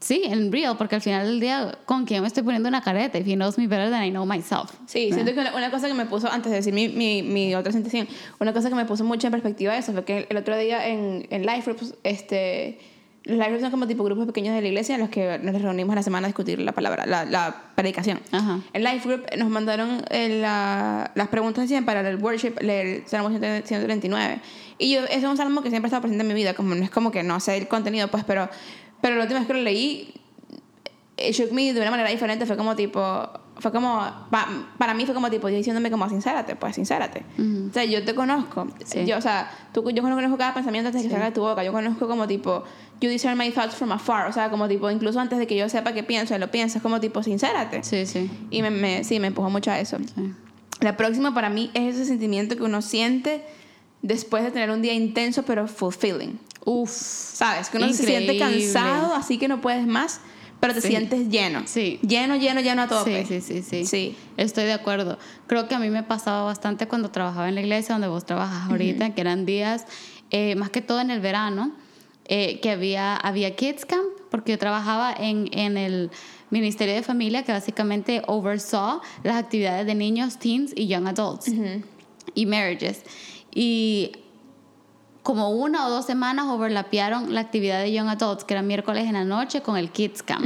sí, 0.00 0.22
en 0.24 0.50
real, 0.52 0.76
porque 0.76 0.94
al 0.94 1.02
final 1.02 1.26
del 1.26 1.40
día, 1.40 1.78
¿con 1.84 2.04
quién 2.04 2.22
me 2.22 2.28
estoy 2.28 2.42
poniendo 2.42 2.68
una 2.68 2.82
careta? 2.82 3.18
If 3.18 3.26
he 3.26 3.34
knows 3.34 3.58
me 3.58 3.66
better 3.66 3.90
than 3.90 4.04
I 4.04 4.10
know 4.10 4.24
myself. 4.26 4.70
Sí, 4.86 5.12
siento 5.12 5.34
que 5.34 5.40
una, 5.40 5.54
una 5.54 5.70
cosa 5.70 5.88
que 5.88 5.94
me 5.94 6.06
puso, 6.06 6.30
antes 6.30 6.50
de 6.50 6.56
decir 6.56 6.72
mi, 6.72 6.88
mi, 6.88 7.22
mi 7.22 7.54
otra 7.54 7.72
sensación, 7.72 8.08
una 8.40 8.52
cosa 8.52 8.68
que 8.68 8.74
me 8.74 8.84
puso 8.84 9.04
mucho 9.04 9.26
en 9.26 9.30
perspectiva 9.32 9.76
eso 9.76 9.92
fue 9.92 10.04
que 10.04 10.26
el 10.28 10.36
otro 10.36 10.56
día 10.56 10.88
en, 10.88 11.26
en 11.30 11.46
Life 11.46 11.62
Groups, 11.64 11.94
este, 12.02 12.78
Life 13.24 13.48
Groups 13.50 13.60
son 13.62 13.70
como 13.70 13.86
tipo 13.86 14.02
grupos 14.02 14.26
pequeños 14.26 14.52
de 14.54 14.60
la 14.62 14.66
iglesia 14.68 14.96
en 14.96 15.00
los 15.00 15.10
que 15.10 15.38
nos 15.38 15.60
reunimos 15.62 15.92
a 15.92 15.96
la 15.96 16.02
semana 16.02 16.26
a 16.26 16.28
discutir 16.28 16.58
la 16.58 16.72
palabra, 16.72 17.06
la, 17.06 17.24
la 17.24 17.54
predicación. 17.76 18.18
Ajá. 18.32 18.58
En 18.72 18.82
Life 18.82 19.08
Group 19.08 19.26
nos 19.38 19.48
mandaron 19.48 20.02
eh, 20.10 20.40
la- 20.40 21.12
las 21.14 21.28
preguntas 21.28 21.70
para 21.86 22.00
el 22.08 22.16
worship, 22.16 22.54
el 22.60 23.04
Salmo 23.06 23.30
139. 23.30 24.40
Y 24.78 24.92
yo, 24.94 25.04
ese 25.04 25.18
es 25.18 25.24
un 25.24 25.36
salmo 25.36 25.62
que 25.62 25.70
siempre 25.70 25.86
ha 25.86 25.90
estado 25.90 26.02
presente 26.02 26.22
en 26.22 26.28
mi 26.28 26.34
vida, 26.34 26.54
como 26.54 26.74
no 26.74 26.82
es 26.82 26.90
como 26.90 27.12
que 27.12 27.22
no 27.22 27.38
sé 27.38 27.56
el 27.56 27.68
contenido, 27.68 28.08
pues, 28.08 28.24
pero, 28.24 28.48
pero 29.00 29.14
la 29.16 29.22
última 29.22 29.38
vez 29.40 29.46
que 29.46 29.54
lo 29.54 29.60
leí, 29.60 30.14
it 31.16 31.32
shook 31.34 31.52
me 31.52 31.72
de 31.72 31.80
una 31.80 31.90
manera 31.90 32.08
diferente. 32.08 32.46
Fue 32.46 32.56
como 32.56 32.74
tipo. 32.74 33.28
Fue 33.58 33.70
como. 33.70 34.00
pa- 34.30 34.48
para 34.78 34.94
mí 34.94 35.04
fue 35.06 35.14
como 35.14 35.30
tipo. 35.30 35.48
Yo 35.48 35.56
diciéndome 35.56 35.90
como, 35.90 36.08
sincérate, 36.08 36.56
pues, 36.56 36.74
sincérate. 36.74 37.24
O 37.70 37.72
sea, 37.72 37.84
yo 37.84 38.04
te 38.04 38.14
conozco. 38.14 38.66
Sí. 38.84 39.04
Yo, 39.06 39.18
o 39.18 39.20
sea, 39.20 39.48
tú, 39.72 39.88
yo 39.90 40.02
conozco 40.02 40.36
cada 40.36 40.54
pensamiento 40.54 40.88
antes 40.88 41.02
de 41.02 41.08
que 41.08 41.12
salga 41.12 41.26
de 41.26 41.32
tu 41.32 41.42
boca. 41.42 41.62
Yo 41.62 41.70
conozco 41.72 42.08
como 42.08 42.26
tipo. 42.26 42.64
You 43.02 43.10
discern 43.10 43.36
my 43.36 43.50
thoughts 43.50 43.74
from 43.74 43.90
afar. 43.92 44.28
O 44.28 44.32
sea, 44.32 44.48
como 44.48 44.68
tipo, 44.68 44.90
incluso 44.90 45.18
antes 45.20 45.38
de 45.38 45.46
que 45.46 45.56
yo 45.56 45.68
sepa 45.68 45.92
qué 45.92 46.02
pienso, 46.02 46.38
lo 46.38 46.50
piensas, 46.50 46.80
como 46.82 47.00
tipo, 47.00 47.22
sincérate. 47.22 47.82
Sí, 47.82 48.06
sí. 48.06 48.30
Y 48.50 48.62
me, 48.62 48.70
me- 48.70 49.02
sí, 49.04 49.18
me 49.20 49.26
empujó 49.26 49.50
mucho 49.50 49.70
a 49.70 49.80
eso. 49.80 49.98
sí. 49.98 50.32
La 50.80 50.96
próxima 50.96 51.32
para 51.34 51.48
mí 51.50 51.70
es 51.74 51.94
ese 51.96 52.06
sentimiento 52.06 52.56
que 52.56 52.62
uno 52.62 52.80
siente 52.82 53.44
después 54.02 54.42
de 54.42 54.50
tener 54.50 54.70
un 54.70 54.82
día 54.82 54.94
intenso 54.94 55.44
pero 55.44 55.68
fulfilling. 55.68 56.38
Uf. 56.64 56.90
¿Sabes? 56.90 57.68
Que 57.68 57.76
uno 57.78 57.88
se 57.88 58.04
siente 58.04 58.34
Increíble. 58.34 58.72
cansado, 58.72 59.14
así 59.14 59.38
que 59.38 59.46
no 59.48 59.60
puedes 59.60 59.86
más, 59.86 60.20
pero 60.60 60.74
te 60.74 60.80
Sí. 60.80 60.88
sientes 60.88 61.28
lleno. 61.28 61.62
Sí. 61.66 61.98
Lleno, 62.02 62.36
lleno, 62.36 62.60
lleno 62.60 62.82
a 62.82 62.88
tope. 62.88 63.24
Sí, 63.26 63.40
sí, 63.40 63.62
sí, 63.62 63.62
sí. 63.62 63.84
Sí. 63.86 64.16
Estoy 64.36 64.64
de 64.64 64.72
acuerdo. 64.72 65.18
Creo 65.46 65.66
que 65.68 65.74
a 65.74 65.78
mí 65.80 65.88
me 65.90 66.02
pasaba 66.04 66.42
bastante 66.44 66.86
cuando 66.88 67.10
trabajaba 67.10 67.48
en 67.48 67.54
la 67.56 67.60
iglesia, 67.62 67.94
donde 67.94 68.08
vos 68.08 68.24
trabajas 68.26 68.68
ahorita, 68.70 69.14
que 69.14 69.20
eran 69.20 69.44
días, 69.46 69.86
eh, 70.30 70.54
más 70.56 70.70
que 70.70 70.82
todo 70.82 71.00
en 71.00 71.10
el 71.10 71.20
verano, 71.20 71.72
eh, 72.26 72.60
que 72.60 72.70
había, 72.70 73.16
había 73.16 73.56
Kids 73.56 73.84
Camp, 73.84 74.06
porque 74.30 74.52
yo 74.52 74.58
trabajaba 74.58 75.12
en, 75.12 75.48
en 75.52 75.76
el 75.76 76.10
Ministerio 76.50 76.94
de 76.94 77.02
Familia, 77.02 77.42
que 77.42 77.52
básicamente 77.52 78.22
oversaw 78.26 79.00
las 79.22 79.36
actividades 79.36 79.86
de 79.86 79.94
niños, 79.94 80.38
teens 80.38 80.72
y 80.76 80.86
young 80.86 81.08
adults 81.08 81.50
y 82.34 82.46
marriages. 82.46 83.02
Y 83.54 84.12
como 85.22 85.50
una 85.50 85.86
o 85.86 85.90
dos 85.90 86.04
semanas 86.04 86.46
overlapearon 86.48 87.32
la 87.32 87.40
actividad 87.40 87.80
de 87.80 87.92
Young 87.92 88.08
Adults, 88.08 88.44
que 88.44 88.54
era 88.54 88.62
miércoles 88.62 89.06
en 89.06 89.12
la 89.12 89.24
noche, 89.24 89.62
con 89.62 89.76
el 89.76 89.90
Kids 89.90 90.22
Camp, 90.22 90.44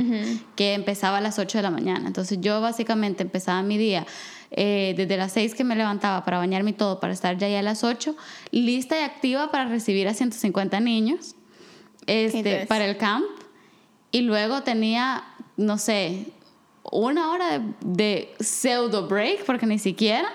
que 0.54 0.74
empezaba 0.74 1.18
a 1.18 1.20
las 1.20 1.38
8 1.38 1.58
de 1.58 1.62
la 1.62 1.70
mañana. 1.70 2.06
Entonces 2.06 2.38
yo 2.40 2.60
básicamente 2.60 3.22
empezaba 3.22 3.62
mi 3.62 3.78
día 3.78 4.06
eh, 4.50 4.94
desde 4.96 5.16
las 5.16 5.32
6 5.32 5.54
que 5.54 5.64
me 5.64 5.76
levantaba 5.76 6.24
para 6.24 6.38
bañarme 6.38 6.70
y 6.70 6.74
todo, 6.74 7.00
para 7.00 7.12
estar 7.12 7.38
ya 7.38 7.46
ahí 7.46 7.54
a 7.54 7.62
las 7.62 7.84
8, 7.84 8.14
lista 8.50 8.98
y 8.98 9.02
activa 9.02 9.50
para 9.50 9.66
recibir 9.66 10.08
a 10.08 10.14
150 10.14 10.78
niños 10.80 11.35
este, 12.06 12.66
para 12.66 12.84
el 12.86 12.96
camp. 12.96 13.24
Y 14.12 14.20
luego 14.22 14.62
tenía, 14.62 15.24
no 15.56 15.78
sé, 15.78 16.26
una 16.90 17.30
hora 17.30 17.58
de, 17.58 17.64
de 17.84 18.34
pseudo 18.40 19.06
break, 19.08 19.44
porque 19.44 19.66
ni 19.66 19.78
siquiera, 19.78 20.28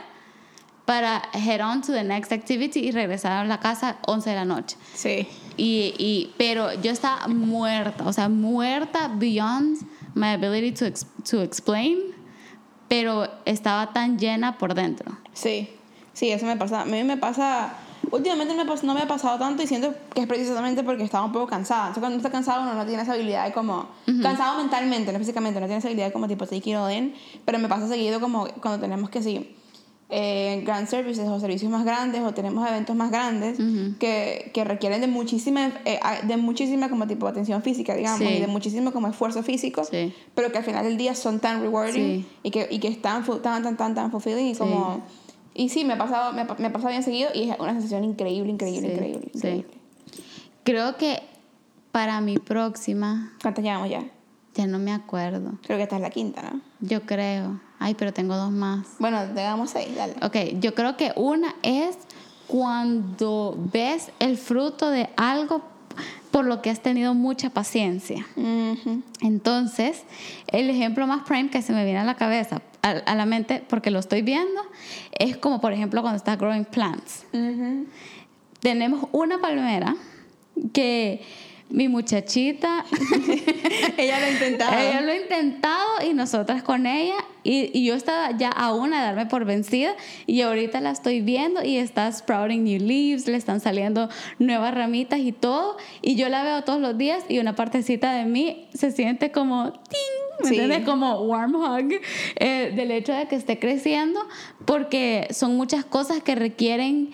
para 0.85 1.21
head 1.33 1.61
on 1.65 1.81
to 1.81 1.93
the 1.93 2.03
next 2.03 2.31
activity 2.31 2.79
y 2.81 2.91
regresar 2.91 3.31
a 3.31 3.45
la 3.45 3.59
casa 3.59 3.97
11 4.07 4.29
de 4.29 4.35
la 4.35 4.45
noche. 4.45 4.77
Sí. 4.93 5.27
Y, 5.57 5.93
y, 5.97 6.33
pero 6.37 6.73
yo 6.81 6.91
estaba 6.91 7.27
muerta, 7.27 8.05
o 8.05 8.13
sea, 8.13 8.27
muerta 8.29 9.07
beyond 9.15 9.77
my 10.15 10.29
ability 10.33 10.71
to, 10.73 10.85
ex- 10.85 11.05
to 11.29 11.41
explain, 11.41 11.99
pero 12.89 13.29
estaba 13.45 13.93
tan 13.93 14.17
llena 14.19 14.57
por 14.57 14.73
dentro. 14.73 15.17
Sí. 15.33 15.69
Sí, 16.13 16.29
eso 16.31 16.45
me 16.45 16.57
pasa. 16.57 16.81
A 16.81 16.85
mí 16.85 17.03
me 17.05 17.15
pasa. 17.15 17.73
Últimamente 18.09 18.55
no 18.55 18.65
me, 18.65 18.81
no 18.81 18.93
me 18.93 19.01
ha 19.01 19.07
pasado 19.07 19.37
tanto 19.37 19.61
y 19.61 19.67
siento 19.67 19.93
que 20.13 20.21
es 20.21 20.27
precisamente 20.27 20.83
porque 20.83 21.03
estaba 21.03 21.25
un 21.25 21.31
poco 21.31 21.47
cansada. 21.47 21.87
Entonces, 21.87 22.01
cuando 22.01 22.15
uno 22.15 22.21
está 22.25 22.31
cansado, 22.31 22.63
uno 22.63 22.73
no 22.73 22.85
tiene 22.85 23.03
esa 23.03 23.13
habilidad 23.13 23.45
de 23.45 23.53
como. 23.53 23.87
Cansado 24.21 24.57
mentalmente, 24.57 25.13
no 25.13 25.19
físicamente, 25.19 25.59
no 25.59 25.67
tiene 25.67 25.79
esa 25.79 25.87
habilidad 25.87 26.07
de 26.07 26.13
como 26.13 26.27
tipo 26.27 26.45
take 26.45 26.69
it 26.69 26.75
all 26.75 26.91
in. 26.91 27.13
Pero 27.45 27.59
me 27.59 27.67
pasa 27.67 27.87
seguido 27.87 28.19
como 28.19 28.47
cuando 28.61 28.79
tenemos 28.79 29.09
que 29.09 29.21
sí. 29.21 29.55
eh, 30.13 30.61
grand 30.65 30.87
services 30.87 31.25
o 31.29 31.39
servicios 31.39 31.71
más 31.71 31.85
grandes 31.85 32.21
o 32.21 32.33
tenemos 32.33 32.67
eventos 32.67 32.95
más 32.97 33.11
grandes 33.11 33.57
que, 33.97 34.51
que, 34.53 34.63
requieren 34.65 34.99
de 34.99 35.07
muchísima, 35.07 35.71
eh, 35.85 35.99
de 36.23 36.35
muchísima 36.35 36.89
como 36.89 37.07
tipo 37.07 37.27
atención 37.27 37.61
física, 37.61 37.95
digamos, 37.95 38.29
y 38.29 38.39
de 38.39 38.47
muchísimo 38.47 38.91
como 38.91 39.07
esfuerzo 39.07 39.41
físico, 39.41 39.83
pero 40.35 40.51
que 40.51 40.57
al 40.57 40.65
final 40.65 40.83
del 40.83 40.97
día 40.97 41.15
son 41.15 41.39
tan 41.39 41.61
rewarding 41.61 42.25
y, 42.43 42.51
que, 42.51 42.67
y 42.69 42.79
que 42.79 42.89
están 42.89 43.23
tan, 43.41 43.63
tan, 43.63 43.77
tan, 43.77 43.95
tan 43.95 44.11
fulfilling 44.11 44.47
y 44.47 44.55
como... 44.55 45.01
Y 45.53 45.69
sí, 45.69 45.83
me 45.83 45.93
ha 45.93 45.97
pasado, 45.97 46.33
me, 46.33 46.43
me 46.45 46.67
ha 46.67 46.73
pasado 46.73 46.89
bien 46.89 47.03
seguido 47.03 47.29
y 47.33 47.49
es 47.49 47.59
una 47.59 47.73
sensación 47.73 48.03
increíble, 48.03 48.51
increíble, 48.51 48.93
increíble, 48.93 49.31
increíble. 49.33 49.67
Creo 50.63 50.95
que 50.97 51.21
para 51.91 52.21
mi 52.21 52.37
próxima... 52.37 53.33
¿Cuántas 53.41 53.63
llevamos 53.63 53.89
ya? 53.89 54.05
Ya 54.55 54.67
no 54.67 54.79
me 54.79 54.91
acuerdo. 54.93 55.53
Creo 55.63 55.77
que 55.77 55.83
esta 55.83 55.95
es 55.95 56.01
la 56.01 56.09
quinta, 56.09 56.41
¿no? 56.41 56.61
Yo 56.81 57.01
creo. 57.05 57.59
Ay, 57.79 57.95
pero 57.95 58.13
tengo 58.13 58.35
dos 58.35 58.51
más. 58.51 58.87
Bueno, 58.99 59.23
tengamos 59.33 59.71
seis, 59.71 59.95
dale. 59.95 60.15
Ok, 60.21 60.59
yo 60.59 60.75
creo 60.75 60.97
que 60.97 61.13
una 61.15 61.55
es 61.63 61.97
cuando 62.47 63.57
ves 63.71 64.11
el 64.19 64.37
fruto 64.37 64.89
de 64.89 65.09
algo 65.15 65.63
por 66.31 66.45
lo 66.45 66.61
que 66.61 66.69
has 66.69 66.81
tenido 66.81 67.13
mucha 67.13 67.49
paciencia. 67.49 68.25
Entonces, 69.21 70.03
el 70.47 70.69
ejemplo 70.69 71.05
más 71.05 71.23
prime 71.23 71.49
que 71.49 71.61
se 71.61 71.73
me 71.73 71.83
viene 71.83 71.99
a 71.99 72.03
la 72.03 72.15
cabeza, 72.15 72.61
a, 72.81 73.15
la 73.15 73.25
mente, 73.25 73.63
porque 73.67 73.91
lo 73.91 73.99
estoy 73.99 74.21
viendo, 74.21 74.61
es 75.19 75.37
como 75.37 75.61
por 75.61 75.73
ejemplo 75.73 76.01
cuando 76.01 76.17
estás 76.17 76.37
growing 76.37 76.65
plants. 76.65 77.25
Tenemos 78.61 79.07
una 79.11 79.39
palmera 79.39 79.95
que 80.73 81.21
mi 81.71 81.87
muchachita, 81.87 82.85
ella 83.97 84.19
lo 84.19 84.25
ha 84.25 84.29
intentado. 84.29 84.77
Ella 84.77 85.01
lo 85.01 85.11
ha 85.11 85.15
intentado 85.15 85.87
y 86.09 86.13
nosotras 86.13 86.63
con 86.63 86.85
ella. 86.85 87.15
Y, 87.43 87.71
y, 87.73 87.85
yo 87.85 87.95
estaba 87.95 88.37
ya 88.37 88.49
a 88.49 88.71
una 88.73 88.99
de 88.99 89.05
darme 89.07 89.25
por 89.25 89.45
vencida 89.45 89.95
y 90.27 90.41
ahorita 90.41 90.79
la 90.79 90.91
estoy 90.91 91.21
viendo 91.21 91.63
y 91.63 91.77
está 91.77 92.11
sprouting 92.11 92.63
new 92.63 92.79
leaves, 92.79 93.27
le 93.27 93.35
están 93.35 93.59
saliendo 93.59 94.09
nuevas 94.37 94.75
ramitas 94.75 95.19
y 95.21 95.31
todo. 95.31 95.77
Y 96.03 96.15
yo 96.15 96.29
la 96.29 96.43
veo 96.43 96.63
todos 96.63 96.79
los 96.79 96.97
días 96.97 97.23
y 97.29 97.39
una 97.39 97.55
partecita 97.55 98.13
de 98.13 98.25
mí 98.25 98.67
se 98.73 98.91
siente 98.91 99.31
como 99.31 99.73
¿Me 100.43 100.49
entiendes? 100.49 100.85
Como 100.85 101.21
warm 101.21 101.55
hug 101.55 102.01
eh, 102.35 102.71
del 102.75 102.91
hecho 102.91 103.13
de 103.13 103.27
que 103.27 103.35
esté 103.35 103.59
creciendo 103.59 104.19
porque 104.65 105.27
son 105.31 105.55
muchas 105.55 105.85
cosas 105.85 106.21
que 106.23 106.35
requieren 106.35 107.11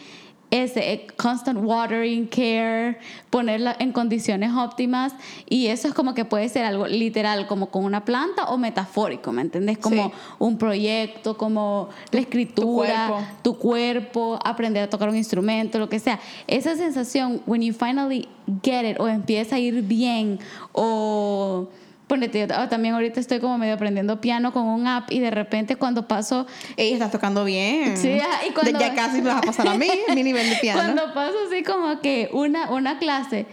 ese 0.50 0.94
eh, 0.94 1.08
constant 1.18 1.60
watering 1.62 2.28
care, 2.28 3.00
ponerla 3.30 3.76
en 3.80 3.92
condiciones 3.92 4.52
óptimas 4.54 5.14
y 5.50 5.68
eso 5.68 5.88
es 5.88 5.94
como 5.94 6.14
que 6.14 6.26
puede 6.26 6.48
ser 6.50 6.64
algo 6.64 6.88
literal 6.88 7.48
como 7.48 7.70
con 7.70 7.84
una 7.84 8.06
planta 8.06 8.46
o 8.46 8.58
metafórico, 8.58 9.32
¿me 9.32 9.42
entiendes? 9.42 9.78
Como 9.78 10.12
un 10.40 10.58
proyecto, 10.58 11.38
como 11.38 11.90
la 12.12 12.22
escritura, 12.22 13.38
tu 13.42 13.58
cuerpo. 13.58 14.40
aprender 14.44 14.84
a 14.84 14.90
tocar 14.90 15.10
un 15.10 15.16
instrumento, 15.16 15.80
lo 15.80 15.90
que 15.90 16.00
sea. 16.00 16.20
Esa 16.48 16.76
sensación 16.76 17.42
when 17.46 17.62
you 17.62 17.74
finally 17.74 18.28
get 18.64 18.90
it 18.90 19.00
o 19.00 19.08
empieza 19.08 19.58
a 19.58 19.60
ir 19.60 19.82
bien 19.82 20.40
o 20.72 21.68
Ponete, 22.08 22.48
también 22.48 22.94
ahorita 22.94 23.20
estoy 23.20 23.42
como 23.42 23.58
medio 23.58 23.74
aprendiendo 23.74 24.22
piano 24.22 24.54
con 24.54 24.64
un 24.64 24.88
app 24.88 25.12
y 25.12 25.20
de 25.20 25.30
repente 25.30 25.76
cuando 25.76 26.08
paso... 26.08 26.48
Ella 26.78 26.94
está 26.94 27.12
tocando 27.12 27.44
bien. 27.44 27.98
Sí, 27.98 28.18
y 28.48 28.52
cuando... 28.54 28.80
Ya 28.80 28.96
casi 28.96 29.22
me 29.22 29.30
vas 29.30 29.40
a 29.40 29.42
pasar 29.42 29.68
a 29.68 29.74
mí, 29.74 29.90
mi 30.16 30.24
nivel 30.24 30.50
de 30.50 30.56
piano. 30.56 30.80
Cuando 30.80 31.14
paso 31.14 31.36
así 31.48 31.64
como 31.64 32.00
que 32.00 32.30
una, 32.32 32.72
una 32.72 32.98
clase 32.98 33.46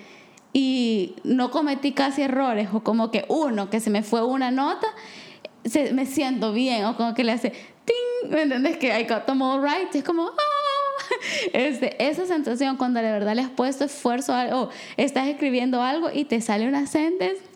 y 0.52 1.16
no 1.24 1.50
cometí 1.50 1.90
casi 1.92 2.22
errores 2.22 2.68
o 2.72 2.84
como 2.84 3.10
que 3.10 3.24
uno, 3.28 3.70
que 3.70 3.80
se 3.80 3.90
me 3.90 4.04
fue 4.04 4.24
una 4.24 4.52
nota, 4.52 4.86
se, 5.64 5.92
me 5.92 6.06
siento 6.06 6.52
bien 6.52 6.84
o 6.84 6.96
como 6.96 7.12
que 7.12 7.24
le 7.24 7.32
hace... 7.32 7.50
¡Ting! 7.50 8.30
¿Me 8.30 8.42
entiendes? 8.42 8.76
Que 8.76 8.96
I 8.98 9.02
got 9.02 9.26
them 9.26 9.42
all 9.42 9.60
right. 9.60 9.92
es 9.92 10.04
como... 10.04 10.28
¡Ah! 10.28 10.54
Este, 11.52 12.02
esa 12.06 12.24
sensación 12.24 12.76
cuando 12.76 13.00
de 13.00 13.10
verdad 13.10 13.34
le 13.34 13.42
has 13.42 13.50
puesto 13.50 13.84
esfuerzo 13.84 14.32
o 14.32 14.70
estás 14.96 15.26
escribiendo 15.26 15.82
algo 15.82 16.08
y 16.12 16.24
te 16.24 16.40
sale 16.40 16.68
una 16.68 16.86
sentence 16.86 17.53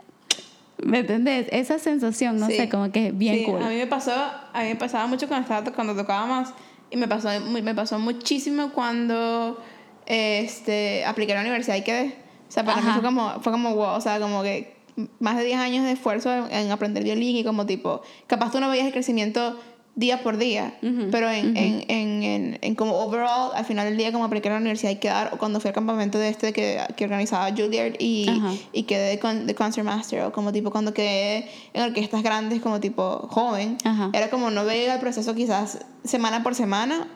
¿Me 0.82 1.00
entendés? 1.00 1.48
Esa 1.50 1.78
sensación, 1.78 2.38
no 2.38 2.46
sé, 2.46 2.68
como 2.68 2.90
que 2.92 3.08
es 3.08 3.18
bien 3.18 3.36
sí, 3.36 3.44
cool. 3.44 3.62
A 3.62 3.68
mí 3.68 3.76
me 3.76 3.86
pasó, 3.86 4.12
a 4.12 4.62
mí 4.62 4.68
me 4.68 4.76
pasaba 4.76 5.06
mucho 5.06 5.26
cuando, 5.26 5.42
estaba, 5.42 5.74
cuando 5.74 5.96
tocaba 5.96 6.26
más 6.26 6.54
y 6.90 6.96
me 6.96 7.08
pasó, 7.08 7.28
me 7.40 7.74
pasó 7.74 7.98
muchísimo 7.98 8.72
cuando 8.72 9.60
este, 10.06 11.04
apliqué 11.04 11.32
a 11.32 11.36
la 11.36 11.40
universidad 11.42 11.76
y 11.76 11.82
quedé. 11.82 12.14
O 12.48 12.50
sea, 12.50 12.64
para 12.64 12.80
mí 12.80 12.90
fue 12.92 13.02
como, 13.02 13.40
fue 13.40 13.52
como 13.52 13.74
wow, 13.74 13.96
o 13.96 14.00
sea, 14.00 14.20
como 14.20 14.42
que 14.42 14.76
más 15.20 15.36
de 15.36 15.44
10 15.44 15.58
años 15.58 15.84
de 15.84 15.92
esfuerzo 15.92 16.48
en 16.50 16.70
aprender 16.70 17.04
violín 17.04 17.36
y 17.36 17.44
como 17.44 17.66
tipo, 17.66 18.00
capaz 18.26 18.52
tú 18.52 18.60
no 18.60 18.70
veías 18.70 18.86
el 18.86 18.92
crecimiento 18.92 19.58
día 19.98 20.22
por 20.22 20.36
día, 20.36 20.74
pero 21.10 21.28
en, 21.28 21.56
en, 21.56 21.82
en, 21.88 22.58
en, 22.62 22.74
como 22.76 22.94
overall, 23.00 23.50
al 23.52 23.64
final 23.64 23.84
del 23.88 23.96
día 23.96 24.12
como 24.12 24.24
apliqué 24.24 24.48
a 24.48 24.52
la 24.52 24.58
universidad 24.58 24.92
y 24.92 24.96
quedar, 24.96 25.30
o 25.34 25.38
cuando 25.38 25.58
fui 25.58 25.68
al 25.68 25.74
campamento 25.74 26.18
de 26.18 26.28
este 26.28 26.52
que, 26.52 26.80
que 26.96 27.04
organizaba 27.04 27.50
Juilliard 27.50 27.94
y, 27.98 28.30
y 28.72 28.84
quedé 28.84 29.18
con, 29.18 29.48
de 29.48 29.56
Concert 29.56 29.84
Master, 29.84 30.22
o 30.22 30.32
como 30.32 30.52
tipo 30.52 30.70
cuando 30.70 30.94
quedé 30.94 31.50
en 31.72 31.82
orquestas 31.82 32.22
grandes 32.22 32.60
como 32.60 32.78
tipo 32.78 33.26
joven, 33.28 33.76
era 34.12 34.30
como 34.30 34.50
no 34.52 34.64
veía 34.64 34.94
el 34.94 35.00
proceso 35.00 35.34
quizás 35.34 35.84
semana 36.04 36.44
por 36.44 36.54
semana, 36.54 37.08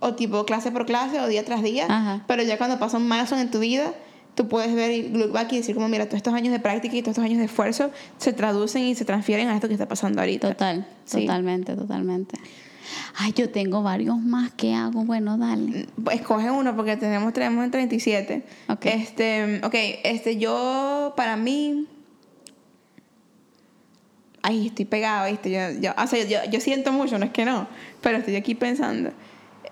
o 0.00 0.14
tipo 0.14 0.44
clase 0.46 0.72
por 0.72 0.84
clase, 0.84 1.20
o 1.20 1.28
día 1.28 1.44
tras 1.44 1.62
día, 1.62 2.22
pero 2.26 2.42
ya 2.42 2.58
cuando 2.58 2.80
pasa 2.80 2.96
un 2.96 3.08
milestone 3.08 3.42
en 3.42 3.50
tu 3.52 3.60
vida, 3.60 3.94
tú 4.36 4.48
puedes 4.48 4.72
ver 4.74 4.92
y 4.92 5.08
look 5.08 5.32
back 5.32 5.50
y 5.52 5.56
decir 5.56 5.74
como, 5.74 5.88
mira, 5.88 6.04
todos 6.04 6.18
estos 6.18 6.34
años 6.34 6.52
de 6.52 6.60
práctica 6.60 6.94
y 6.94 7.02
todos 7.02 7.14
estos 7.14 7.24
años 7.24 7.38
de 7.38 7.46
esfuerzo 7.46 7.90
se 8.18 8.32
traducen 8.32 8.82
y 8.82 8.94
se 8.94 9.04
transfieren 9.04 9.48
a 9.48 9.54
esto 9.54 9.66
que 9.66 9.74
está 9.74 9.88
pasando 9.88 10.20
ahorita. 10.20 10.50
Total, 10.50 10.86
totalmente, 11.10 11.74
totalmente. 11.74 12.38
Ay, 13.16 13.32
yo 13.34 13.50
tengo 13.50 13.82
varios 13.82 14.18
más 14.18 14.52
que 14.52 14.74
hago. 14.74 15.04
Bueno, 15.04 15.38
dale. 15.38 15.86
Mm, 15.96 16.10
escoge 16.10 16.50
uno 16.50 16.76
porque 16.76 16.96
tenemos, 16.96 17.32
tenemos 17.32 17.64
en 17.64 17.70
37. 17.70 18.44
Ok. 18.68 18.86
Este, 18.86 19.60
ok, 19.64 19.74
este, 20.04 20.36
yo, 20.36 21.14
para 21.16 21.36
mí... 21.36 21.88
Ay, 24.42 24.68
estoy 24.68 24.84
pegado, 24.84 25.28
¿viste? 25.28 25.50
Yo, 25.50 25.80
yo, 25.80 25.92
o 26.00 26.06
sea, 26.06 26.24
yo, 26.24 26.38
yo 26.48 26.60
siento 26.60 26.92
mucho, 26.92 27.18
no 27.18 27.24
es 27.24 27.32
que 27.32 27.44
no, 27.44 27.66
pero 28.00 28.18
estoy 28.18 28.36
aquí 28.36 28.54
pensando. 28.54 29.10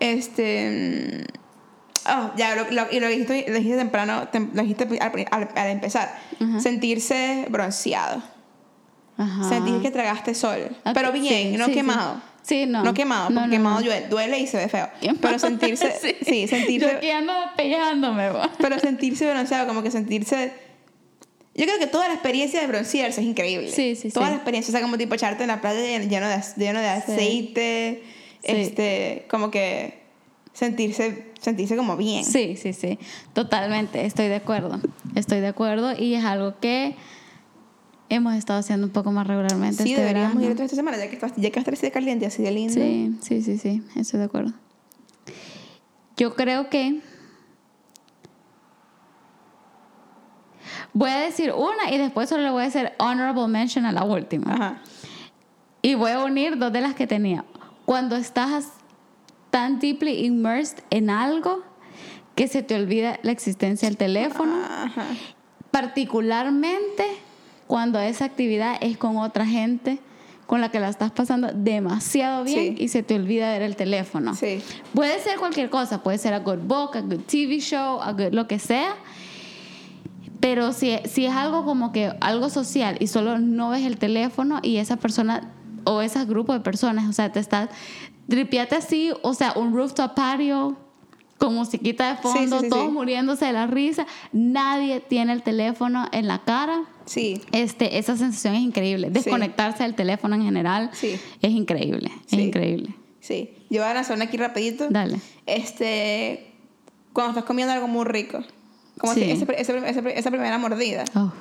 Este 0.01 1.25
Oh, 2.07 2.31
ya, 2.37 2.55
lo, 2.55 2.91
y 2.91 3.01
lo 3.01 3.09
dijiste, 3.09 3.47
lo 3.49 3.55
dijiste 3.55 3.79
temprano, 3.79 4.29
lo 4.33 4.63
dijiste 4.63 4.87
al, 5.01 5.69
empezar. 5.69 6.15
Sentirse 6.59 7.47
bronceado. 7.49 8.23
Sentir 9.49 9.81
que 9.81 9.91
tragaste 9.91 10.35
sol. 10.35 10.77
Pero 10.93 11.13
bien, 11.13 11.57
no 11.57 11.69
quemado. 11.69 12.21
Sí, 12.43 12.67
no. 12.67 12.85
No 12.85 12.93
quemado, 12.93 13.31
porque 13.33 13.51
quemado 13.51 13.81
duele, 14.11 14.39
y 14.39 14.47
se 14.47 14.59
ve 14.59 14.69
feo. 14.69 14.89
Pero 15.21 15.39
sentirse. 15.39 16.19
sí, 16.27 16.47
sentirse. 16.47 16.91
Yo 16.91 16.99
aquí 16.99 17.11
ando 17.11 17.33
pegándome, 17.57 18.31
Pero 18.59 18.79
sentirse 18.79 19.29
bronceado, 19.31 19.67
como 19.67 19.83
que 19.83 19.91
sentirse. 19.91 20.53
Yo 21.55 21.65
creo 21.65 21.79
que 21.79 21.87
toda 21.87 22.09
la 22.09 22.15
experiencia 22.15 22.61
de 22.61 22.67
broncearse 22.67 23.21
es 23.23 23.27
increíble. 23.27 23.71
Sí, 23.71 23.95
sí, 23.95 24.11
Toda 24.11 24.29
la 24.29 24.37
experiencia, 24.37 24.73
o 24.73 24.73
sea, 24.73 24.83
como 24.83 24.99
tipo 24.99 25.15
echarte 25.15 25.45
en 25.45 25.49
la 25.49 25.61
playa 25.61 25.81
lleno 26.01 26.29
de, 26.29 26.43
lleno 26.57 26.81
de 26.81 26.89
aceite. 26.89 28.03
Este, 28.43 29.25
como 29.31 29.51
que 29.51 30.04
sentirse, 30.55 31.33
sentirse 31.39 31.77
como 31.77 31.99
bien. 31.99 32.25
Sí, 32.25 32.57
sí, 32.57 32.73
sí, 32.73 32.99
totalmente, 33.35 34.07
estoy 34.07 34.29
de 34.29 34.37
acuerdo, 34.37 34.81
estoy 35.15 35.41
de 35.41 35.49
acuerdo 35.49 35.93
y 35.93 36.15
es 36.15 36.25
algo 36.25 36.59
que 36.61 36.97
hemos 38.09 38.35
estado 38.35 38.61
haciendo 38.61 38.87
un 38.87 38.93
poco 38.93 39.13
más 39.13 39.27
regularmente. 39.27 39.83
Sí, 39.83 39.91
este 39.91 40.01
deberíamos 40.03 40.43
ir 40.43 40.53
esta 40.53 40.69
semana, 40.69 40.97
ya 40.97 41.11
que, 41.11 41.19
ya 41.37 41.51
que 41.51 41.61
así 41.61 41.83
de 41.83 41.91
caliente, 41.91 42.25
así 42.25 42.43
de 42.43 42.51
lindo. 42.51 42.73
Sí, 42.73 43.19
sí, 43.21 43.43
sí, 43.43 43.59
sí, 43.59 43.83
estoy 43.97 44.21
de 44.21 44.27
acuerdo. 44.27 44.53
Yo 46.17 46.35
creo 46.37 46.71
que 46.71 47.01
voy 50.93 51.11
a 51.11 51.19
decir 51.19 51.53
una 51.53 51.93
y 51.93 51.99
después 51.99 52.29
solo 52.29 52.45
le 52.45 52.51
voy 52.51 52.63
a 52.63 52.67
hacer 52.67 52.95
honorable 52.99 53.49
mention 53.49 53.85
a 53.85 53.93
la 53.93 54.05
última. 54.05 54.55
Ajá. 54.55 54.83
Y 55.83 55.97
voy 55.97 56.13
a 56.13 56.23
unir 56.23 56.57
dos 56.57 56.73
de 56.73 56.81
las 56.81 56.95
que 56.95 57.07
tenía. 57.07 57.45
Cuando 57.85 58.17
estás 58.17 58.69
tan 59.55 59.79
deeply 59.79 60.27
immersed 60.27 60.81
en 60.91 61.11
algo 61.11 61.63
que 62.35 62.49
se 62.49 62.65
te 62.65 62.75
olvida 62.75 63.21
la 63.23 63.31
existencia 63.31 63.87
del 63.87 63.97
teléfono. 63.97 64.53
Particularmente 65.71 67.05
cuando 67.69 68.01
esa 68.01 68.25
actividad 68.25 68.77
es 68.81 68.99
con 68.99 69.17
otra 69.17 69.47
gente 69.47 70.01
con 70.49 70.61
la 70.61 70.73
que 70.73 70.81
la 70.81 70.89
estás 70.89 71.13
pasando 71.13 71.53
demasiado 71.55 72.43
bien 72.43 72.75
y 72.77 72.89
se 72.89 73.05
te 73.05 73.15
olvida 73.15 73.53
ver 73.53 73.63
el 73.63 73.77
teléfono. 73.77 74.35
Puede 74.93 75.21
ser 75.21 75.39
cualquier 75.39 75.71
cosa, 75.71 76.03
puede 76.03 76.19
ser 76.19 76.35
a 76.35 76.41
good 76.41 76.59
book, 76.65 76.97
a 76.97 77.03
good 77.03 77.21
TV 77.21 77.61
show, 77.61 78.03
a 78.03 78.11
good 78.11 78.33
lo 78.33 78.49
que 78.49 78.59
sea. 78.59 78.97
Pero 80.41 80.73
si, 80.73 80.99
si 81.05 81.27
es 81.27 81.33
algo 81.33 81.65
como 81.65 81.93
que 81.93 82.13
algo 82.21 82.51
social 82.51 82.97
y 82.99 83.07
solo 83.07 83.39
no 83.39 83.71
ves 83.71 83.87
el 83.87 83.99
teléfono 83.99 84.59
y 84.65 84.79
esa 84.79 84.97
persona 84.97 85.53
o 85.85 86.01
ese 86.03 86.25
grupo 86.25 86.53
de 86.55 86.61
personas, 86.61 87.09
o 87.09 87.13
sea, 87.13 87.31
te 87.31 87.39
estás 87.39 87.69
tripiate 88.29 88.77
así, 88.77 89.13
o 89.23 89.35
sea, 89.35 89.53
un 89.57 89.75
rooftop 89.75 90.15
patio 90.15 90.77
con 91.39 91.55
musiquita 91.55 92.15
de 92.15 92.23
fondo, 92.23 92.63
todos 92.63 92.93
muriéndose 92.93 93.45
de 93.47 93.53
la 93.53 93.67
risa, 93.67 94.07
nadie 94.33 95.01
tiene 95.01 95.33
el 95.33 95.43
teléfono 95.43 96.07
en 96.13 96.29
la 96.29 96.39
cara. 96.45 96.85
Sí. 97.07 97.41
Este, 97.53 97.99
esa 97.99 98.17
sensación 98.17 98.55
es 98.55 98.63
increíble. 98.63 99.11
Desconectarse 99.11 99.83
del 99.83 99.95
teléfono 99.95 100.37
en 100.37 100.43
general 100.45 100.91
es 101.03 101.51
increíble, 101.51 102.11
es 102.27 102.33
increíble. 102.39 102.95
Sí. 103.21 103.51
Yo 103.69 103.83
voy 103.83 103.91
a 103.91 103.95
lanzar 103.95 104.17
una 104.17 104.27
aquí 104.27 104.37
rapidito. 104.37 104.87
Dale. 104.91 105.19
Este, 105.47 106.53
cuando 107.13 107.31
estás 107.33 107.45
comiendo 107.45 107.73
algo 107.75 107.89
muy 107.89 108.05
rico. 108.05 108.41
Como 108.99 109.13
Sí. 109.15 109.23
si 109.25 109.31
ese- 109.33 109.47
ese- 109.61 109.89
ese- 109.91 110.19
esa 110.19 110.31
primera 110.31 110.57
mordida. 110.59 111.05
Oh. 111.17 111.33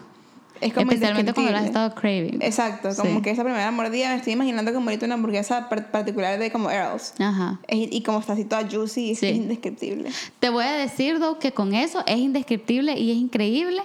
Es 0.63 0.73
como 0.73 0.91
Especialmente 0.91 1.33
cuando 1.33 1.51
lo 1.51 1.57
has 1.57 1.65
estado 1.65 1.93
craving. 1.95 2.41
Exacto, 2.41 2.89
como 2.95 3.15
Sí. 3.17 3.21
que 3.21 3.31
esa 3.31 3.43
primera 3.43 3.69
mordida 3.71 4.09
me 4.09 4.15
estoy 4.15 4.33
imaginando 4.33 4.73
como 4.73 4.89
ahorita 4.89 5.05
una 5.05 5.15
hamburguesa 5.15 5.67
par- 5.69 5.91
particular 5.91 6.39
de 6.39 6.51
como 6.51 6.69
Earls. 6.71 7.13
Ajá. 7.19 7.59
Es- 7.67 7.89
Y 7.91 8.01
como 8.03 8.19
está 8.19 8.33
así 8.33 8.45
toda 8.45 8.67
juicy, 8.69 9.11
es, 9.11 9.19
Sí. 9.19 9.27
es 9.27 9.35
indescriptible. 9.35 10.09
Te 10.39 10.49
voy 10.49 10.63
a 10.65 10.71
decir, 10.73 11.19
Doug, 11.19 11.39
que 11.39 11.51
con 11.51 11.73
eso 11.73 12.03
es 12.07 12.17
indescriptible 12.17 12.97
y 12.97 13.11
es 13.11 13.17
increíble. 13.17 13.81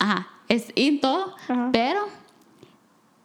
Ajá, 0.00 0.28
es 0.48 0.66
in 0.74 1.00
todo, 1.00 1.34
Ajá. 1.48 1.70
pero 1.72 2.00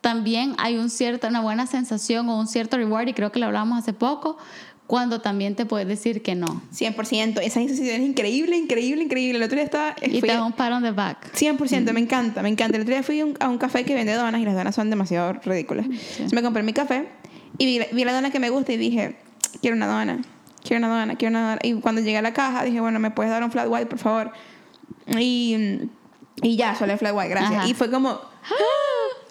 también 0.02 0.56
hay 0.58 0.78
un 0.78 0.90
cierto, 0.90 1.28
una 1.28 1.42
buena 1.42 1.66
sensación 1.66 2.28
o 2.30 2.38
un 2.38 2.48
cierto 2.48 2.78
reward, 2.78 3.08
y 3.08 3.14
creo 3.14 3.32
que 3.32 3.40
lo 3.40 3.46
hablábamos 3.46 3.80
hace 3.80 3.94
poco, 3.94 4.38
cuando 4.88 5.22
también 5.22 5.56
te 5.56 5.66
puedes 5.66 5.88
decir 5.88 6.22
que 6.22 6.36
no. 6.36 6.62
100%. 6.74 7.40
Esa 7.42 7.60
sensación 7.60 8.02
es 8.02 8.02
increíble, 8.02 8.58
increíble, 8.58 9.04
increíble. 9.04 9.38
El 9.38 9.44
otro 9.44 9.56
día 9.56 9.64
estaba... 9.64 9.96
Y 10.02 10.22
te 10.22 10.28
da 10.28 10.44
un 10.44 10.54
pat 10.54 10.72
on 10.74 10.84
the 10.84 10.92
back. 10.92 11.34
100%, 11.34 11.92
me 11.94 12.00
encanta, 12.00 12.42
me 12.42 12.50
encanta. 12.50 12.76
El 12.76 12.84
otro 12.84 12.94
día 12.94 13.04
fui 13.04 13.20
a 13.22 13.26
un, 13.26 13.38
a 13.40 13.50
un 13.50 13.58
café 13.58 13.86
que 13.86 13.96
vende 13.96 14.14
donas 14.14 14.42
y 14.42 14.46
las 14.46 14.56
donas 14.56 14.76
son 14.76 14.90
demasiado 14.90 15.34
ridículas. 15.34 15.86
Entonces 15.86 16.34
me 16.34 16.44
compré 16.44 16.64
mi 16.64 16.74
café 16.74 17.08
y 17.58 17.66
vi, 17.66 17.86
vi 17.92 18.04
la 18.04 18.14
dona 18.14 18.32
que 18.32 18.40
me 18.40 18.50
gusta 18.50 18.74
y 18.74 18.78
dije, 18.78 19.16
quiero 19.62 19.76
una 19.76 19.88
dona, 19.88 20.22
quiero 20.64 20.86
una 20.86 21.00
dona, 21.00 21.16
quiero 21.16 21.32
una 21.32 21.50
dona. 21.50 21.60
Y 21.64 21.74
cuando 21.76 22.02
llegué 22.02 22.18
a 22.18 22.22
la 22.22 22.34
caja 22.34 22.64
dije, 22.64 22.82
bueno, 22.82 23.00
¿me 23.00 23.12
puedes 23.12 23.32
dar 23.32 23.44
un 23.44 23.52
flat 23.52 23.68
white, 23.70 23.86
por 23.86 24.00
favor? 24.00 24.32
Y, 25.08 25.90
y 26.42 26.56
ya, 26.56 26.76
solo 26.76 26.94
el 26.94 27.00
flat 27.00 27.16
white, 27.16 27.30
gracias. 27.30 27.60
Ajá. 27.60 27.68
Y 27.68 27.74
fue 27.74 27.90
como, 27.90 28.20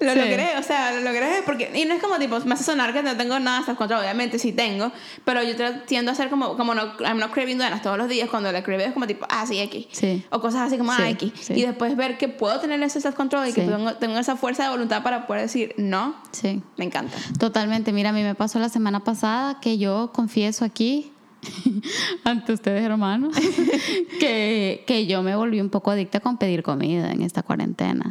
lo 0.02 0.12
Sí. 0.12 0.18
logré, 0.18 0.56
o 0.58 0.62
sea, 0.62 0.92
lo 0.92 1.00
logré 1.00 1.42
porque... 1.46 1.70
Y 1.74 1.84
no 1.84 1.94
es 1.94 2.00
como 2.02 2.18
tipo, 2.18 2.38
me 2.40 2.54
hace 2.54 2.64
sonar 2.64 2.92
que 2.92 3.02
no 3.02 3.16
tengo 3.16 3.38
nada 3.38 3.58
hasta 3.58 3.74
contra, 3.74 3.98
obviamente 4.00 4.38
sí 4.38 4.52
tengo, 4.52 4.92
pero 5.24 5.42
yo 5.42 5.54
tiendo 5.86 6.10
a 6.10 6.14
hacer 6.14 6.28
como, 6.30 6.56
como 6.56 6.74
no, 6.74 6.94
I'm 7.00 7.18
not 7.18 7.30
craving 7.32 7.58
donas 7.58 7.82
todos 7.82 7.98
los 7.98 8.08
días, 8.08 8.28
cuando 8.28 8.50
la 8.52 8.62
crave 8.62 8.84
es 8.86 8.92
como 8.92 9.06
tipo, 9.06 9.26
ah, 9.28 9.46
sí, 9.46 9.58
X. 9.60 9.86
Sí. 9.92 10.24
O 10.30 10.40
cosas 10.40 10.62
así 10.62 10.78
como, 10.78 10.92
ah, 10.92 11.08
X. 11.10 11.50
Y 11.50 11.62
después 11.62 11.96
ver 11.96 12.18
que 12.18 12.28
puedo 12.28 12.58
tener 12.60 12.82
ese 12.82 13.00
self-control 13.00 13.48
y 13.48 13.52
que 13.52 13.62
tengo, 13.62 13.94
tengo 13.94 14.18
esa 14.18 14.36
fuerza 14.36 14.64
de 14.64 14.70
voluntad 14.70 15.02
para 15.02 15.26
poder 15.26 15.42
decir 15.42 15.74
no, 15.78 16.16
Sí. 16.32 16.62
me 16.76 16.84
encanta. 16.84 17.16
Totalmente. 17.38 17.92
Mira, 17.92 18.10
a 18.10 18.12
mí 18.12 18.22
me 18.22 18.34
pasó 18.34 18.58
la 18.58 18.68
semana 18.68 19.00
pasada 19.04 19.60
que 19.60 19.78
yo 19.78 20.10
confieso 20.12 20.64
aquí, 20.64 21.11
ante 22.24 22.52
ustedes 22.52 22.82
hermanos, 22.84 23.34
que, 24.20 24.84
que 24.86 25.06
yo 25.06 25.22
me 25.22 25.36
volví 25.36 25.60
un 25.60 25.70
poco 25.70 25.90
adicta 25.90 26.20
con 26.20 26.38
pedir 26.38 26.62
comida 26.62 27.12
en 27.12 27.22
esta 27.22 27.42
cuarentena. 27.42 28.10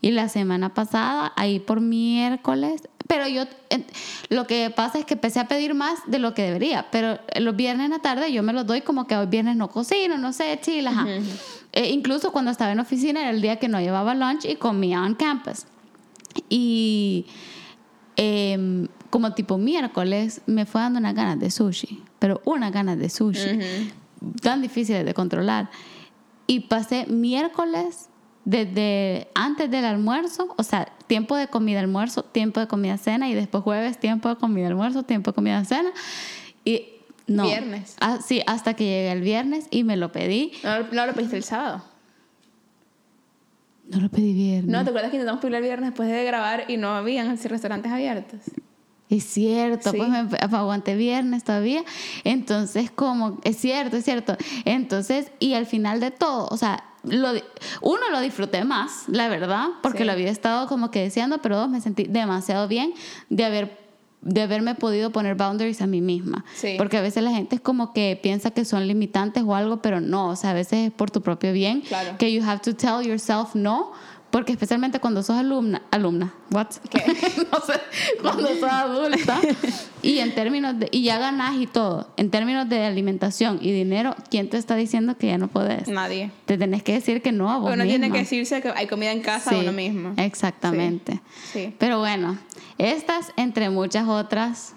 Y 0.00 0.10
la 0.10 0.28
semana 0.28 0.74
pasada, 0.74 1.32
ahí 1.36 1.58
por 1.58 1.80
miércoles, 1.80 2.82
pero 3.06 3.28
yo, 3.28 3.42
eh, 3.70 3.84
lo 4.30 4.46
que 4.46 4.70
pasa 4.70 4.98
es 4.98 5.04
que 5.04 5.14
empecé 5.14 5.40
a 5.40 5.48
pedir 5.48 5.74
más 5.74 6.00
de 6.06 6.18
lo 6.18 6.34
que 6.34 6.42
debería, 6.42 6.86
pero 6.90 7.18
los 7.38 7.54
viernes 7.54 7.86
en 7.86 7.92
la 7.92 8.00
tarde 8.00 8.32
yo 8.32 8.42
me 8.42 8.52
los 8.52 8.66
doy 8.66 8.80
como 8.80 9.06
que 9.06 9.16
hoy 9.16 9.26
viernes 9.26 9.56
no 9.56 9.68
cocino, 9.68 10.18
no 10.18 10.32
sé, 10.32 10.58
chile, 10.60 10.88
ajá. 10.88 11.06
Eh, 11.72 11.90
incluso 11.90 12.32
cuando 12.32 12.50
estaba 12.50 12.72
en 12.72 12.80
oficina 12.80 13.20
era 13.20 13.30
el 13.30 13.42
día 13.42 13.56
que 13.56 13.68
no 13.68 13.80
llevaba 13.80 14.14
lunch 14.14 14.44
y 14.44 14.56
comía 14.56 15.02
on 15.02 15.14
campus. 15.14 15.66
Y 16.48 17.26
em, 18.16 18.88
como 19.10 19.32
tipo 19.34 19.58
miércoles 19.58 20.40
me 20.46 20.66
fue 20.66 20.80
dando 20.80 20.98
unas 20.98 21.14
ganas 21.14 21.38
de 21.38 21.50
sushi, 21.50 22.02
pero 22.18 22.40
unas 22.44 22.72
ganas 22.72 22.98
de 22.98 23.08
sushi, 23.10 23.58
tan 24.42 24.62
difíciles 24.62 25.04
de 25.04 25.14
controlar. 25.14 25.70
Y 26.46 26.60
pasé 26.60 27.06
miércoles 27.06 28.08
desde 28.44 29.28
antes 29.34 29.70
del 29.70 29.84
almuerzo, 29.84 30.54
o 30.56 30.62
sea, 30.62 30.88
tiempo 31.08 31.36
de 31.36 31.48
comida 31.48 31.80
almuerzo, 31.80 32.22
tiempo 32.22 32.60
de 32.60 32.68
comida 32.68 32.96
cena 32.96 33.28
y 33.28 33.34
después 33.34 33.64
jueves 33.64 33.98
tiempo 33.98 34.28
de 34.28 34.36
comida 34.36 34.68
almuerzo, 34.68 35.02
tiempo 35.02 35.32
de 35.32 35.34
comida 35.34 35.64
cena 35.64 35.90
y 36.64 36.90
no. 37.26 37.44
Viernes. 37.44 37.96
Ah, 38.00 38.20
sí, 38.24 38.42
hasta 38.46 38.74
que 38.74 38.84
llegué 38.84 39.10
el 39.10 39.20
viernes 39.20 39.66
y 39.70 39.82
me 39.82 39.96
lo 39.96 40.12
pedí. 40.12 40.52
No, 40.62 40.78
no 40.92 41.06
lo 41.06 41.12
pediste 41.12 41.36
el 41.36 41.42
sábado. 41.42 41.82
No 43.90 44.00
lo 44.00 44.08
pedí 44.08 44.32
viernes. 44.32 44.70
No, 44.70 44.84
¿te 44.84 44.90
acuerdas 44.90 45.10
que 45.10 45.16
intentamos 45.16 45.40
pedir 45.40 45.56
el 45.56 45.62
viernes 45.62 45.90
después 45.90 46.08
de 46.08 46.24
grabar 46.24 46.64
y 46.68 46.76
no 46.76 46.94
habían 46.94 47.28
así 47.28 47.48
restaurantes 47.48 47.90
abiertos? 47.90 48.40
Es 49.08 49.24
cierto, 49.24 49.90
Sí. 49.92 49.96
pues 49.98 50.08
me 50.10 50.56
aguanté 50.58 50.96
viernes 50.96 51.44
todavía. 51.44 51.84
Entonces, 52.24 52.90
como, 52.90 53.38
es 53.44 53.56
cierto, 53.56 53.96
es 53.96 54.04
cierto. 54.04 54.36
Entonces, 54.64 55.30
y 55.38 55.54
al 55.54 55.66
final 55.66 56.00
de 56.00 56.10
todo, 56.10 56.48
o 56.50 56.56
sea, 56.56 56.82
lo, 57.04 57.28
uno 57.82 58.00
lo 58.10 58.20
disfruté 58.20 58.64
más, 58.64 59.04
la 59.08 59.28
verdad, 59.28 59.66
porque 59.82 59.98
Sí. 59.98 60.04
lo 60.04 60.12
había 60.12 60.30
estado 60.30 60.66
como 60.66 60.90
que 60.90 61.02
deseando, 61.02 61.38
pero 61.40 61.56
dos, 61.56 61.68
me 61.68 61.80
sentí 61.80 62.04
demasiado 62.04 62.66
bien 62.68 62.94
de 63.30 63.44
haber 63.44 63.86
de 64.22 64.42
haberme 64.42 64.74
podido 64.74 65.10
poner 65.12 65.36
boundaries 65.36 65.80
a 65.82 65.86
mí 65.86 66.00
misma. 66.00 66.44
Sí. 66.56 66.74
Porque 66.78 66.96
a 66.96 67.00
veces 67.00 67.22
la 67.22 67.30
gente 67.30 67.54
es 67.54 67.60
como 67.60 67.92
que 67.92 68.18
piensa 68.20 68.50
que 68.50 68.64
son 68.64 68.88
limitantes 68.88 69.44
o 69.46 69.54
algo, 69.54 69.82
pero 69.82 70.00
no, 70.00 70.30
o 70.30 70.36
sea, 70.36 70.50
a 70.50 70.54
veces 70.54 70.88
es 70.88 70.90
por 70.90 71.12
tu 71.12 71.20
propio 71.22 71.52
bien. 71.52 71.82
Claro. 71.82 72.16
Que 72.18 72.32
you 72.32 72.42
have 72.42 72.58
to 72.60 72.74
tell 72.74 73.06
yourself 73.06 73.54
no, 73.54 73.92
porque 74.36 74.52
especialmente 74.52 75.00
cuando 75.00 75.22
sos 75.22 75.34
alumna, 75.38 75.80
alumna, 75.90 76.34
what? 76.50 76.66
¿Qué? 76.90 76.98
no 77.50 77.58
sé, 77.60 77.72
cuando 78.20 78.46
sos 78.48 78.70
adulta 78.70 79.40
y 80.02 80.18
en 80.18 80.34
términos 80.34 80.78
de, 80.78 80.90
y 80.92 81.04
ya 81.04 81.18
ganás 81.18 81.56
y 81.56 81.66
todo, 81.66 82.10
en 82.18 82.30
términos 82.30 82.68
de 82.68 82.84
alimentación 82.84 83.58
y 83.62 83.72
dinero, 83.72 84.14
¿quién 84.30 84.50
te 84.50 84.58
está 84.58 84.76
diciendo 84.76 85.16
que 85.16 85.28
ya 85.28 85.38
no 85.38 85.48
podés? 85.48 85.88
Nadie. 85.88 86.32
Te 86.44 86.58
tenés 86.58 86.82
que 86.82 86.92
decir 86.92 87.22
que 87.22 87.32
no 87.32 87.50
a 87.50 87.56
vos 87.56 87.72
Uno 87.72 87.84
tiene 87.84 88.12
que 88.12 88.18
decirse 88.18 88.60
que 88.60 88.68
hay 88.76 88.86
comida 88.86 89.10
en 89.10 89.22
casa 89.22 89.48
Sí, 89.48 89.56
uno 89.58 89.72
mismo. 89.72 90.12
Exactamente. 90.18 91.22
Sí. 91.54 91.74
Pero 91.78 92.00
bueno, 92.00 92.36
estas 92.76 93.32
entre 93.38 93.70
muchas 93.70 94.06
otras 94.06 94.74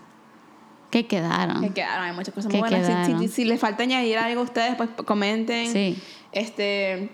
que 0.89 1.05
quedaron. 1.05 1.59
Que 1.63 1.71
quedaron, 1.71 2.05
hay 2.05 2.15
muchas 2.15 2.33
cosas 2.33 2.49
muy 2.49 2.61
buenas. 2.61 3.07
Si- 3.19 3.27
si 3.27 3.43
les 3.43 3.59
falta 3.59 3.83
añadir 3.83 4.17
algo 4.19 4.39
a 4.39 4.43
ustedes, 4.45 4.75
pues 4.77 4.89
comenten. 5.05 5.69
Sí. 5.73 5.97
Este, 6.31 7.09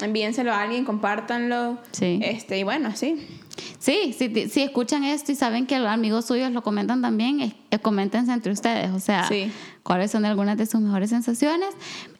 envíenselo 0.00 0.52
a 0.52 0.62
alguien, 0.62 0.84
compártanlo. 0.84 1.78
Sí. 1.92 2.20
Este, 2.22 2.58
y 2.58 2.62
bueno, 2.62 2.94
sí. 2.96 3.26
Sí, 3.78 4.12
si, 4.18 4.48
si 4.48 4.62
escuchan 4.62 5.04
esto 5.04 5.30
y 5.30 5.36
saben 5.36 5.66
que 5.66 5.78
los 5.78 5.88
amigos 5.88 6.24
suyos 6.26 6.50
lo 6.50 6.62
comentan 6.62 7.00
también, 7.02 7.40
es- 7.40 7.54
coméntense 7.82 8.32
entre 8.32 8.52
ustedes, 8.52 8.90
o 8.92 8.98
sea, 9.00 9.26
Sí. 9.28 9.50
cuáles 9.82 10.10
son 10.10 10.24
algunas 10.24 10.56
de 10.56 10.66
sus 10.66 10.80
mejores 10.80 11.10
sensaciones. 11.10 11.68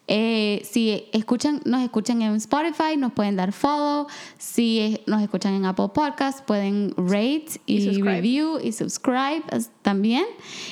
Eh, 0.07 0.61
si 0.69 1.05
escuchan, 1.13 1.61
nos 1.65 1.81
escuchan 1.81 2.21
en 2.21 2.35
Spotify, 2.35 2.95
nos 2.97 3.11
pueden 3.13 3.35
dar 3.35 3.51
follow. 3.51 4.05
Si 4.37 4.99
nos 5.07 5.21
escuchan 5.21 5.53
en 5.55 5.65
Apple 5.65 5.89
Podcasts, 5.93 6.41
pueden 6.45 6.93
rate 6.97 7.47
y, 7.65 7.77
Y 7.89 8.01
review 8.01 8.59
y 8.63 8.71
subscribe 8.71 9.41
también. 9.81 10.25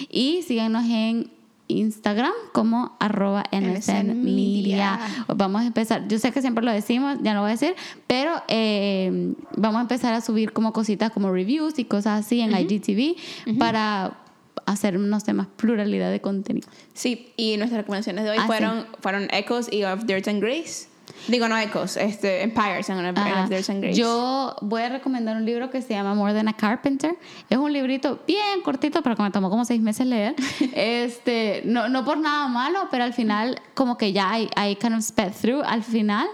Y 0.10 0.44
síganos 0.44 0.86
en 0.86 1.32
Instagram 1.74 2.32
como 2.54 2.96
arroba 3.00 3.44
NSN. 3.52 4.24
Media. 4.24 5.00
Vamos 5.28 5.64
a 5.64 5.66
empezar, 5.66 6.08
yo 6.08 6.20
sé 6.20 6.32
que 6.32 6.42
siempre 6.42 6.64
lo 6.64 6.72
decimos, 6.72 7.18
ya 7.22 7.34
no 7.34 7.42
voy 7.42 7.50
a 7.50 7.54
decir, 7.54 7.76
pero 8.08 8.42
eh, 8.48 9.34
vamos 9.58 9.80
a 9.80 9.82
empezar 9.82 10.14
a 10.14 10.22
subir 10.22 10.54
como 10.54 10.74
cositas 10.74 11.12
como 11.12 11.32
reviews 11.32 11.80
y 11.80 11.86
cosas 11.86 12.26
así 12.26 12.42
en 12.42 12.52
IGTV 12.58 13.58
para 13.58 14.18
hacer 14.66 14.98
unos 14.98 15.24
temas 15.24 15.48
pluralidad 15.56 16.12
de 16.12 16.22
contenido. 16.22 16.68
Sí, 16.94 17.34
y 17.38 17.58
nuestras 17.58 17.82
recomendaciones 17.82 18.24
de 18.24 18.32
hoy 18.32 18.38
Ah, 18.40 18.48
fueron, 18.48 18.86
fueron 19.00 19.28
Echoes 19.32 19.72
y 19.72 19.84
Of 19.84 20.06
Dirt 20.06 20.28
and 20.28 20.42
Grace. 20.42 20.88
Digo, 21.28 21.48
no 21.48 21.58
Echoes, 21.58 21.96
este, 21.98 22.44
Empires 22.44 22.90
and 22.90 23.08
Of 23.08 23.18
Ajá. 23.18 23.44
And 23.44 23.82
Grace. 23.82 23.94
Yo 23.94 24.56
voy 24.62 24.82
a 24.82 24.90
recomendar 24.90 25.38
un 25.38 25.46
libro 25.46 25.70
que 25.70 25.82
se 25.82 25.94
llama 25.94 26.16
More 26.16 26.34
Than 26.34 26.50
a 26.50 26.54
Carpenter. 26.54 27.16
Es 27.50 27.58
un 27.58 27.72
librito 27.72 28.20
bien 28.28 28.62
cortito, 28.62 29.02
pero 29.02 29.16
que 29.16 29.24
me 29.24 29.32
tomó 29.32 29.50
como 29.50 29.64
seis 29.64 29.82
meses 29.82 30.06
leer. 30.06 30.36
este, 30.74 31.62
no, 31.66 31.88
no 31.88 32.04
por 32.04 32.18
nada 32.18 32.48
malo, 32.48 32.88
pero 32.92 33.06
al 33.06 33.14
final 33.14 33.62
como 33.74 33.98
que 33.98 34.12
ya 34.12 34.38
I, 34.38 34.50
I 34.58 34.76
kind 34.76 34.96
of 34.96 35.02
sped 35.02 35.34
through 35.34 35.64
al 35.66 35.84
final. 35.84 36.28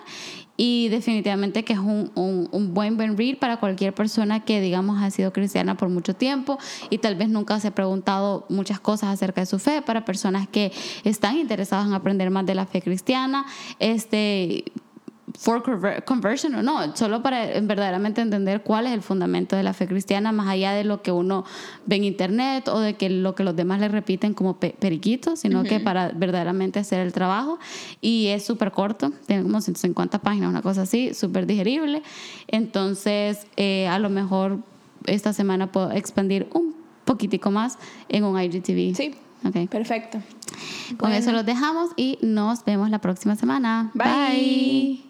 Y 0.62 0.90
definitivamente 0.90 1.64
que 1.64 1.72
es 1.72 1.80
un, 1.80 2.12
un, 2.16 2.74
buen 2.74 2.98
buen 2.98 3.18
read 3.18 3.38
para 3.38 3.62
cualquier 3.62 3.96
persona 3.96 4.44
que, 4.44 4.60
digamos, 4.60 5.02
ha 5.02 5.10
sido 5.10 5.32
cristiana 5.32 5.78
por 5.78 5.88
mucho 5.88 6.14
tiempo 6.14 6.58
y 6.90 6.98
tal 6.98 7.16
vez 7.16 7.30
nunca 7.30 7.58
se 7.62 7.70
ha 7.70 7.72
preguntado 7.72 8.46
muchas 8.50 8.82
cosas 8.82 9.14
acerca 9.14 9.40
de 9.40 9.46
su 9.46 9.58
fe, 9.58 9.82
para 9.82 10.04
personas 10.04 10.50
que 10.50 10.74
están 11.06 11.38
interesadas 11.38 11.88
en 11.88 11.94
aprender 11.94 12.30
más 12.30 12.46
de 12.46 12.56
la 12.56 12.66
fe 12.66 12.82
cristiana. 12.82 13.46
Este, 13.80 14.66
for 15.38 15.62
conver- 15.64 16.04
conversion 16.06 16.56
o 16.56 16.64
no, 16.64 16.96
solo 16.96 17.22
para 17.22 17.46
verdaderamente 17.62 18.22
entender 18.22 18.64
cuál 18.64 18.88
es 18.88 18.94
el 18.94 19.02
fundamento 19.02 19.56
de 19.56 19.64
la 19.64 19.74
fe 19.74 19.88
cristiana, 19.88 20.32
más 20.32 20.48
allá 20.48 20.72
de 20.74 20.84
lo 20.84 21.02
que 21.02 21.12
uno 21.12 21.46
ve 21.86 21.98
en 21.98 22.04
internet 22.06 22.68
o 22.68 22.80
de 22.80 22.96
que 22.96 23.10
lo 23.10 23.36
que 23.36 23.44
los 23.44 23.56
demás 23.56 23.80
le 23.80 23.88
repiten 23.90 24.34
como 24.34 24.58
pe- 24.60 24.76
periquitos, 24.80 25.40
sino 25.40 25.64
que 25.64 25.80
para 25.80 26.10
verdaderamente 26.10 26.80
hacer 26.80 27.00
el 27.02 27.14
trabajo. 27.14 27.60
Y 28.02 28.28
es 28.28 28.46
súper 28.46 28.72
corto, 28.72 29.12
tiene 29.28 29.44
como 29.44 29.62
150 29.62 30.20
páginas, 30.20 30.50
una 30.50 30.62
cosa 30.62 30.84
así, 30.84 31.14
súper 31.14 31.46
digerible. 31.46 32.02
Entonces, 32.48 33.48
eh, 33.58 33.88
a 33.88 34.00
lo 34.00 34.10
mejor 34.10 34.60
esta 35.06 35.34
semana 35.34 35.72
puedo 35.72 35.92
expandir 35.92 36.48
un 36.54 36.76
poquitico 37.06 37.52
más 37.52 37.78
en 38.10 38.24
un 38.24 38.40
IGTV. 38.40 38.96
Sí, 38.96 39.16
Ok. 39.46 39.70
perfecto. 39.70 40.20
Con 40.98 41.14
eso 41.14 41.32
los 41.32 41.46
dejamos 41.46 41.92
y 41.96 42.18
nos 42.22 42.66
vemos 42.66 42.90
la 42.90 43.00
próxima 43.00 43.36
semana. 43.36 43.92
Bye. 43.94 44.06
Bye. 44.06 45.09